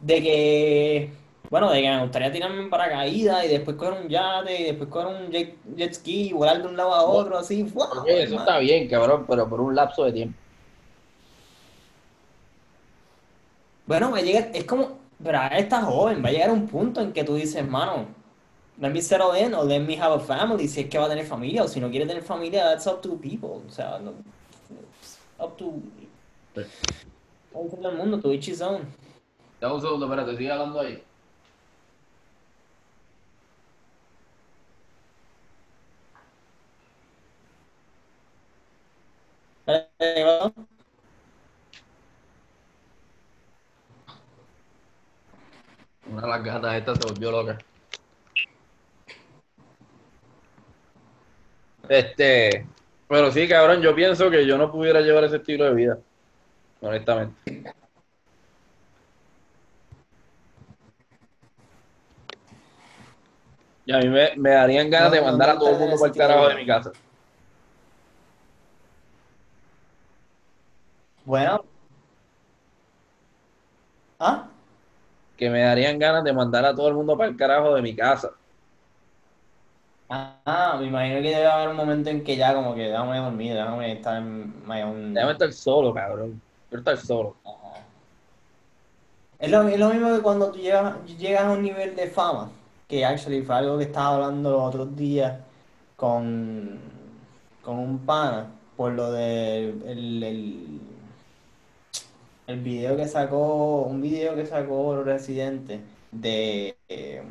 De 0.00 0.22
que, 0.22 1.10
bueno, 1.50 1.70
de 1.70 1.82
que 1.82 1.90
me 1.90 2.02
gustaría 2.02 2.32
tirarme 2.32 2.62
en 2.62 2.70
paracaídas 2.70 3.44
y 3.44 3.48
después 3.48 3.76
coger 3.76 4.00
un 4.02 4.08
yate 4.08 4.60
y 4.60 4.64
después 4.64 4.88
coger 4.88 5.08
un 5.08 5.30
jet, 5.30 5.56
jet 5.76 5.92
ski 5.92 6.28
y 6.28 6.32
volar 6.32 6.62
de 6.62 6.68
un 6.68 6.76
lado 6.76 6.94
a 6.94 7.02
otro, 7.02 7.36
así, 7.36 7.66
eso 8.06 8.38
está 8.38 8.58
bien, 8.58 8.88
cabrón, 8.88 9.26
pero 9.28 9.48
por 9.48 9.60
un 9.60 9.74
lapso 9.74 10.04
de 10.04 10.12
tiempo. 10.12 10.38
Bueno, 13.86 14.10
va 14.12 14.18
a 14.18 14.22
llegar, 14.22 14.50
es 14.54 14.64
como, 14.64 14.98
pero 15.22 15.38
estás 15.52 15.84
joven, 15.84 16.24
va 16.24 16.28
a 16.28 16.32
llegar 16.32 16.50
un 16.50 16.66
punto 16.66 17.00
en 17.00 17.12
que 17.12 17.24
tú 17.24 17.34
dices, 17.34 17.68
mano, 17.68 18.06
let 18.80 18.92
me 18.92 19.00
settle 19.00 19.32
in 19.32 19.54
o 19.54 19.62
let 19.62 19.80
me 19.80 19.96
have 19.96 20.12
a 20.12 20.20
family, 20.20 20.66
si 20.68 20.80
es 20.82 20.88
que 20.90 20.98
va 20.98 21.06
a 21.06 21.08
tener 21.08 21.26
familia 21.26 21.64
o 21.64 21.68
si 21.68 21.80
no 21.80 21.90
quiere 21.90 22.06
tener 22.06 22.22
familia, 22.22 22.64
that's 22.64 22.86
up 22.86 23.02
to 23.02 23.16
people, 23.18 23.62
o 23.66 23.70
sea, 23.70 23.98
no, 24.00 24.14
up 25.38 25.56
to 25.58 25.82
Sí. 26.54 26.62
todo 27.52 27.90
el 27.90 27.96
mundo, 27.96 28.20
to 28.20 28.32
each 28.32 28.48
his 28.48 28.60
own. 28.62 28.86
Dame 29.60 29.74
un 29.74 29.80
segundo, 29.80 30.06
espérate, 30.06 30.36
sigue 30.36 30.50
hablando 30.50 30.80
ahí. 30.80 31.02
Una 46.06 46.22
de 46.22 46.28
las 46.28 46.44
gatas 46.44 46.74
estas 46.76 46.98
se 46.98 47.04
volvió 47.04 47.30
loca. 47.30 47.58
Este, 51.88 52.66
pero 53.08 53.32
sí, 53.32 53.48
cabrón, 53.48 53.82
yo 53.82 53.94
pienso 53.94 54.30
que 54.30 54.46
yo 54.46 54.56
no 54.56 54.70
pudiera 54.70 55.00
llevar 55.00 55.24
ese 55.24 55.36
estilo 55.36 55.64
de 55.64 55.74
vida, 55.74 55.98
honestamente. 56.80 57.34
Y 63.84 63.92
a 63.92 63.98
mí 63.98 64.08
me, 64.08 64.36
me 64.36 64.50
darían 64.50 64.88
ganas 64.90 65.10
No, 65.10 65.14
de 65.16 65.20
no, 65.20 65.26
mandar 65.26 65.50
a 65.50 65.58
todo 65.58 65.70
el 65.70 65.78
mundo 65.78 65.96
por 65.98 66.08
el 66.08 66.14
carajo 66.16 66.48
de 66.48 66.54
mi 66.54 66.66
casa. 66.66 66.92
Bueno. 71.24 71.64
¿Ah? 74.18 74.48
Que 75.36 75.50
me 75.50 75.62
darían 75.62 75.98
ganas 75.98 76.24
de 76.24 76.32
mandar 76.32 76.64
a 76.64 76.74
todo 76.74 76.88
el 76.88 76.94
mundo 76.94 77.16
para 77.16 77.30
el 77.30 77.36
carajo 77.36 77.74
de 77.74 77.82
mi 77.82 77.96
casa. 77.96 78.30
Ah, 80.12 80.76
me 80.80 80.86
imagino 80.86 81.22
que 81.22 81.30
debe 81.30 81.46
haber 81.46 81.68
un 81.68 81.76
momento 81.76 82.10
en 82.10 82.24
que 82.24 82.36
ya 82.36 82.52
como 82.52 82.74
que 82.74 82.88
déjame 82.88 83.18
dormir, 83.18 83.54
déjame 83.54 83.92
estar 83.92 84.16
en 84.16 84.66
my 84.66 84.82
own... 84.82 85.14
Déjame 85.14 85.32
estar 85.32 85.52
solo, 85.52 85.94
cabrón. 85.94 86.42
Quiero 86.68 86.80
estar 86.80 86.96
solo. 86.96 87.36
Ajá. 87.44 87.84
Es 89.38 89.50
lo, 89.50 89.66
es 89.68 89.78
lo 89.78 89.88
mismo 89.90 90.14
que 90.14 90.20
cuando 90.20 90.50
tú 90.50 90.58
llegas, 90.58 90.96
llegas 91.16 91.44
a 91.44 91.52
un 91.52 91.62
nivel 91.62 91.94
de 91.94 92.08
fama, 92.08 92.50
que 92.88 93.04
actually 93.04 93.42
fue 93.42 93.54
algo 93.54 93.78
que 93.78 93.84
estaba 93.84 94.16
hablando 94.16 94.50
los 94.50 94.62
otros 94.62 94.96
días 94.96 95.38
con, 95.96 96.78
con 97.62 97.78
un 97.78 97.98
pana, 98.00 98.48
por 98.76 98.92
lo 98.92 99.12
de 99.12 99.70
el, 99.86 100.22
el, 100.22 100.80
el 102.48 102.60
video 102.60 102.96
que 102.96 103.06
sacó, 103.06 103.82
un 103.84 104.02
video 104.02 104.34
que 104.34 104.44
sacó 104.44 105.02
Residente 105.04 105.80
de, 106.10 106.76
eh, 106.88 107.22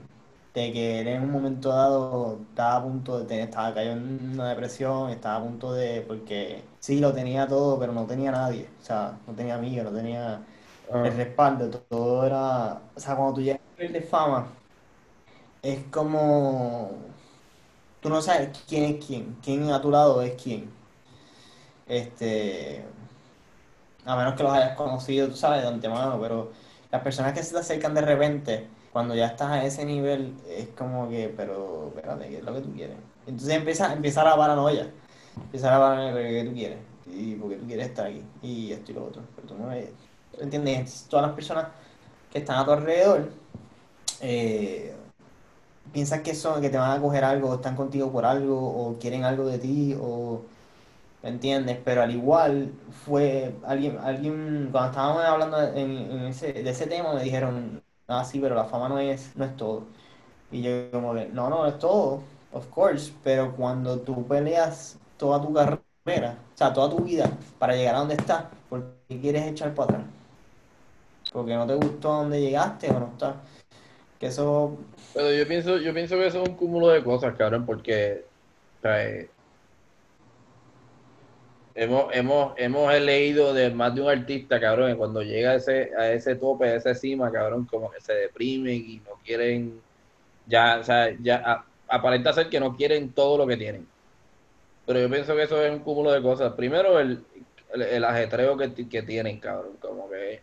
de 0.54 0.74
que 0.74 1.00
él 1.02 1.08
en 1.08 1.24
un 1.24 1.32
momento 1.32 1.70
dado 1.70 2.40
estaba 2.50 2.78
a 2.78 2.84
punto 2.84 3.20
de 3.20 3.26
tener, 3.26 3.46
estaba 3.50 3.74
caído 3.74 3.94
en 3.94 4.32
una 4.34 4.50
depresión, 4.50 5.10
estaba 5.12 5.38
a 5.38 5.44
punto 5.44 5.74
de, 5.74 6.02
porque 6.08 6.64
sí, 6.80 7.00
lo 7.00 7.14
tenía 7.14 7.48
todo, 7.48 7.80
pero 7.80 7.94
no 7.94 8.06
tenía 8.08 8.32
nadie, 8.32 8.68
o 8.82 8.86
sea, 8.86 9.18
no 9.28 9.34
tenía 9.34 9.56
amigos, 9.56 9.86
no 9.92 9.98
tenía 9.98 10.42
Ah, 10.92 11.04
el 11.04 11.16
respaldo, 11.16 11.70
to- 11.70 11.82
todo 11.90 12.26
era, 12.26 12.82
o 12.96 13.00
sea, 13.00 13.16
cuando 13.16 13.36
tú 13.36 13.42
llegas 13.42 13.62
a 13.78 13.82
nivel 13.82 13.94
de 13.94 14.02
fama, 14.02 14.48
es 15.62 15.84
como, 15.92 16.92
tú 18.02 18.10
no 18.10 18.22
sabes 18.22 18.58
quién 18.68 18.84
es 18.96 19.06
quién, 19.06 19.38
quién 19.44 19.70
a 19.72 19.82
tu 19.82 19.92
lado 19.92 20.22
es 20.22 20.34
quién, 20.42 20.70
este, 21.88 22.84
a 24.06 24.16
menos 24.16 24.34
que 24.36 24.44
los 24.44 24.54
hayas 24.54 24.76
conocido, 24.76 25.28
tú 25.30 25.36
sabes, 25.36 25.62
de 25.62 25.68
antemano, 25.68 26.20
pero 26.22 26.52
las 26.92 27.02
personas 27.02 27.34
que 27.34 27.44
se 27.44 27.54
te 27.54 27.60
acercan 27.60 27.94
de 27.94 28.02
repente, 28.02 28.68
cuando 29.00 29.16
ya 29.16 29.28
estás 29.28 29.50
a 29.52 29.64
ese 29.64 29.86
nivel, 29.86 30.34
es 30.50 30.68
como 30.78 31.08
que, 31.08 31.34
pero, 31.38 31.88
espérate, 31.88 32.28
¿qué 32.28 32.40
es 32.40 32.44
lo 32.44 32.54
que 32.54 32.60
tú 32.60 32.74
quieres? 32.74 32.98
Entonces 33.26 33.56
empieza, 33.56 33.94
empieza 33.94 34.26
la 34.26 34.36
paranoia, 34.36 34.92
empieza 35.38 35.72
la 35.72 35.80
paranoia, 35.80 36.14
¿qué 36.16 36.44
tú 36.44 36.54
quieres? 36.54 36.80
Y 37.08 37.36
porque 37.36 37.56
tú 37.56 37.66
quieres 37.66 37.88
estar 37.88 38.08
aquí, 38.08 38.22
y 38.42 38.74
esto 38.74 38.92
y 38.92 38.96
lo 38.96 39.06
otro, 39.06 39.22
pero 39.38 39.48
tú 39.48 39.56
no 39.58 39.68
me... 39.68 39.84
¿tú 40.34 40.42
¿Entiendes? 40.42 41.06
Todas 41.10 41.28
las 41.28 41.34
personas 41.34 41.68
que 42.30 42.40
están 42.40 42.58
a 42.58 42.66
tu 42.66 42.72
alrededor, 42.72 43.30
eh, 44.20 44.94
piensas 45.94 46.20
que 46.20 46.36
son, 46.36 46.62
que 46.62 46.70
te 46.70 46.78
van 46.78 46.92
a 46.92 47.02
coger 47.02 47.24
algo, 47.24 47.52
o 47.52 47.56
están 47.56 47.78
contigo 47.78 48.12
por 48.12 48.26
algo, 48.26 48.60
o 48.60 49.00
quieren 49.00 49.24
algo 49.24 49.46
de 49.46 49.60
ti, 49.60 49.96
o 49.98 50.42
¿me 51.24 51.30
entiendes? 51.30 51.78
Pero 51.86 52.02
al 52.02 52.12
igual 52.14 52.74
fue 53.06 53.56
alguien, 53.66 53.98
alguien, 54.00 54.68
cuando 54.74 54.90
estábamos 54.90 55.24
hablando 55.24 55.62
en 55.74 56.26
ese, 56.28 56.52
de 56.52 56.70
ese 56.70 56.88
tema, 56.88 57.14
me 57.14 57.24
dijeron, 57.24 57.82
ah, 58.10 58.26
sí, 58.26 58.40
pero 58.40 58.56
la 58.56 58.66
fama 58.66 58.90
no 58.90 59.00
es, 59.00 59.36
no 59.36 59.46
es 59.46 59.56
todo. 59.56 59.84
Y 60.52 60.62
yo 60.62 60.92
como 60.92 61.14
que, 61.14 61.28
no, 61.28 61.50
no, 61.50 61.66
es 61.68 61.78
todo, 61.80 62.24
of 62.52 62.68
course, 62.68 63.14
pero 63.24 63.56
cuando 63.56 64.00
tú 64.00 64.28
peleas 64.28 64.98
toda 65.18 65.42
tu 65.42 65.54
carrera 65.54 65.84
o 66.56 66.58
sea, 66.58 66.74
toda 66.74 66.90
tu 66.90 67.04
vida 67.04 67.30
para 67.60 67.76
llegar 67.76 67.96
a 67.96 68.00
donde 68.00 68.16
estás, 68.16 68.46
¿por 68.70 68.84
qué 69.08 69.20
quieres 69.20 69.48
echar 69.48 69.74
para 69.76 69.94
atrás? 69.94 70.08
Porque 71.32 71.54
no 71.54 71.68
te 71.68 71.76
gustó 71.76 72.10
donde 72.10 72.42
llegaste 72.42 72.90
o 72.90 73.00
no 73.00 73.08
está. 73.08 73.36
Que 74.20 74.28
eso. 74.28 74.78
Pero 75.14 75.32
yo 75.32 75.48
pienso, 75.48 75.78
yo 75.78 75.94
pienso 75.94 76.16
que 76.16 76.28
eso 76.28 76.42
es 76.42 76.50
un 76.50 76.56
cúmulo 76.56 76.88
de 76.90 77.04
cosas, 77.04 77.36
cabrón, 77.38 77.66
porque 77.66 78.26
o 78.80 78.82
sea, 78.82 79.26
hemos, 81.76 82.14
hemos, 82.16 82.54
hemos 82.58 82.94
leído 83.00 83.54
de 83.54 83.72
más 83.72 83.96
de 83.96 84.02
un 84.02 84.10
artista, 84.10 84.60
cabrón, 84.60 84.92
que 84.92 84.98
cuando 84.98 85.22
llega 85.24 85.52
a 85.52 85.56
ese, 85.56 85.92
a 85.98 86.12
ese 86.12 86.36
tope, 86.36 86.66
a 86.70 86.76
esa 86.76 86.96
cima, 86.96 87.32
cabrón, 87.32 87.66
como 87.66 87.92
que 87.92 88.02
se 88.02 88.14
deprimen 88.14 88.76
y 88.76 89.00
no 89.02 89.12
quieren, 89.24 89.86
ya, 90.46 90.80
o 90.80 90.84
sea, 90.84 91.16
ya 91.22 91.38
a- 91.46 91.66
aparenta 91.90 92.34
ser 92.34 92.50
que 92.50 92.60
no 92.60 92.76
quieren 92.76 93.14
todo 93.14 93.38
lo 93.38 93.48
que 93.48 93.58
tienen. 93.58 93.94
Pero 94.86 95.00
yo 95.02 95.10
pienso 95.10 95.36
que 95.36 95.44
eso 95.44 95.64
es 95.64 95.72
un 95.72 95.80
cúmulo 95.84 96.12
de 96.12 96.22
cosas. 96.22 96.54
Primero, 96.54 97.00
el, 97.00 97.26
el, 97.74 97.82
el 97.84 98.04
ajetreo 98.06 98.58
que, 98.58 98.74
que 98.90 99.04
tienen, 99.04 99.40
cabrón, 99.40 99.78
como 99.80 100.10
que 100.10 100.42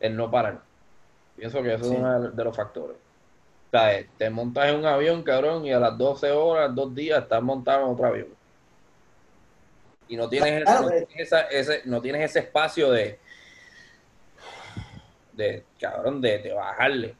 el 0.00 0.16
no 0.16 0.30
parar. 0.30 0.68
Pienso 1.36 1.62
que 1.62 1.74
eso 1.74 1.84
Sí. 1.84 1.94
es 1.94 1.98
uno 1.98 2.30
de 2.30 2.44
los 2.44 2.56
factores. 2.56 2.98
O 2.98 3.70
sea, 3.70 4.06
te 4.18 4.30
montas 4.30 4.68
en 4.70 4.76
un 4.76 4.86
avión, 4.86 5.22
cabrón, 5.22 5.66
y 5.66 5.72
a 5.72 5.80
las 5.80 5.96
12 5.98 6.30
horas, 6.30 6.74
dos 6.74 6.94
días, 6.94 7.22
estás 7.22 7.42
montado 7.42 7.86
en 7.86 7.92
otro 7.92 8.06
avión. 8.06 8.37
Y 10.08 10.16
no 10.16 10.28
tienes, 10.28 10.62
Claro, 10.64 10.82
no 10.82 10.88
pero- 10.88 11.06
tienes 11.06 11.26
esa- 11.26 11.42
ese, 11.48 11.82
no 11.84 12.00
tienes 12.00 12.30
ese 12.30 12.38
espacio 12.40 12.90
de, 12.90 13.18
de 15.34 15.64
cabrón, 15.80 16.20
de, 16.20 16.38
de 16.38 16.52
bajarle. 16.52 17.14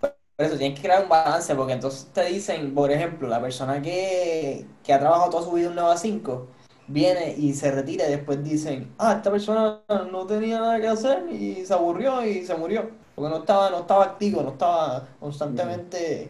Por 0.00 0.12
eso 0.44 0.58
tienes 0.58 0.78
que 0.78 0.86
crear 0.86 1.02
un 1.02 1.08
balance, 1.08 1.54
porque 1.54 1.72
entonces 1.72 2.08
te 2.12 2.24
dicen, 2.26 2.74
por 2.74 2.90
ejemplo, 2.90 3.26
la 3.28 3.40
persona 3.40 3.80
que, 3.80 4.66
que 4.84 4.92
ha 4.92 4.98
trabajado 4.98 5.30
toda 5.30 5.42
su 5.44 5.52
vida 5.52 5.68
un 5.70 5.76
9 5.76 5.92
a 5.92 5.96
5, 5.96 6.46
viene 6.88 7.34
y 7.38 7.54
se 7.54 7.70
retira 7.70 8.06
y 8.06 8.10
después 8.10 8.44
dicen, 8.44 8.92
ah, 8.98 9.14
esta 9.16 9.30
persona 9.30 9.80
no 10.10 10.26
tenía 10.26 10.60
nada 10.60 10.78
que 10.80 10.88
hacer 10.88 11.24
y 11.30 11.64
se 11.64 11.72
aburrió 11.72 12.22
y 12.24 12.44
se 12.44 12.54
murió, 12.54 12.90
porque 13.14 13.30
no 13.30 13.38
estaba, 13.38 13.70
no 13.70 13.80
estaba 13.80 14.04
activo, 14.04 14.42
no 14.42 14.50
estaba 14.50 15.08
constantemente 15.20 16.28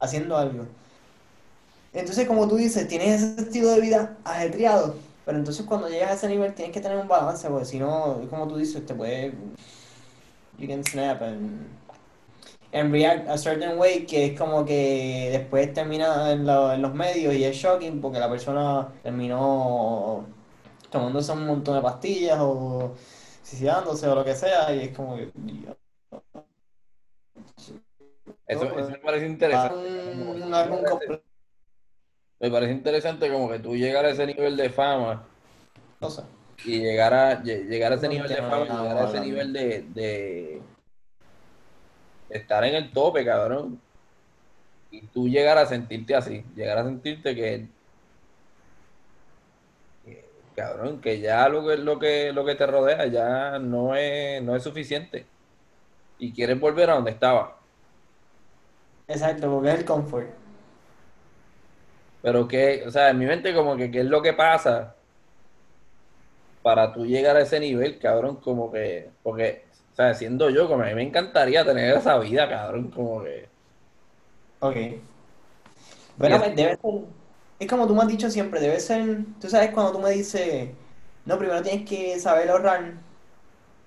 haciendo 0.00 0.36
algo. 0.36 0.64
Entonces, 1.92 2.26
como 2.26 2.46
tú 2.48 2.56
dices, 2.56 2.86
tienes 2.88 3.22
ese 3.22 3.40
estilo 3.42 3.70
de 3.70 3.80
vida 3.80 4.16
ajetreado, 4.24 4.94
pero 5.24 5.38
entonces 5.38 5.64
cuando 5.66 5.88
llegas 5.88 6.10
a 6.10 6.14
ese 6.14 6.28
nivel 6.28 6.54
tienes 6.54 6.72
que 6.72 6.80
tener 6.80 6.98
un 6.98 7.08
balance, 7.08 7.48
porque 7.48 7.64
si 7.64 7.78
no, 7.78 8.20
como 8.30 8.46
tú 8.48 8.56
dices, 8.56 8.84
te 8.86 8.94
puede... 8.94 9.32
You 10.58 10.66
can 10.66 10.84
snap 10.84 11.22
and 11.22 12.92
react 12.92 13.28
a 13.28 13.38
certain 13.38 13.78
way 13.78 14.04
que 14.06 14.26
es 14.26 14.38
como 14.38 14.64
que 14.64 15.28
después 15.32 15.72
termina 15.72 16.32
en, 16.32 16.44
lo- 16.46 16.72
en 16.72 16.82
los 16.82 16.92
medios 16.94 17.32
y 17.34 17.44
es 17.44 17.56
shocking 17.56 18.00
porque 18.00 18.18
la 18.18 18.28
persona 18.28 18.88
terminó 19.02 20.26
tomándose 20.90 21.32
un 21.32 21.46
montón 21.46 21.76
de 21.76 21.82
pastillas 21.82 22.38
o 22.40 22.92
suicidándose 23.42 24.06
o 24.08 24.14
lo 24.16 24.24
que 24.24 24.34
sea 24.34 24.74
y 24.74 24.80
es 24.80 24.96
como 24.96 25.16
que. 25.16 25.30
Eso, 28.46 28.64
eso 28.78 28.90
me 28.90 28.98
parece 28.98 29.26
interesante. 29.26 29.74
Un- 30.10 30.42
un 30.42 30.54
Me 32.40 32.50
parece 32.50 32.72
interesante 32.72 33.30
como 33.30 33.48
que 33.48 33.60
tú 33.60 33.76
llegar 33.76 34.04
a 34.04 34.10
ese 34.10 34.26
nivel 34.26 34.56
de 34.56 34.70
fama 34.70 35.24
no 36.00 36.10
sé. 36.10 36.22
y 36.64 36.80
llegar 36.80 37.14
a, 37.14 37.42
lle- 37.42 37.66
llegar 37.68 37.92
a 37.92 37.96
ese 37.96 38.06
No 38.06 38.12
nivel 38.14 38.28
de 38.28 38.36
fama, 38.42 38.64
nada 38.66 38.82
llegar 38.82 38.98
a 38.98 39.04
ese 39.04 39.20
nivel 39.20 39.52
de, 39.52 39.82
de 39.94 40.62
estar 42.28 42.64
en 42.64 42.74
el 42.74 42.92
tope, 42.92 43.24
cabrón. 43.24 43.82
Y 44.90 45.06
tú 45.08 45.28
llegar 45.28 45.56
a 45.58 45.64
sentirte 45.66 46.14
así, 46.14 46.44
llegar 46.54 46.78
a 46.78 46.84
sentirte 46.84 47.34
que, 47.34 47.68
que, 50.02 50.24
cabrón, 50.54 51.00
que 51.00 51.20
ya 51.20 51.48
lo 51.48 51.66
que, 51.66 51.76
lo 51.76 51.98
que, 51.98 52.32
lo 52.32 52.44
que 52.44 52.54
te 52.54 52.66
rodea 52.66 53.06
ya 53.06 53.58
no 53.58 53.94
es, 53.94 54.42
no 54.42 54.56
es 54.56 54.62
suficiente. 54.62 55.26
Y 56.18 56.32
quieres 56.34 56.60
volver 56.60 56.90
a 56.90 56.94
donde 56.96 57.12
estaba. 57.12 57.66
Exacto, 59.08 59.50
porque 59.50 59.70
es 59.72 59.78
el 59.80 59.84
comfort. 59.84 60.28
Pero 62.20 62.48
que, 62.48 62.84
o 62.86 62.90
sea, 62.90 63.10
en 63.10 63.18
mi 63.18 63.26
mente 63.26 63.54
como 63.54 63.76
que 63.76 63.90
qué 63.90 64.00
es 64.00 64.06
lo 64.06 64.22
que 64.22 64.32
pasa 64.34 64.96
para 66.62 66.92
tú 66.92 67.06
llegar 67.06 67.36
a 67.36 67.42
ese 67.42 67.60
nivel, 67.60 67.98
cabrón, 67.98 68.36
como 68.40 68.70
que, 68.72 69.10
porque, 69.22 69.66
o 69.92 69.94
sea, 69.94 70.14
siendo 70.14 70.50
yo, 70.50 70.68
como 70.68 70.82
a 70.82 70.86
mí 70.86 70.94
me 70.94 71.02
encantaría 71.02 71.64
tener 71.64 71.96
esa 71.96 72.18
vida, 72.18 72.48
cabrón, 72.48 72.90
como 72.90 73.22
que, 73.24 73.48
Ok. 74.60 74.76
Bueno, 76.16 76.38
Y 76.38 76.38
pues 76.38 76.54
debe 76.56 76.76
ser, 76.76 77.08
es 77.58 77.68
como 77.68 77.86
tú 77.86 77.94
me 77.94 78.02
has 78.02 78.08
dicho 78.08 78.30
siempre, 78.30 78.60
debe 78.60 78.80
ser, 78.80 79.24
tú 79.40 79.48
sabes 79.48 79.70
cuando 79.72 79.92
tú 79.92 79.98
me 80.00 80.10
dices, 80.10 80.76
no, 81.24 81.38
primero 81.38 81.62
tienes 81.62 81.88
que 81.88 82.18
saber 82.20 82.50
ahorrar 82.50 83.04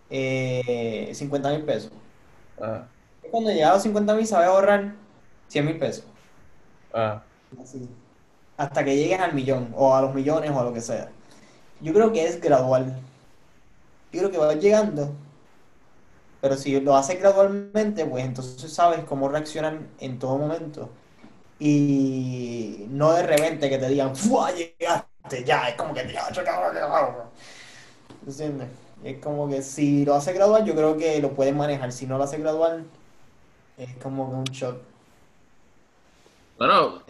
eh, 0.10 1.12
50 1.16 1.52
mil 1.52 1.66
pesos. 1.66 1.94
ah, 2.62 2.92
Cuando 3.32 3.50
llegas 3.52 3.72
a 3.72 3.74
los 3.76 3.84
50 3.84 4.14
mil 4.16 4.28
sabes 4.28 4.48
ahorrar 4.50 4.96
100 5.48 5.66
mil 5.66 5.78
pesos. 5.80 6.06
ah, 6.94 7.26
Así. 7.62 8.01
Hasta 8.62 8.86
que 8.86 8.96
llegues 8.96 9.20
al 9.20 9.34
millón, 9.34 9.74
o 9.76 9.96
a 9.96 10.04
los 10.04 10.14
millones, 10.14 10.52
o 10.52 10.60
a 10.60 10.64
lo 10.64 10.72
que 10.72 10.82
sea. 10.82 11.10
Yo 11.82 11.94
creo 11.94 12.14
que 12.14 12.28
es 12.28 12.40
gradual. 12.40 12.96
Yo 14.12 14.20
creo 14.20 14.30
que 14.30 14.38
vas 14.38 14.56
llegando. 14.60 15.12
Pero 16.42 16.56
si 16.56 16.80
lo 16.80 16.96
haces 16.96 17.20
gradualmente, 17.20 18.06
pues 18.06 18.24
entonces 18.24 18.72
sabes 18.72 19.04
cómo 19.06 19.30
reaccionar 19.30 19.80
en 20.00 20.20
todo 20.20 20.38
momento. 20.38 20.90
Y 21.60 22.86
no 22.90 23.14
de 23.14 23.24
repente 23.24 23.68
que 23.68 23.80
te 23.80 23.90
digan, 23.90 24.16
¡fua! 24.16 24.52
Llegaste 24.52 25.44
ya. 25.44 25.70
Es 25.70 25.76
como 25.76 25.96
que 25.96 26.04
te 26.04 26.14
¿Entiendes? 28.28 28.68
Es 29.04 29.18
como 29.24 29.50
que 29.50 29.64
si 29.64 30.06
lo 30.06 30.14
haces 30.14 30.36
gradual, 30.36 30.66
yo 30.66 30.76
creo 30.76 30.98
que 30.98 31.20
lo 31.20 31.32
puedes 31.32 31.56
manejar. 31.56 31.92
Si 31.92 32.06
no 32.06 32.20
lo 32.20 32.26
haces 32.26 32.40
gradual, 32.40 32.86
es 33.80 33.90
como 34.04 34.30
que 34.30 34.36
un 34.36 34.44
shock. 34.44 34.78
Bueno, 36.60 37.02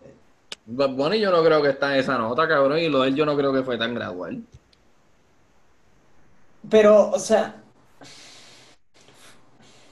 Bad 0.77 0.91
Bunny 0.95 1.19
yo 1.19 1.31
no 1.31 1.43
creo 1.43 1.61
que 1.61 1.69
está 1.69 1.93
en 1.93 1.99
esa 2.01 2.17
nota, 2.17 2.47
cabrón, 2.47 2.79
y 2.79 2.89
lo 2.89 3.01
de 3.01 3.09
él 3.09 3.15
yo 3.15 3.25
no 3.25 3.35
creo 3.37 3.53
que 3.53 3.63
fue 3.63 3.77
tan 3.77 3.93
gradual. 3.93 4.43
Pero, 6.69 7.11
o 7.11 7.19
sea, 7.19 7.63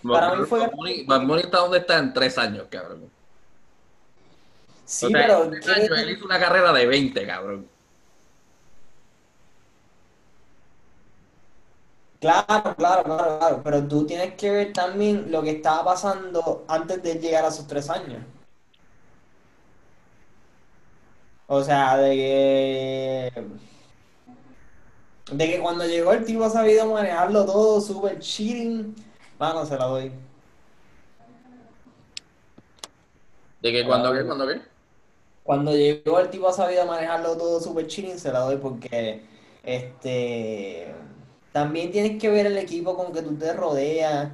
Para 0.09 0.29
Bad 0.31 0.37
mí 0.37 0.43
fue 0.43 0.59
Bad 0.59 0.71
Bunny, 0.75 1.05
Bad 1.05 1.25
Bunny 1.25 1.41
está 1.43 1.59
donde 1.59 1.77
está 1.79 1.97
en 1.99 2.13
tres 2.13 2.37
años, 2.37 2.67
cabrón. 2.69 3.09
sí, 4.85 5.07
O 5.07 5.09
sea, 5.09 5.27
pero 5.27 5.49
en 5.51 5.59
tres 5.59 5.75
¿qué- 5.75 5.75
años 5.75 5.99
él 5.99 6.09
hizo 6.11 6.25
una 6.25 6.39
carrera 6.39 6.71
de 6.73 6.85
20, 6.85 7.25
cabrón. 7.27 7.69
Claro, 12.21 12.75
claro, 12.77 13.03
claro, 13.03 13.39
claro, 13.39 13.61
pero 13.63 13.85
tú 13.87 14.05
tienes 14.05 14.35
que 14.35 14.49
ver 14.51 14.73
también 14.73 15.29
lo 15.31 15.41
que 15.43 15.51
estaba 15.51 15.83
pasando 15.85 16.65
antes 16.69 17.01
de 17.03 17.15
llegar 17.15 17.43
a 17.45 17.47
esos 17.49 17.67
tres 17.67 17.89
años. 17.89 18.25
O 21.51 21.63
sea, 21.63 21.97
de 21.97 22.15
que, 22.15 23.43
de 25.31 25.51
que 25.51 25.59
cuando 25.59 25.83
llegó 25.83 26.13
el 26.13 26.23
tipo 26.23 26.45
ha 26.45 26.49
sabido 26.51 26.85
manejarlo 26.85 27.43
todo 27.43 27.81
súper 27.81 28.19
cheating, 28.19 28.95
mano, 29.39 29.65
se 29.65 29.75
la 29.75 29.85
doy. 29.85 30.11
De 33.61 33.71
que 33.71 33.83
cuando 33.83 34.13
qué, 34.13 34.23
cuando 34.25 34.47
qué. 34.47 34.61
Cuando 35.41 35.75
llegó 35.75 36.19
el 36.19 36.29
tipo 36.29 36.47
ha 36.47 36.53
sabido 36.53 36.85
manejarlo 36.85 37.35
todo 37.35 37.59
súper 37.59 37.87
chilling, 37.87 38.19
se 38.19 38.31
la 38.31 38.41
doy 38.41 38.57
porque 38.57 39.23
este 39.63 40.93
también 41.51 41.91
tienes 41.91 42.21
que 42.21 42.29
ver 42.29 42.45
el 42.45 42.59
equipo 42.59 42.95
con 42.95 43.11
que 43.11 43.23
tú 43.23 43.35
te 43.35 43.53
rodeas, 43.53 44.29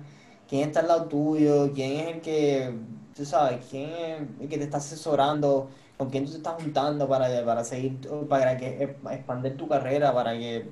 quién 0.49 0.67
está 0.67 0.81
al 0.81 0.87
lado 0.89 1.05
tuyo, 1.05 1.71
quién 1.73 1.91
es 1.93 2.15
el 2.15 2.21
que, 2.21 2.73
tú 3.15 3.23
sabes, 3.23 3.65
quién 3.69 3.89
es 3.89 4.21
el 4.41 4.49
que 4.49 4.57
te 4.57 4.65
está 4.65 4.77
asesorando, 4.77 5.69
con 5.97 6.09
quién 6.09 6.25
tú 6.25 6.31
te 6.31 6.37
estás 6.37 6.61
juntando 6.61 7.07
para, 7.07 7.45
para 7.45 7.63
seguir, 7.63 7.97
para 8.27 8.57
que 8.57 8.95
expandir 9.11 9.55
tu 9.57 9.67
carrera, 9.67 10.13
para 10.13 10.33
que, 10.33 10.69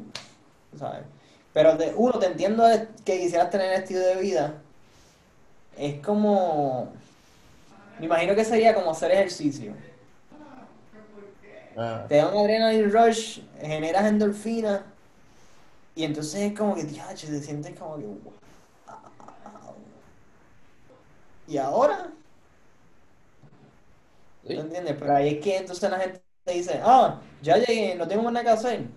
sabes. 0.77 1.03
Pero 1.53 1.75
de, 1.77 1.93
uno, 1.95 2.19
te 2.19 2.27
entiendo 2.27 2.65
que 3.05 3.19
quisieras 3.19 3.49
tener 3.49 3.71
el 3.71 3.81
estilo 3.81 4.01
de 4.01 4.15
vida. 4.15 4.55
Es 5.77 5.99
como, 6.01 6.91
me 7.99 8.05
imagino 8.05 8.35
que 8.35 8.43
sería 8.43 8.73
como 8.73 8.91
hacer 8.91 9.11
ejercicio. 9.11 9.73
Ah. 11.77 12.05
Te 12.07 12.17
da 12.17 12.29
un 12.29 12.37
adrenaline 12.37 12.91
rush, 12.91 13.39
generas 13.59 14.05
endorfina 14.05 14.83
y 15.95 16.03
entonces 16.03 16.41
es 16.41 16.57
como 16.57 16.75
que, 16.75 16.83
diache, 16.83 17.27
te 17.27 17.41
sientes 17.41 17.77
como 17.77 17.97
que, 17.97 18.05
wow. 18.05 18.33
¿Y 21.47 21.57
ahora? 21.57 22.11
Sí. 24.47 24.55
¿No 24.55 24.61
entiendes? 24.61 24.95
Pero 24.99 25.15
ahí 25.15 25.29
es 25.35 25.43
que 25.43 25.57
entonces 25.57 25.89
la 25.89 25.99
gente 25.99 26.21
te 26.43 26.53
dice, 26.53 26.79
ah, 26.83 27.21
ya 27.41 27.57
llegué, 27.57 27.95
no 27.95 28.07
tengo 28.07 28.23
más 28.23 28.33
nada 28.33 28.43
que 28.45 28.49
hacer. 28.51 28.89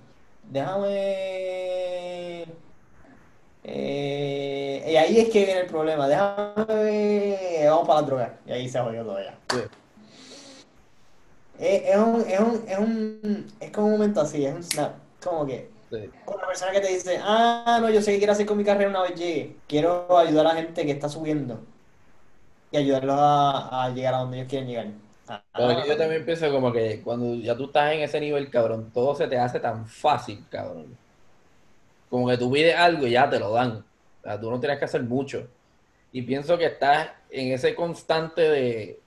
Déjame... 0.43 2.45
eh, 3.63 4.85
y 4.93 4.97
ahí 4.97 5.19
es 5.21 5.31
que 5.31 5.45
viene 5.45 5.61
el 5.61 5.67
problema. 5.67 6.09
Déjame... 6.09 7.67
Vamos 7.69 7.87
para 7.87 8.01
la 8.01 8.07
droga. 8.07 8.41
Y 8.47 8.53
ahí 8.53 8.69
se 8.69 8.81
jodió 8.81 9.05
todo 9.05 9.21
ya. 9.23 9.39
Sí. 9.49 9.59
Es, 11.59 11.83
es 11.87 11.97
un, 11.97 12.21
es 12.29 12.41
un, 12.41 12.65
es 12.69 12.79
un, 12.79 13.47
es 13.61 13.71
como 13.73 13.87
un 13.89 13.93
momento 13.95 14.21
así, 14.21 14.45
es 14.45 14.55
un 14.55 14.63
snap. 14.63 14.95
como 15.23 15.47
que 15.47 15.71
Sí. 15.91 16.13
una 16.27 16.47
persona 16.47 16.73
que 16.73 16.81
te 16.81 16.89
dice, 16.89 17.19
ah, 17.23 17.79
no, 17.81 17.89
yo 17.91 18.03
sé 18.03 18.13
qué 18.13 18.19
quiero 18.19 18.33
hacer 18.33 18.47
con 18.47 18.59
mi 18.59 18.65
carrera 18.65 18.91
una 18.91 19.03
vez 19.03 19.15
llegue. 19.17 19.63
Quiero 19.67 20.19
ayudar 20.19 20.47
a 20.47 20.51
la 20.51 20.55
gente 20.57 20.85
que 20.85 20.93
está 20.93 21.09
subiendo 21.09 21.67
y 22.71 22.77
ayudarlos 22.77 23.17
a, 23.19 23.85
a 23.85 23.91
llegar 23.91 24.15
a 24.15 24.19
donde 24.19 24.39
ellos 24.39 24.49
quieren 24.49 24.69
llegar. 24.69 24.87
Ah, 25.29 25.43
Pero 25.53 25.87
yo 25.87 25.97
también 25.97 26.25
pienso 26.25 26.51
como 26.53 26.73
que 26.73 27.03
cuando 27.03 27.35
ya 27.37 27.57
tú 27.57 27.67
estás 27.67 27.93
en 27.93 28.01
ese 28.01 28.21
nivel, 28.21 28.51
cabrón, 28.51 28.91
todo 28.93 29.15
se 29.15 29.27
te 29.29 29.39
hace 29.39 29.61
tan 29.61 29.87
fácil, 29.87 30.45
cabrón. 30.51 30.97
Como 32.11 32.29
que 32.29 32.39
tú 32.39 32.51
pides 32.53 32.77
algo 32.77 33.07
y 33.07 33.13
ya 33.13 33.29
te 33.29 33.39
lo 33.39 33.53
dan. 33.53 33.85
O 34.21 34.23
sea, 34.23 34.41
tú 34.41 34.51
no 34.51 34.61
tienes 34.61 34.79
que 34.79 34.85
hacer 34.87 35.03
mucho. 35.05 35.49
Y 36.13 36.23
pienso 36.23 36.59
que 36.59 36.67
estás 36.67 37.11
en 37.31 37.53
ese 37.53 37.75
constante 37.75 38.43
de, 38.43 39.01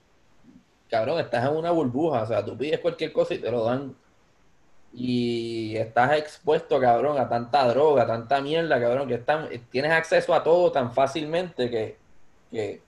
cabrón, 0.90 1.20
estás 1.20 1.46
en 1.50 1.56
una 1.56 1.72
burbuja. 1.72 2.22
O 2.24 2.26
sea, 2.26 2.44
tú 2.44 2.56
pides 2.58 2.80
cualquier 2.80 3.12
cosa 3.12 3.34
y 3.34 3.40
te 3.40 3.50
lo 3.50 3.64
dan. 3.64 3.96
Y 4.92 5.76
estás 5.76 6.18
expuesto, 6.18 6.80
cabrón, 6.80 7.18
a 7.18 7.28
tanta 7.28 7.66
droga, 7.68 8.04
a 8.04 8.08
tanta 8.08 8.42
mierda, 8.42 8.80
cabrón, 8.80 9.08
que 9.08 9.16
están, 9.16 9.48
tienes 9.70 9.92
acceso 9.92 10.34
a 10.34 10.44
todo 10.44 10.72
tan 10.72 10.92
fácilmente 10.94 11.70
que, 11.70 11.98
que 12.50 12.82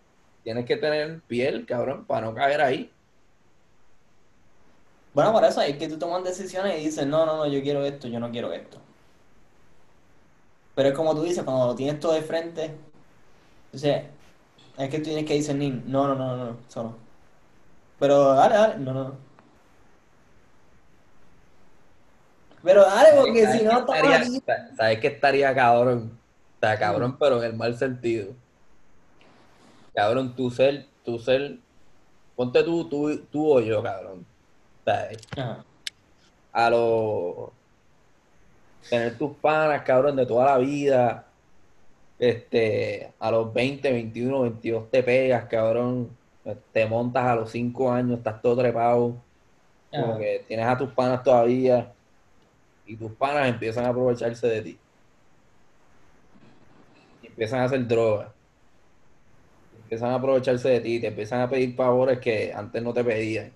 tienes 0.45 0.67
que 0.67 0.77
tener 0.79 1.21
piel, 1.23 1.67
cabrón, 1.67 2.07
para 2.07 2.27
no 2.27 2.35
caer 2.35 2.63
ahí. 2.63 2.92
Bueno, 5.15 5.33
por 5.33 5.45
eso 5.45 5.61
es 5.61 5.77
que 5.77 5.89
tú 5.89 5.99
tomas 5.99 6.25
decisiones 6.25 6.81
y 6.81 6.87
dices, 6.87 7.07
no, 7.07 7.27
no, 7.27 7.37
no, 7.37 7.47
yo 7.47 7.63
quiero 7.63 7.85
esto, 7.85 8.09
yo 8.09 8.19
no 8.19 8.31
quiero 8.31 8.53
esto. 8.53 8.79
Pero 10.75 10.89
es 10.89 10.95
como 10.95 11.15
tú 11.15 11.23
dices, 11.23 11.45
cuando 11.45 11.67
lo 11.67 11.75
tienes 11.75 12.01
todo 12.01 12.13
de 12.13 12.23
frente, 12.23 12.75
o 13.75 13.79
sea, 13.79 14.07
es 14.79 14.89
que 14.89 14.99
tú 14.99 15.05
tienes 15.05 15.27
que 15.27 15.35
discernir, 15.35 15.83
no, 15.87 16.09
no, 16.09 16.15
no, 16.15 16.37
no, 16.37 16.57
no. 16.75 16.97
Pero 17.99 18.35
dale, 18.35 18.55
dale, 18.55 18.79
no, 18.79 18.93
no. 18.95 19.17
Pero 22.63 22.83
dale, 22.83 23.21
porque 23.21 23.47
si 23.49 23.65
no, 23.65 23.87
¿Sabes 24.77 25.01
qué 25.01 25.09
estaría 25.09 25.55
cabrón? 25.55 26.19
O 26.57 26.61
sea, 26.61 26.79
cabrón, 26.79 27.17
pero 27.19 27.39
en 27.39 27.51
el 27.51 27.57
mal 27.57 27.77
sentido. 27.77 28.33
Cabrón, 29.95 30.35
tu 30.35 30.51
ser, 30.51 30.87
tu 31.05 31.19
ser, 31.19 31.59
ponte 32.35 32.63
tú, 32.63 32.89
tú, 32.89 33.19
tú 33.31 33.53
o 33.53 33.61
yo, 33.61 33.83
cabrón. 33.83 34.25
Ajá. 35.37 35.65
a 36.53 36.71
los 36.71 37.51
tener 38.89 39.17
tus 39.17 39.37
panas, 39.37 39.83
cabrón, 39.83 40.17
de 40.17 40.27
toda 40.27 40.47
la 40.47 40.59
vida. 40.59 41.27
Este, 42.19 43.13
a 43.19 43.31
los 43.31 43.53
20, 43.53 43.91
21, 43.91 44.43
22 44.43 44.91
te 44.91 45.03
pegas, 45.03 45.47
cabrón. 45.47 46.11
Te 46.73 46.87
montas 46.87 47.25
a 47.25 47.37
los 47.37 47.51
5 47.51 47.93
años, 47.93 48.19
estás 48.19 48.43
todo 48.43 48.57
trepado. 48.57 49.17
Como 49.91 50.19
que 50.19 50.45
tienes 50.49 50.67
a 50.67 50.79
tus 50.79 50.91
panas 50.91 51.23
todavía 51.23 51.93
y 52.87 52.97
tus 52.97 53.13
panas 53.13 53.49
empiezan 53.49 53.85
a 53.85 53.89
aprovecharse 53.89 54.47
de 54.47 54.63
ti. 54.63 54.79
Y 57.23 57.27
empiezan 57.27 57.61
a 57.61 57.65
hacer 57.65 57.87
drogas. 57.87 58.29
Empiezan 59.83 60.11
a 60.11 60.15
aprovecharse 60.15 60.69
de 60.69 60.81
ti, 60.81 61.01
te 61.01 61.09
empiezan 61.09 61.41
a 61.43 61.51
pedir 61.51 61.75
favores 61.75 62.19
que 62.19 62.53
antes 62.55 62.83
no 62.83 62.93
te 62.93 63.05
pedían. 63.05 63.53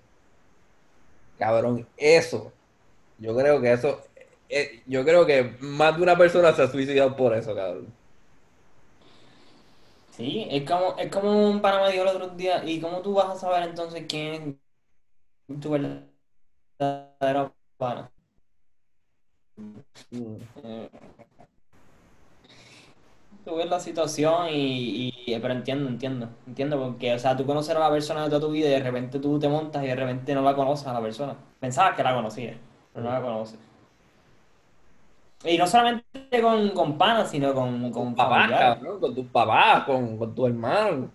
Cabrón, 1.37 1.87
eso. 1.97 2.51
Yo 3.19 3.35
creo 3.35 3.61
que 3.61 3.73
eso. 3.73 4.01
eh, 4.49 4.83
yo 4.87 5.03
creo 5.05 5.25
que 5.25 5.55
más 5.59 5.97
de 5.97 6.03
una 6.03 6.17
persona 6.17 6.53
se 6.53 6.63
ha 6.63 6.67
suicidado 6.67 7.15
por 7.15 7.35
eso, 7.35 7.55
cabrón. 7.55 7.87
Sí, 10.11 10.47
es 10.49 10.63
como, 10.69 10.97
es 10.97 11.11
como 11.11 11.49
un 11.49 11.61
pana 11.61 11.83
me 11.83 11.91
dijo 11.91 12.03
el 12.03 12.09
otro 12.09 12.29
día, 12.29 12.63
¿y 12.65 12.81
cómo 12.81 13.01
tú 13.01 13.13
vas 13.13 13.29
a 13.29 13.35
saber 13.39 13.69
entonces 13.69 14.05
quién 14.07 14.59
es 15.47 15.59
tu 15.59 15.69
verdadero 16.79 17.55
pana? 17.77 18.11
Mm. 20.11 20.37
Eh, 20.63 20.89
Tú 23.47 23.55
ves 23.55 23.69
la 23.69 23.79
situación 23.79 24.47
y, 24.51 25.13
y- 25.25 25.39
pero 25.39 25.53
entiendo, 25.53 25.87
entiendo, 25.89 26.29
entiendo, 26.45 26.77
porque, 26.79 27.13
o 27.13 27.19
sea, 27.19 27.35
tú 27.37 27.45
conoces 27.45 27.75
a 27.75 27.79
la 27.79 27.89
persona 27.89 28.23
de 28.23 28.29
toda 28.29 28.41
tu 28.41 28.51
vida 28.51 28.67
y 28.67 28.71
de 28.71 28.79
repente 28.81 29.19
tú 29.19 29.39
te 29.39 29.47
montas 29.47 29.83
y 29.83 29.87
de 29.87 29.95
repente 29.95 30.35
no 30.35 30.41
la 30.41 30.53
conoces 30.55 30.85
a 30.87 30.93
la 30.93 31.01
persona. 31.01 31.35
Pensabas 31.59 31.95
que 31.95 32.03
la 32.03 32.13
conocías, 32.13 32.57
pero 32.93 33.05
no 33.05 33.11
la 33.11 33.21
conoces. 33.21 33.59
Y 35.43 35.57
no 35.57 35.65
solamente 35.67 36.41
con, 36.41 36.69
con 36.71 36.97
panas, 36.97 37.29
sino 37.31 37.53
con, 37.53 37.91
con 37.91 38.15
papás, 38.15 38.53
cabrón, 38.57 38.99
con 38.99 39.15
tus 39.15 39.25
papás, 39.27 39.83
con, 39.85 40.17
con 40.17 40.33
tus 40.35 40.47
hermanos. 40.47 41.09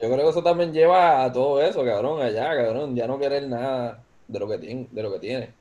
Yo 0.00 0.08
creo 0.10 0.24
que 0.24 0.30
eso 0.30 0.42
también 0.42 0.72
lleva 0.72 1.24
a 1.24 1.32
todo 1.32 1.60
eso, 1.62 1.84
cabrón, 1.84 2.20
allá, 2.22 2.54
cabrón, 2.56 2.94
ya 2.96 3.06
no 3.06 3.18
querer 3.18 3.48
nada 3.48 4.04
de 4.28 4.38
lo 4.38 4.48
que 4.48 4.58
tiene, 4.58 4.88
de 4.90 5.02
lo 5.02 5.12
que 5.12 5.18
tiene. 5.18 5.54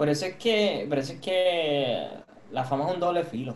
Por 0.00 0.08
eso 0.08 0.24
es 0.26 0.36
que, 0.36 0.86
por 0.88 0.98
eso 0.98 1.12
es 1.12 1.20
que 1.20 2.08
la 2.52 2.64
fama 2.64 2.88
es 2.88 2.94
un 2.94 3.00
doble 3.00 3.22
filo. 3.24 3.54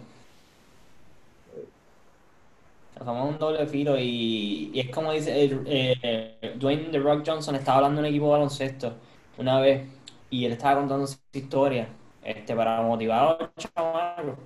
La 2.99 3.05
fama 3.05 3.25
es 3.25 3.31
un 3.33 3.39
doble 3.39 3.67
filo 3.67 3.99
y, 3.99 4.71
y 4.73 4.81
es 4.81 4.91
como 4.91 5.13
dice 5.13 5.45
el- 5.45 5.63
eh, 5.67 6.55
Dwayne 6.57 6.91
The 6.93 6.99
Rock 7.01 7.25
Johnson 7.27 7.57
estaba 7.57 7.79
hablando 7.79 8.01
en 8.01 8.07
un 8.07 8.11
equipo 8.11 8.27
de 8.27 8.33
baloncesto 8.33 8.95
una 9.39 9.61
vez 9.61 9.83
y 10.31 10.45
él 10.45 10.53
estaba 10.53 10.81
contando 10.81 11.07
su 11.07 11.19
historia 11.33 11.89
este, 12.23 12.55
para 12.55 12.81
motivar 12.83 13.19
a 13.21 13.39
los 13.43 13.51
chamacos 13.57 14.39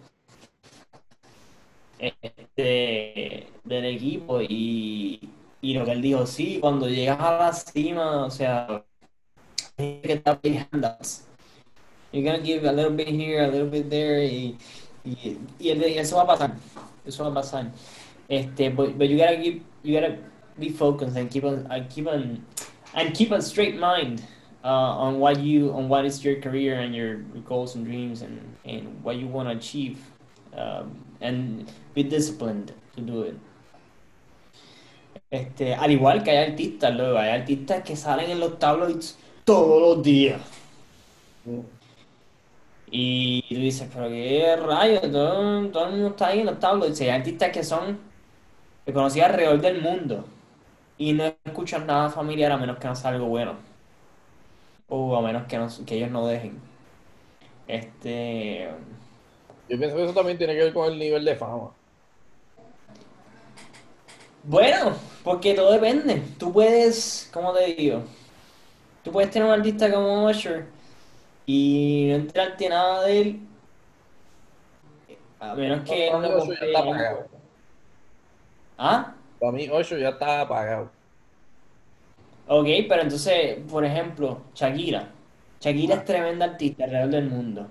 este, 1.98 3.48
del 3.64 3.84
equipo 3.86 4.40
y, 4.42 5.20
y 5.60 5.74
lo 5.74 5.84
que 5.84 5.92
él 5.92 6.02
dijo, 6.02 6.26
sí, 6.26 6.58
cuando 6.60 6.88
llegas 6.88 7.18
a 7.20 7.38
la 7.38 7.52
cima, 7.52 8.24
o 8.26 8.30
sea, 8.30 8.84
que 9.76 10.22
handouts. 10.72 11.27
You're 12.12 12.24
gonna 12.24 12.42
give 12.42 12.64
a 12.64 12.72
little 12.72 12.92
bit 12.92 13.08
here, 13.08 13.44
a 13.44 13.48
little 13.48 13.66
bit 13.66 13.90
there, 13.90 14.20
y, 14.20 14.56
y, 15.04 15.36
y 15.60 15.98
eso 15.98 16.16
va 16.16 16.22
a 16.22 16.26
pasar. 16.26 16.56
Eso 17.06 17.24
va 17.24 17.30
a 17.30 17.42
pasar. 17.42 17.70
Este, 18.30 18.70
but, 18.74 18.96
but 18.98 19.08
you 19.08 19.18
gotta 19.18 19.36
keep, 19.36 19.64
you 19.82 20.00
gotta 20.00 20.16
be 20.58 20.70
focused 20.70 21.16
and 21.16 21.30
keep 21.30 21.44
on, 21.44 21.66
and 21.70 21.88
keep 21.90 22.06
on, 22.06 22.44
and 22.94 23.14
keep 23.14 23.30
a 23.30 23.42
straight 23.42 23.78
mind 23.78 24.22
uh, 24.64 24.68
on 24.68 25.18
what 25.18 25.38
you, 25.40 25.70
on 25.72 25.88
what 25.88 26.04
is 26.04 26.24
your 26.24 26.40
career 26.40 26.80
and 26.80 26.94
your 26.94 27.16
goals 27.46 27.74
and 27.74 27.84
dreams 27.84 28.22
and, 28.22 28.40
and 28.64 29.02
what 29.02 29.16
you 29.16 29.26
want 29.26 29.48
to 29.48 29.56
achieve, 29.56 29.98
um, 30.56 31.04
and 31.20 31.70
be 31.94 32.02
disciplined 32.02 32.72
to 32.96 33.02
do 33.02 33.22
it. 33.22 33.36
Este, 35.30 35.74
al 35.74 35.90
igual 35.90 36.24
que 36.24 36.30
hay 36.30 36.52
artistas, 36.52 36.96
luego, 36.96 37.18
hay 37.18 37.30
artistas 37.30 37.84
que 37.84 37.96
salen 37.96 38.30
en 38.30 38.40
los 38.40 38.58
tabloids 38.58 39.18
todos 39.44 39.96
los 39.96 40.02
días. 40.02 40.40
Y 42.90 43.42
tú 43.48 43.60
dices, 43.60 43.88
pero 43.92 44.08
qué 44.08 44.56
rayos, 44.56 45.02
todo, 45.02 45.68
todo 45.70 45.86
el 45.86 45.92
mundo 45.92 46.08
está 46.08 46.28
ahí 46.28 46.40
en 46.40 46.46
los 46.46 46.58
tabloids. 46.58 47.00
Hay 47.00 47.08
artistas 47.10 47.50
que 47.52 47.62
son 47.64 47.98
reconocidos 48.86 49.28
alrededor 49.30 49.60
del 49.60 49.82
mundo 49.82 50.26
y 50.98 51.12
no 51.14 51.24
escuchan 51.44 51.86
nada 51.86 52.10
familiar 52.10 52.52
a 52.52 52.58
menos 52.58 52.78
que 52.78 52.88
no 52.88 52.96
sea 52.96 53.10
algo 53.12 53.26
bueno. 53.28 53.54
O 54.96 55.16
a 55.16 55.22
menos 55.22 55.46
que, 55.48 55.56
no- 55.58 55.68
que 55.86 55.94
ellos 55.96 56.10
no 56.10 56.26
dejen. 56.26 56.60
Este. 57.66 58.68
Yo 59.68 59.78
pienso 59.78 59.96
que 59.96 60.04
eso 60.04 60.14
también 60.14 60.38
tiene 60.38 60.54
que 60.54 60.64
ver 60.64 60.72
con 60.74 60.92
el 60.92 60.98
nivel 60.98 61.24
de 61.24 61.36
fama. 61.36 61.70
Bueno, 64.44 64.94
porque 65.24 65.54
todo 65.54 65.72
depende. 65.72 66.22
Tú 66.38 66.52
puedes, 66.52 67.28
¿cómo 67.32 67.52
te 67.52 67.74
digo? 67.74 68.02
Tú 69.02 69.12
puedes 69.12 69.30
tener 69.30 69.48
un 69.48 69.54
artista 69.54 69.92
como 69.92 70.26
Usher 70.28 70.66
y 71.48 72.08
no 72.10 72.16
enterarte 72.16 72.68
nada 72.68 73.04
de 73.06 73.20
él. 73.22 73.40
A 75.40 75.54
menos 75.54 75.88
que 75.88 76.10
no 76.10 76.18
Osho 76.18 76.52
ya 76.52 76.66
está 76.66 76.78
apagado. 76.80 77.26
¿Ah? 78.76 79.14
Para 79.40 79.52
mí, 79.52 79.68
Osho 79.70 79.96
ya 79.96 80.10
está 80.10 80.42
apagado. 80.42 80.90
Ok, 82.48 82.66
pero 82.86 83.00
entonces, 83.02 83.60
por 83.66 83.82
ejemplo, 83.82 84.42
Shakira. 84.54 85.08
Shakira 85.58 85.94
es 85.94 86.04
tremenda 86.04 86.44
artista 86.44 86.84
alrededor 86.84 87.10
del 87.10 87.30
mundo. 87.30 87.66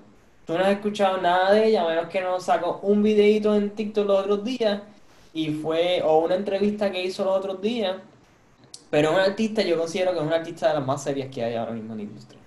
Tú 0.47 0.57
no 0.57 0.63
has 0.63 0.69
escuchado 0.69 1.21
nada 1.21 1.53
de 1.53 1.67
ella, 1.67 1.83
a 1.83 1.87
menos 1.87 2.07
que 2.07 2.21
no 2.21 2.39
sacó 2.39 2.79
un 2.81 3.03
videito 3.03 3.55
en 3.55 3.69
TikTok 3.69 4.07
los 4.07 4.19
otros 4.21 4.43
días 4.43 4.81
y 5.33 5.51
fue, 5.51 6.01
o 6.03 6.17
una 6.25 6.33
entrevista 6.33 6.91
que 6.91 7.03
hizo 7.03 7.23
los 7.25 7.37
otros 7.37 7.61
días. 7.61 7.97
Pero 8.89 9.09
es 9.09 9.13
una 9.13 9.25
artista, 9.25 9.61
yo 9.61 9.77
considero 9.77 10.13
que 10.13 10.17
es 10.17 10.23
una 10.23 10.37
artista 10.37 10.69
de 10.69 10.73
las 10.75 10.85
más 10.85 11.03
serias 11.03 11.29
que 11.29 11.43
hay 11.43 11.53
ahora 11.53 11.73
mismo 11.73 11.93
en 11.93 11.97
la 11.97 12.03
industria. 12.03 12.41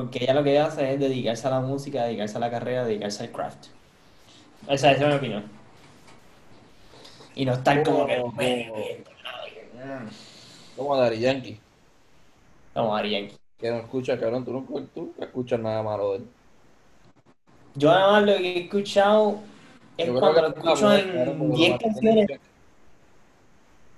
Porque 0.00 0.24
ella 0.24 0.34
lo 0.34 0.42
que 0.42 0.58
hace 0.58 0.94
es 0.94 1.00
dedicarse 1.00 1.46
a 1.46 1.50
la 1.50 1.60
música, 1.60 2.04
dedicarse 2.04 2.36
a 2.36 2.40
la 2.40 2.50
carrera, 2.50 2.84
dedicarse 2.84 3.24
al 3.24 3.30
craft. 3.30 3.66
Esa, 4.68 4.92
esa 4.92 5.02
es 5.02 5.08
mi 5.08 5.14
opinión. 5.14 5.44
Y 7.34 7.44
no 7.44 7.52
estar 7.52 7.82
como 7.82 8.06
que... 8.06 8.16
Como- 8.16 8.34
Como 10.76 10.96
Dari 10.96 11.18
Yankee, 11.20 11.58
Vamos, 12.74 12.98
Ari 12.98 13.10
Yankee. 13.10 13.36
que 13.58 13.70
no 13.70 13.76
escucha, 13.78 14.18
cabrón, 14.18 14.44
tú 14.44 14.52
no, 14.52 14.64
tú 14.94 15.12
escuchas 15.20 15.60
nada 15.60 15.82
malo 15.82 16.12
de 16.12 16.18
él. 16.18 16.24
Yo 17.74 17.90
nada 17.90 18.12
más 18.12 18.22
lo 18.22 18.36
que 18.38 18.52
he 18.56 18.60
escuchado 18.64 19.38
es 19.98 20.06
Yo 20.06 20.14
creo 20.14 20.20
cuando 20.20 20.34
que 20.34 20.40
lo 20.40 20.48
escucho 20.48 20.92
en 20.94 21.00
porque 21.04 21.12
10 21.12 21.26
lo 21.26 21.34
mantiene 21.34 21.78
canciones. 21.78 22.40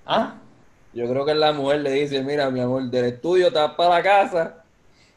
¿Ah? 0.07 0.35
Yo 0.93 1.09
creo 1.09 1.25
que 1.25 1.35
la 1.35 1.53
mujer 1.53 1.81
le 1.81 1.91
dice, 1.93 2.23
mira, 2.23 2.51
mi 2.51 2.61
amor, 2.61 2.83
del 2.91 3.05
estudio 3.07 3.53
te 3.53 3.59
vas 3.59 3.75
para 3.75 3.91
la 3.97 4.03
casa 4.03 4.62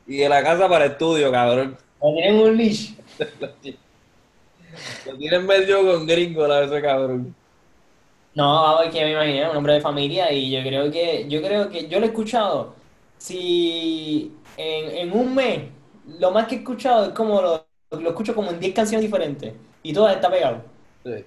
y 0.08 0.18
de 0.18 0.30
la 0.30 0.43
casa 0.43 0.70
para 0.70 0.86
el 0.86 0.91
estudio, 0.91 1.32
cabrón. 1.32 1.78
O 1.99 2.14
tienen 2.14 2.39
un 2.39 2.58
leash. 2.58 2.93
Lo 5.06 5.18
tienen 5.18 5.45
medio 5.45 5.86
con 5.86 6.06
gringo 6.06 6.47
la 6.47 6.64
ese 6.64 6.82
cabrón. 6.82 7.36
No, 8.34 8.62
vamos, 8.62 8.93
que 8.93 9.01
me 9.03 9.12
imaginé, 9.14 9.49
un 9.49 9.56
hombre 9.56 9.74
de 9.76 9.82
familia 9.82 10.32
y 10.32 10.51
yo 10.51 10.62
creo 10.62 10.91
que, 10.91 11.26
yo 11.30 11.41
creo 11.41 11.70
que, 11.70 11.88
yo 11.88 11.99
lo 11.99 12.06
he 12.06 12.10
escuchado, 12.10 12.76
si 13.18 14.41
en, 14.58 14.91
en 14.97 15.14
un 15.18 15.34
mes, 15.34 15.62
lo 16.20 16.32
más 16.32 16.47
que 16.47 16.56
he 16.56 16.58
escuchado 16.60 17.06
es 17.06 17.12
como 17.14 17.41
lo, 17.41 17.66
lo 17.91 18.10
escucho 18.10 18.36
como 18.36 18.51
en 18.51 18.60
10 18.60 18.74
canciones 18.74 19.03
diferentes 19.03 19.53
y 19.84 19.93
todas 19.93 20.16
está 20.16 20.30
pegado. 20.30 20.62
Sí. 21.03 21.26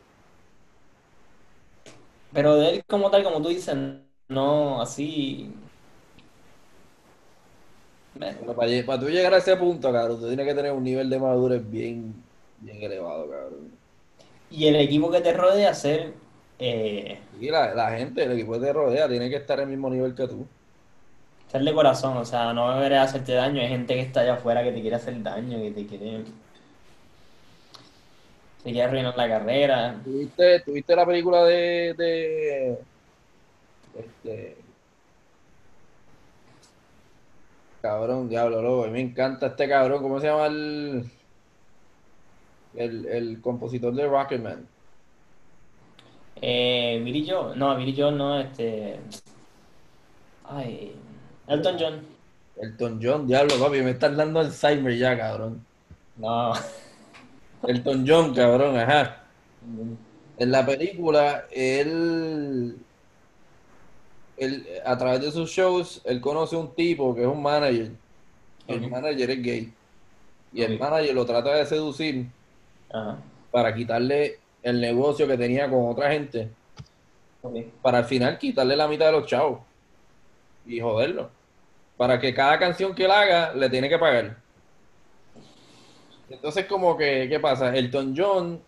Pero 2.33 2.57
de 2.57 2.71
él 2.71 2.85
como 2.87 3.11
tal, 3.11 3.23
como 3.25 3.43
tú 3.43 3.49
dices, 3.49 3.77
no 4.29 4.81
así... 4.83 5.55
Bueno, 8.19 8.55
para, 8.55 9.01
tú 9.01 9.09
llegar 9.09 9.33
a 9.35 9.39
ese 9.39 9.57
punto, 9.57 9.93
cabrón, 9.93 10.21
tú 10.21 10.27
tienes 10.27 10.47
que 10.47 10.55
tener 10.55 10.73
un 10.73 10.83
nivel 10.83 11.09
de 11.09 11.19
madurez 11.21 11.63
bien, 11.71 12.15
bien 12.61 12.83
elevado, 12.83 13.29
cabrón. 13.31 13.71
Y 14.51 14.67
el 14.67 14.77
equipo 14.77 15.11
que 15.11 15.21
te 15.21 15.33
rodea 15.33 15.75
ser, 15.75 16.15
eh, 16.59 17.21
Y 17.41 17.51
la, 17.51 17.75
la 17.75 17.91
gente, 17.93 18.25
el 18.25 18.33
equipo 18.33 18.55
que 18.55 18.61
te 18.61 18.73
rodea, 18.73 19.09
tiene 19.09 19.31
que 19.31 19.37
estar 19.37 19.61
al 19.61 19.69
mismo 19.69 19.89
nivel 19.91 20.15
que 20.15 20.27
tú. 20.29 20.47
ser 21.49 21.63
de 21.63 21.73
corazón, 21.75 22.17
o 22.17 22.25
sea, 22.25 22.53
no 22.53 22.75
debería 22.75 23.03
hacerte 23.03 23.33
daño, 23.35 23.61
hay 23.61 23.69
gente 23.69 23.95
que 23.95 24.01
está 24.01 24.21
allá 24.21 24.35
afuera 24.35 24.63
que 24.63 24.73
te 24.73 24.81
quiere 24.81 24.97
hacer 24.97 25.23
daño, 25.23 25.59
que 25.61 25.71
te 25.73 25.87
quiere... 25.87 26.25
Te 28.63 28.73
quiere 28.73 28.83
arruinar 28.83 29.17
la 29.17 29.29
carrera. 29.29 30.01
¿Tuviste, 30.05 30.61
tuviste 30.61 30.97
la 30.97 31.07
película 31.07 31.45
de, 31.45 31.95
de 31.97 32.79
este 33.99 34.68
cabrón, 37.81 38.29
diablo, 38.29 38.63
loco, 38.63 38.85
a 38.85 38.87
mí 38.87 38.93
me 38.93 39.01
encanta 39.01 39.49
este 39.49 39.69
cabrón, 39.69 40.03
¿cómo 40.03 40.21
se 40.21 40.27
llama 40.27 40.47
el 40.47 41.11
el, 42.75 43.07
el 43.07 43.41
compositor 43.41 43.95
de 43.95 44.07
Rocketman? 44.07 44.67
Eh, 46.41 47.01
Billy 47.05 47.29
Joe, 47.29 47.57
no, 47.57 47.77
Billy 47.77 47.95
Joe 47.97 48.13
no, 48.13 48.41
este. 48.41 49.01
Ay, 50.45 50.95
Elton 51.47 51.77
John. 51.79 52.01
Elton 52.57 53.01
John, 53.03 53.27
diablo, 53.27 53.59
papi, 53.59 53.83
me 53.83 53.91
están 53.91 54.17
dando 54.17 54.41
Alzheimer 54.41 54.97
ya, 54.97 55.17
cabrón. 55.17 55.65
No. 56.17 56.53
Elton 57.67 58.05
John, 58.07 58.35
cabrón, 58.35 58.77
ajá. 58.79 59.25
En 60.39 60.53
la 60.53 60.65
película, 60.65 61.47
él, 61.51 62.77
él, 64.39 64.67
a 64.85 64.97
través 64.97 65.21
de 65.21 65.31
sus 65.31 65.51
shows, 65.51 66.01
él 66.05 66.21
conoce 66.21 66.57
un 66.57 66.75
tipo 66.75 67.15
que 67.15 67.23
es 67.23 67.27
un 67.27 67.43
manager. 67.43 67.91
El 68.67 68.91
manager 68.91 69.31
es 69.31 69.43
gay. 69.43 69.73
Y 70.53 70.63
el 70.63 70.79
manager 70.79 71.15
lo 71.15 71.27
trata 71.27 71.55
de 71.55 71.67
seducir 71.67 72.27
Ajá. 72.91 73.19
para 73.51 73.75
quitarle 73.75 74.39
el 74.63 74.81
negocio 74.81 75.27
que 75.27 75.37
tenía 75.37 75.69
con 75.69 75.89
otra 75.89 76.11
gente. 76.11 76.49
Para 77.83 77.99
al 77.99 78.05
final 78.05 78.39
quitarle 78.39 78.77
la 78.77 78.89
mitad 78.89 79.07
de 79.07 79.13
los 79.13 79.27
chavos. 79.27 79.61
Y 80.67 80.81
joderlo. 80.81 81.31
Para 81.97 82.21
que 82.21 82.35
cada 82.35 82.59
canción 82.59 82.95
que 82.95 83.05
él 83.05 83.11
haga, 83.11 83.55
le 83.55 83.71
tiene 83.71 83.89
que 83.89 83.99
pagar. 83.99 84.37
Entonces, 86.31 86.67
como 86.67 86.97
que, 86.97 87.27
¿qué 87.29 87.41
pasa? 87.41 87.75
Elton 87.75 88.15
John 88.17 88.61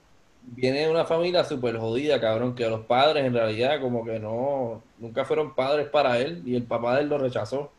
viene 0.43 0.81
de 0.81 0.91
una 0.91 1.05
familia 1.05 1.45
súper 1.45 1.79
jodida, 1.79 2.21
cabrón, 2.21 2.55
que 2.55 2.69
los 2.69 2.85
padres 2.87 3.25
en 3.25 3.35
realidad 3.35 3.81
como 3.81 4.05
que 4.05 4.19
no, 4.19 4.83
nunca 4.99 5.25
fueron 5.25 5.55
padres 5.55 5.89
para 5.89 6.19
él 6.19 6.43
y 6.45 6.57
el 6.57 6.65
papá 6.65 6.97
de 6.97 7.03
él 7.03 7.09
lo 7.09 7.19
rechazó. 7.19 7.71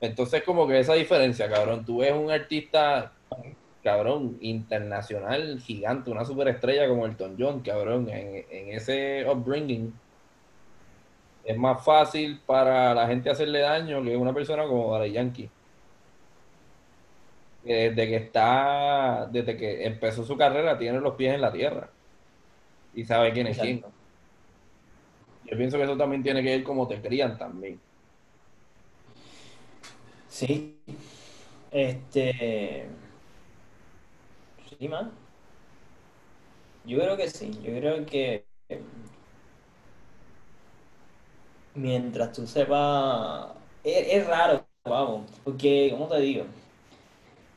Entonces, 0.00 0.42
como 0.44 0.66
que 0.66 0.78
esa 0.78 0.94
diferencia, 0.94 1.48
cabrón, 1.48 1.84
tú 1.84 1.98
ves 1.98 2.12
un 2.12 2.30
artista, 2.30 3.12
cabrón, 3.82 4.38
internacional, 4.40 5.60
gigante, 5.60 6.10
una 6.10 6.24
superestrella 6.24 6.88
como 6.88 7.06
Elton 7.06 7.36
John, 7.38 7.60
cabrón, 7.60 8.08
en, 8.08 8.44
ese 8.72 9.24
upbringing, 9.28 9.92
es 11.44 11.56
más 11.56 11.84
fácil 11.84 12.40
para 12.46 12.94
la 12.94 13.06
gente 13.06 13.30
hacerle 13.30 13.60
daño 13.60 14.02
que 14.02 14.16
una 14.16 14.34
persona 14.34 14.64
como 14.66 14.92
Daddy 14.92 15.12
Yankee. 15.12 15.50
Que 17.68 17.90
Desde 17.90 18.08
que 18.08 18.16
está, 18.16 19.28
desde 19.30 19.56
que 19.56 19.84
empezó 19.86 20.24
su 20.24 20.36
carrera, 20.36 20.78
tiene 20.78 21.00
los 21.00 21.14
pies 21.16 21.34
en 21.34 21.40
la 21.42 21.52
tierra 21.52 21.90
y 22.94 23.04
sabe 23.04 23.32
quién 23.32 23.46
es 23.46 23.58
quién. 23.58 23.84
Yo 25.44 25.56
pienso 25.56 25.76
que 25.78 25.84
eso 25.84 25.96
también 25.96 26.22
tiene 26.22 26.42
que 26.42 26.50
ver 26.50 26.62
cómo 26.62 26.86
te 26.86 27.00
crían 27.00 27.36
también. 27.38 27.80
Sí. 30.28 30.78
Este. 31.70 32.88
Sí, 34.78 34.88
man. 34.88 35.10
Yo 36.84 36.98
creo 36.98 37.16
que 37.16 37.28
sí. 37.30 37.50
Yo 37.62 37.72
creo 37.78 38.06
que. 38.06 38.46
Mientras 41.74 42.32
tú 42.32 42.46
sepas. 42.46 43.52
Es, 43.84 44.06
es 44.12 44.26
raro, 44.26 44.66
vamos. 44.84 45.30
Porque, 45.44 45.88
¿cómo 45.92 46.08
te 46.08 46.20
digo? 46.20 46.44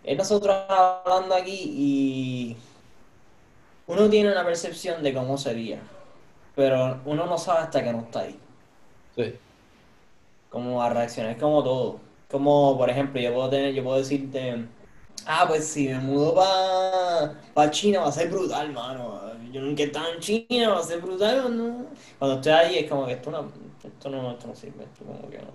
Es 0.04 0.18
nosotros 0.18 0.56
hablando 0.68 1.36
aquí 1.36 1.52
y. 1.54 2.58
Uno 3.88 4.10
tiene 4.10 4.32
una 4.32 4.44
percepción 4.46 5.04
de 5.04 5.14
cómo 5.14 5.38
sería. 5.38 5.80
Pero 6.56 7.02
uno 7.06 7.26
no 7.26 7.38
sabe 7.38 7.60
hasta 7.60 7.84
que 7.84 7.92
no 7.92 8.00
está 8.02 8.22
ahí. 8.22 8.40
Sí, 9.16 9.36
Cómo 10.50 10.78
va 10.78 10.88
a 10.88 10.90
reaccionar. 10.90 11.32
Es 11.34 11.38
como 11.42 11.64
todo. 11.64 12.00
Como, 12.30 12.78
por 12.78 12.90
ejemplo, 12.90 13.20
yo 13.22 13.34
puedo 13.34 13.50
tener, 13.50 13.74
yo 13.74 13.84
puedo 13.84 13.98
decirte, 13.98 14.66
ah, 15.26 15.46
pues 15.48 15.68
si 15.68 15.88
me 15.90 16.00
mudo 16.00 16.34
para 17.54 17.72
China 17.72 18.02
va 18.02 18.08
a 18.08 18.12
ser 18.12 18.30
brutal, 18.30 18.72
mano. 18.72 19.22
Yo 19.52 19.62
nunca 19.62 19.84
he 19.84 19.86
estado 19.88 20.14
en 20.14 20.20
China, 20.20 20.70
va 20.70 20.80
a 20.80 20.84
ser 20.84 21.02
brutal, 21.02 21.46
¿o 21.46 21.50
¿no? 21.50 21.86
Cuando 22.20 22.38
estoy 22.38 22.52
ahí 22.54 22.78
es 22.80 22.90
como 22.90 23.06
que 23.06 23.14
esto 23.14 23.32
no, 23.32 23.52
esto 23.84 24.10
no, 24.10 24.32
esto 24.32 24.48
no 24.48 24.56
sirve, 24.56 24.84
esto 24.86 25.06
como 25.06 25.30
que 25.30 25.38
no. 25.40 25.52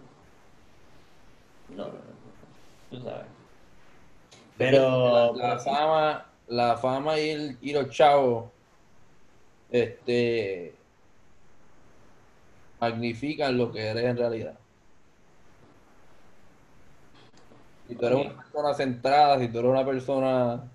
No, 1.68 1.84
no, 1.84 1.92
no, 1.92 1.92
no, 1.92 2.99
tú 2.99 3.01
sabes. 3.03 3.26
Pero, 4.59 5.34
la, 5.34 5.48
la 5.54 5.59
fama, 5.59 6.32
la 6.46 6.76
fama 6.76 7.18
y, 7.18 7.30
el- 7.30 7.59
y 7.61 7.72
los 7.72 7.90
chavos, 7.90 8.52
este, 9.68 10.78
magnifican 12.80 13.59
lo 13.59 13.70
que 13.70 13.80
eres 13.86 14.04
en 14.04 14.16
realidad. 14.16 14.59
Si 17.88 17.96
tú 17.96 18.07
eres 18.07 18.18
una 18.20 18.36
persona 18.36 18.74
centrada, 18.74 19.38
si 19.40 19.48
tú 19.48 19.59
eres 19.61 19.70
una 19.70 19.84
persona 19.86 20.70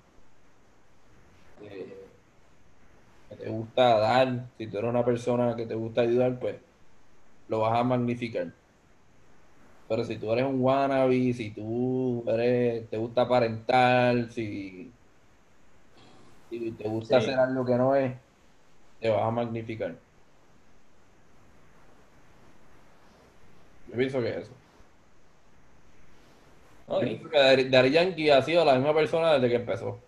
eh, 1.59 2.11
que 3.29 3.35
te 3.35 3.49
gusta 3.49 3.97
dar, 3.97 4.51
si 4.57 4.67
tú 4.69 4.77
eres 4.77 4.89
una 4.91 5.03
persona 5.05 5.55
que 5.55 5.65
te 5.65 5.73
gusta 5.75 6.01
ayudar, 6.01 6.39
pues 6.39 6.61
lo 7.47 7.59
vas 7.61 7.79
a 7.79 7.83
magnificar. 7.83 8.53
Pero 9.91 10.03
si 10.05 10.17
tú 10.19 10.31
eres 10.33 10.45
un 10.45 10.61
wannabe, 10.61 11.33
si 11.33 11.53
tú 11.53 12.23
eres, 12.29 12.89
te 12.89 12.97
gusta 12.97 13.23
aparentar, 13.23 14.31
si, 14.31 14.97
si 16.49 16.75
te 16.77 16.87
gusta 16.87 17.17
Sí. 17.17 17.17
hacer 17.17 17.39
algo 17.39 17.65
que 17.65 17.75
no 17.75 17.95
es, 17.95 18.19
te 18.99 19.09
vas 19.09 19.23
a 19.23 19.31
magnificar. 19.31 20.03
Yo 23.85 23.95
pienso 23.97 24.21
que 24.21 24.29
eso. 24.39 24.55
Yo 26.95 27.05
ok. 27.05 27.07
pienso 27.07 27.29
que 27.29 27.37
Daddy 27.37 27.69
Daddy 27.69 27.91
Yankee 27.91 28.29
ha 28.29 28.41
sido 28.41 28.63
la 28.65 28.75
misma 28.75 28.93
persona 28.93 29.33
desde 29.33 29.49
que 29.49 29.55
empezó. 29.55 30.07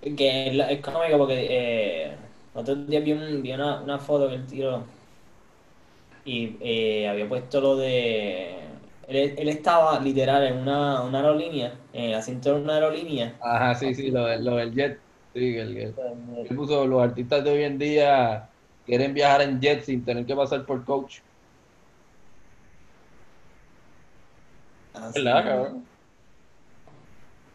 Que 0.00 0.48
es, 0.48 0.70
es 0.70 0.80
cómico 0.80 1.18
porque 1.18 1.46
eh, 1.50 2.18
otro 2.54 2.74
día 2.74 3.00
vi, 3.00 3.12
un- 3.12 3.42
vi 3.42 3.52
una, 3.52 3.82
una 3.82 3.98
foto 3.98 4.28
que 4.28 4.34
él 4.34 4.46
tiró 4.46 4.86
y 6.24 6.58
eh, 6.60 7.08
había 7.08 7.28
puesto 7.28 7.60
lo 7.60 7.76
de... 7.76 8.68
Él, 9.08 9.34
él 9.38 9.48
estaba 9.48 9.98
literal 10.00 10.44
en 10.46 10.58
una, 10.58 11.02
una 11.02 11.18
aerolínea, 11.20 11.80
en 11.92 12.04
el 12.10 12.14
asiento 12.14 12.54
de 12.54 12.62
una 12.62 12.74
aerolínea. 12.74 13.36
Ajá, 13.38 13.74
sí, 13.74 13.94
sí, 13.94 14.10
lo, 14.10 14.26
del- 14.26 14.44
lo 14.44 14.56
del 14.56 14.72
jet. 14.74 15.02
Sí, 15.32 15.56
el, 15.56 15.76
el- 15.76 16.00
él 16.42 16.56
puso, 16.56 16.86
los 16.86 17.02
artistas 17.02 17.44
de 17.44 17.50
hoy 17.50 17.62
en 17.64 17.78
día 17.78 18.50
quieren 18.84 19.14
viajar 19.14 19.42
en 19.42 19.60
jet 19.60 19.82
sin 19.84 20.04
tener 20.04 20.26
que 20.26 20.34
pasar 20.36 20.66
por 20.66 20.84
coach. 20.84 21.20
Así. 24.92 25.20
¿Verdad, 25.22 25.44
cabrón? 25.44 25.90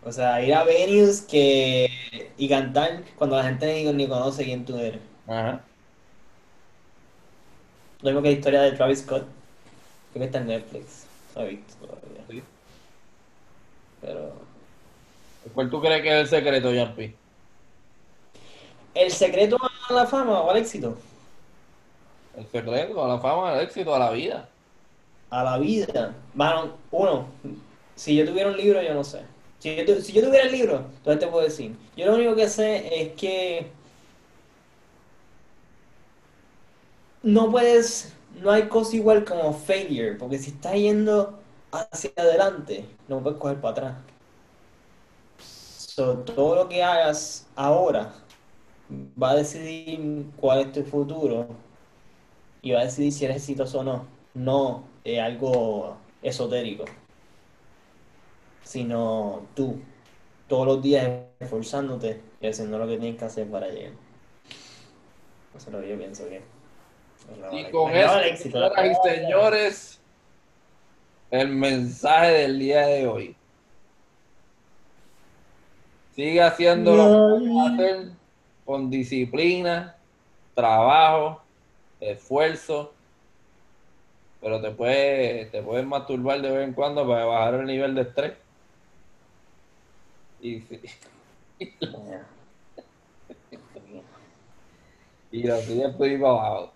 O 0.01 0.11
sea, 0.11 0.41
ir 0.45 0.53
a 0.53 0.63
venues 0.63 1.21
que, 1.21 1.87
y 2.37 2.47
cantar 2.49 3.03
cuando 3.15 3.35
la 3.37 3.43
gente 3.43 3.65
ni, 3.83 3.91
ni 3.93 4.07
conoce 4.07 4.43
quién 4.45 4.63
tú 4.65 4.77
eres. 4.77 5.01
Ajá. 5.27 5.69
Lo 8.05 8.11
mismo 8.11 8.21
que 8.21 8.29
la 8.29 8.35
historia 8.35 8.61
de 8.61 8.71
Travis 8.73 8.99
Scott. 8.99 9.23
Creo 10.13 10.19
que 10.21 10.25
está 10.25 10.37
en 10.37 10.47
Netflix. 10.47 11.07
No 11.35 11.41
he 11.41 11.47
visto 11.49 11.85
todavía. 11.85 12.23
Sí. 12.29 12.43
Pero... 13.99 14.31
¿Cuál 15.55 15.69
tú 15.71 15.81
crees 15.81 16.03
que 16.03 16.09
es 16.09 16.15
el 16.21 16.27
secreto, 16.27 16.71
Yampi? 16.71 17.15
¿El 18.93 19.11
secreto 19.11 19.57
a 19.89 19.93
la 19.93 20.05
fama 20.05 20.39
o 20.41 20.51
al 20.51 20.57
éxito? 20.57 20.95
El 22.37 22.45
secreto, 22.47 23.03
a 23.03 23.07
la 23.07 23.19
fama, 23.19 23.53
al 23.53 23.61
éxito, 23.61 23.95
a 23.95 23.99
la 23.99 24.11
vida. 24.11 24.47
A 25.31 25.43
la 25.43 25.57
vida. 25.57 26.13
Mano, 26.35 26.77
uno, 26.91 27.25
si 27.95 28.15
yo 28.15 28.23
tuviera 28.25 28.49
un 28.51 28.57
libro, 28.57 28.81
yo 28.83 28.93
no 28.93 29.03
sé. 29.03 29.21
Si 29.59 29.75
yo, 29.75 29.83
tu- 29.85 30.01
si 30.01 30.13
yo 30.13 30.23
tuviera 30.23 30.45
el 30.45 30.51
libro, 30.51 30.85
entonces 30.97 31.19
te 31.19 31.27
puedo 31.27 31.43
decir. 31.43 31.75
Yo 31.97 32.05
lo 32.05 32.15
único 32.15 32.35
que 32.35 32.47
sé 32.47 33.01
es 33.01 33.13
que 33.13 33.71
no 37.25 37.49
puedes, 37.49 38.13
no 38.41 38.51
hay 38.51 38.67
cosa 38.69 38.95
igual 38.95 39.25
como 39.25 39.51
failure, 39.51 40.13
porque 40.13 40.37
si 40.37 40.51
estás 40.51 40.75
yendo 40.75 41.39
hacia 41.71 42.11
adelante, 42.15 42.85
no 43.07 43.21
puedes 43.21 43.39
coger 43.39 43.59
para 43.59 43.71
atrás. 43.71 43.95
So, 45.39 46.19
todo 46.19 46.55
lo 46.55 46.69
que 46.69 46.83
hagas 46.83 47.47
ahora 47.55 48.13
va 49.21 49.31
a 49.31 49.35
decidir 49.35 50.27
cuál 50.37 50.59
es 50.59 50.71
tu 50.71 50.83
futuro 50.83 51.47
y 52.61 52.71
va 52.71 52.81
a 52.81 52.83
decidir 52.85 53.11
si 53.11 53.25
eres 53.25 53.37
exitoso 53.37 53.79
o 53.79 53.83
no. 53.83 54.07
No 54.35 54.83
es 55.03 55.19
algo 55.19 55.97
esotérico, 56.21 56.85
sino 58.63 59.47
tú, 59.55 59.79
todos 60.47 60.67
los 60.67 60.81
días 60.83 61.09
esforzándote 61.39 62.21
y 62.41 62.47
haciendo 62.47 62.77
lo 62.77 62.87
que 62.87 62.97
tienes 62.97 63.17
que 63.17 63.25
hacer 63.25 63.49
para 63.49 63.69
llegar. 63.69 63.93
Eso 65.55 65.67
es 65.67 65.73
lo 65.73 65.81
que 65.81 65.89
yo 65.89 65.97
pienso 65.97 66.27
que. 66.29 66.54
Y 67.51 67.65
con 67.71 67.91
eso, 67.91 68.19
señoras 68.37 68.85
y 68.85 69.09
señores, 69.09 69.99
el 71.31 71.49
mensaje 71.49 72.31
del 72.31 72.59
día 72.59 72.87
de 72.87 73.07
hoy. 73.07 73.35
Sigue 76.15 76.41
haciendo 76.41 76.95
lo 76.95 77.39
que 77.39 77.83
hacer 77.83 78.09
con 78.63 78.89
disciplina, 78.89 79.95
trabajo, 80.53 81.41
esfuerzo, 81.99 82.93
pero 84.41 84.61
te 84.61 84.71
puedes, 84.71 85.51
te 85.51 85.61
puedes 85.61 85.85
masturbar 85.85 86.41
de 86.41 86.51
vez 86.51 86.67
en 86.67 86.73
cuando 86.73 87.07
para 87.07 87.25
bajar 87.25 87.55
el 87.55 87.65
nivel 87.65 87.95
de 87.95 88.01
estrés. 88.01 88.33
Y, 90.41 90.63
y 95.31 95.49
así 95.49 95.77
después 95.79 96.11
ir 96.11 96.21
para 96.21 96.33
abajo. 96.33 96.74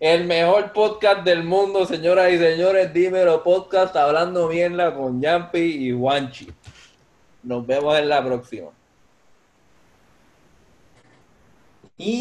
El 0.00 0.26
mejor 0.26 0.72
podcast 0.72 1.24
del 1.24 1.42
mundo, 1.42 1.84
señoras 1.84 2.30
y 2.32 2.38
señores, 2.38 2.94
dímelo 2.94 3.42
podcast 3.42 3.96
hablando 3.96 4.46
mierda 4.46 4.94
con 4.94 5.20
Yampi 5.20 5.58
y 5.58 5.92
Juanchi. 5.92 6.46
Nos 7.42 7.66
vemos 7.66 7.98
en 7.98 8.08
la 8.08 8.24
próxima. 8.24 8.68
Y 11.96 12.16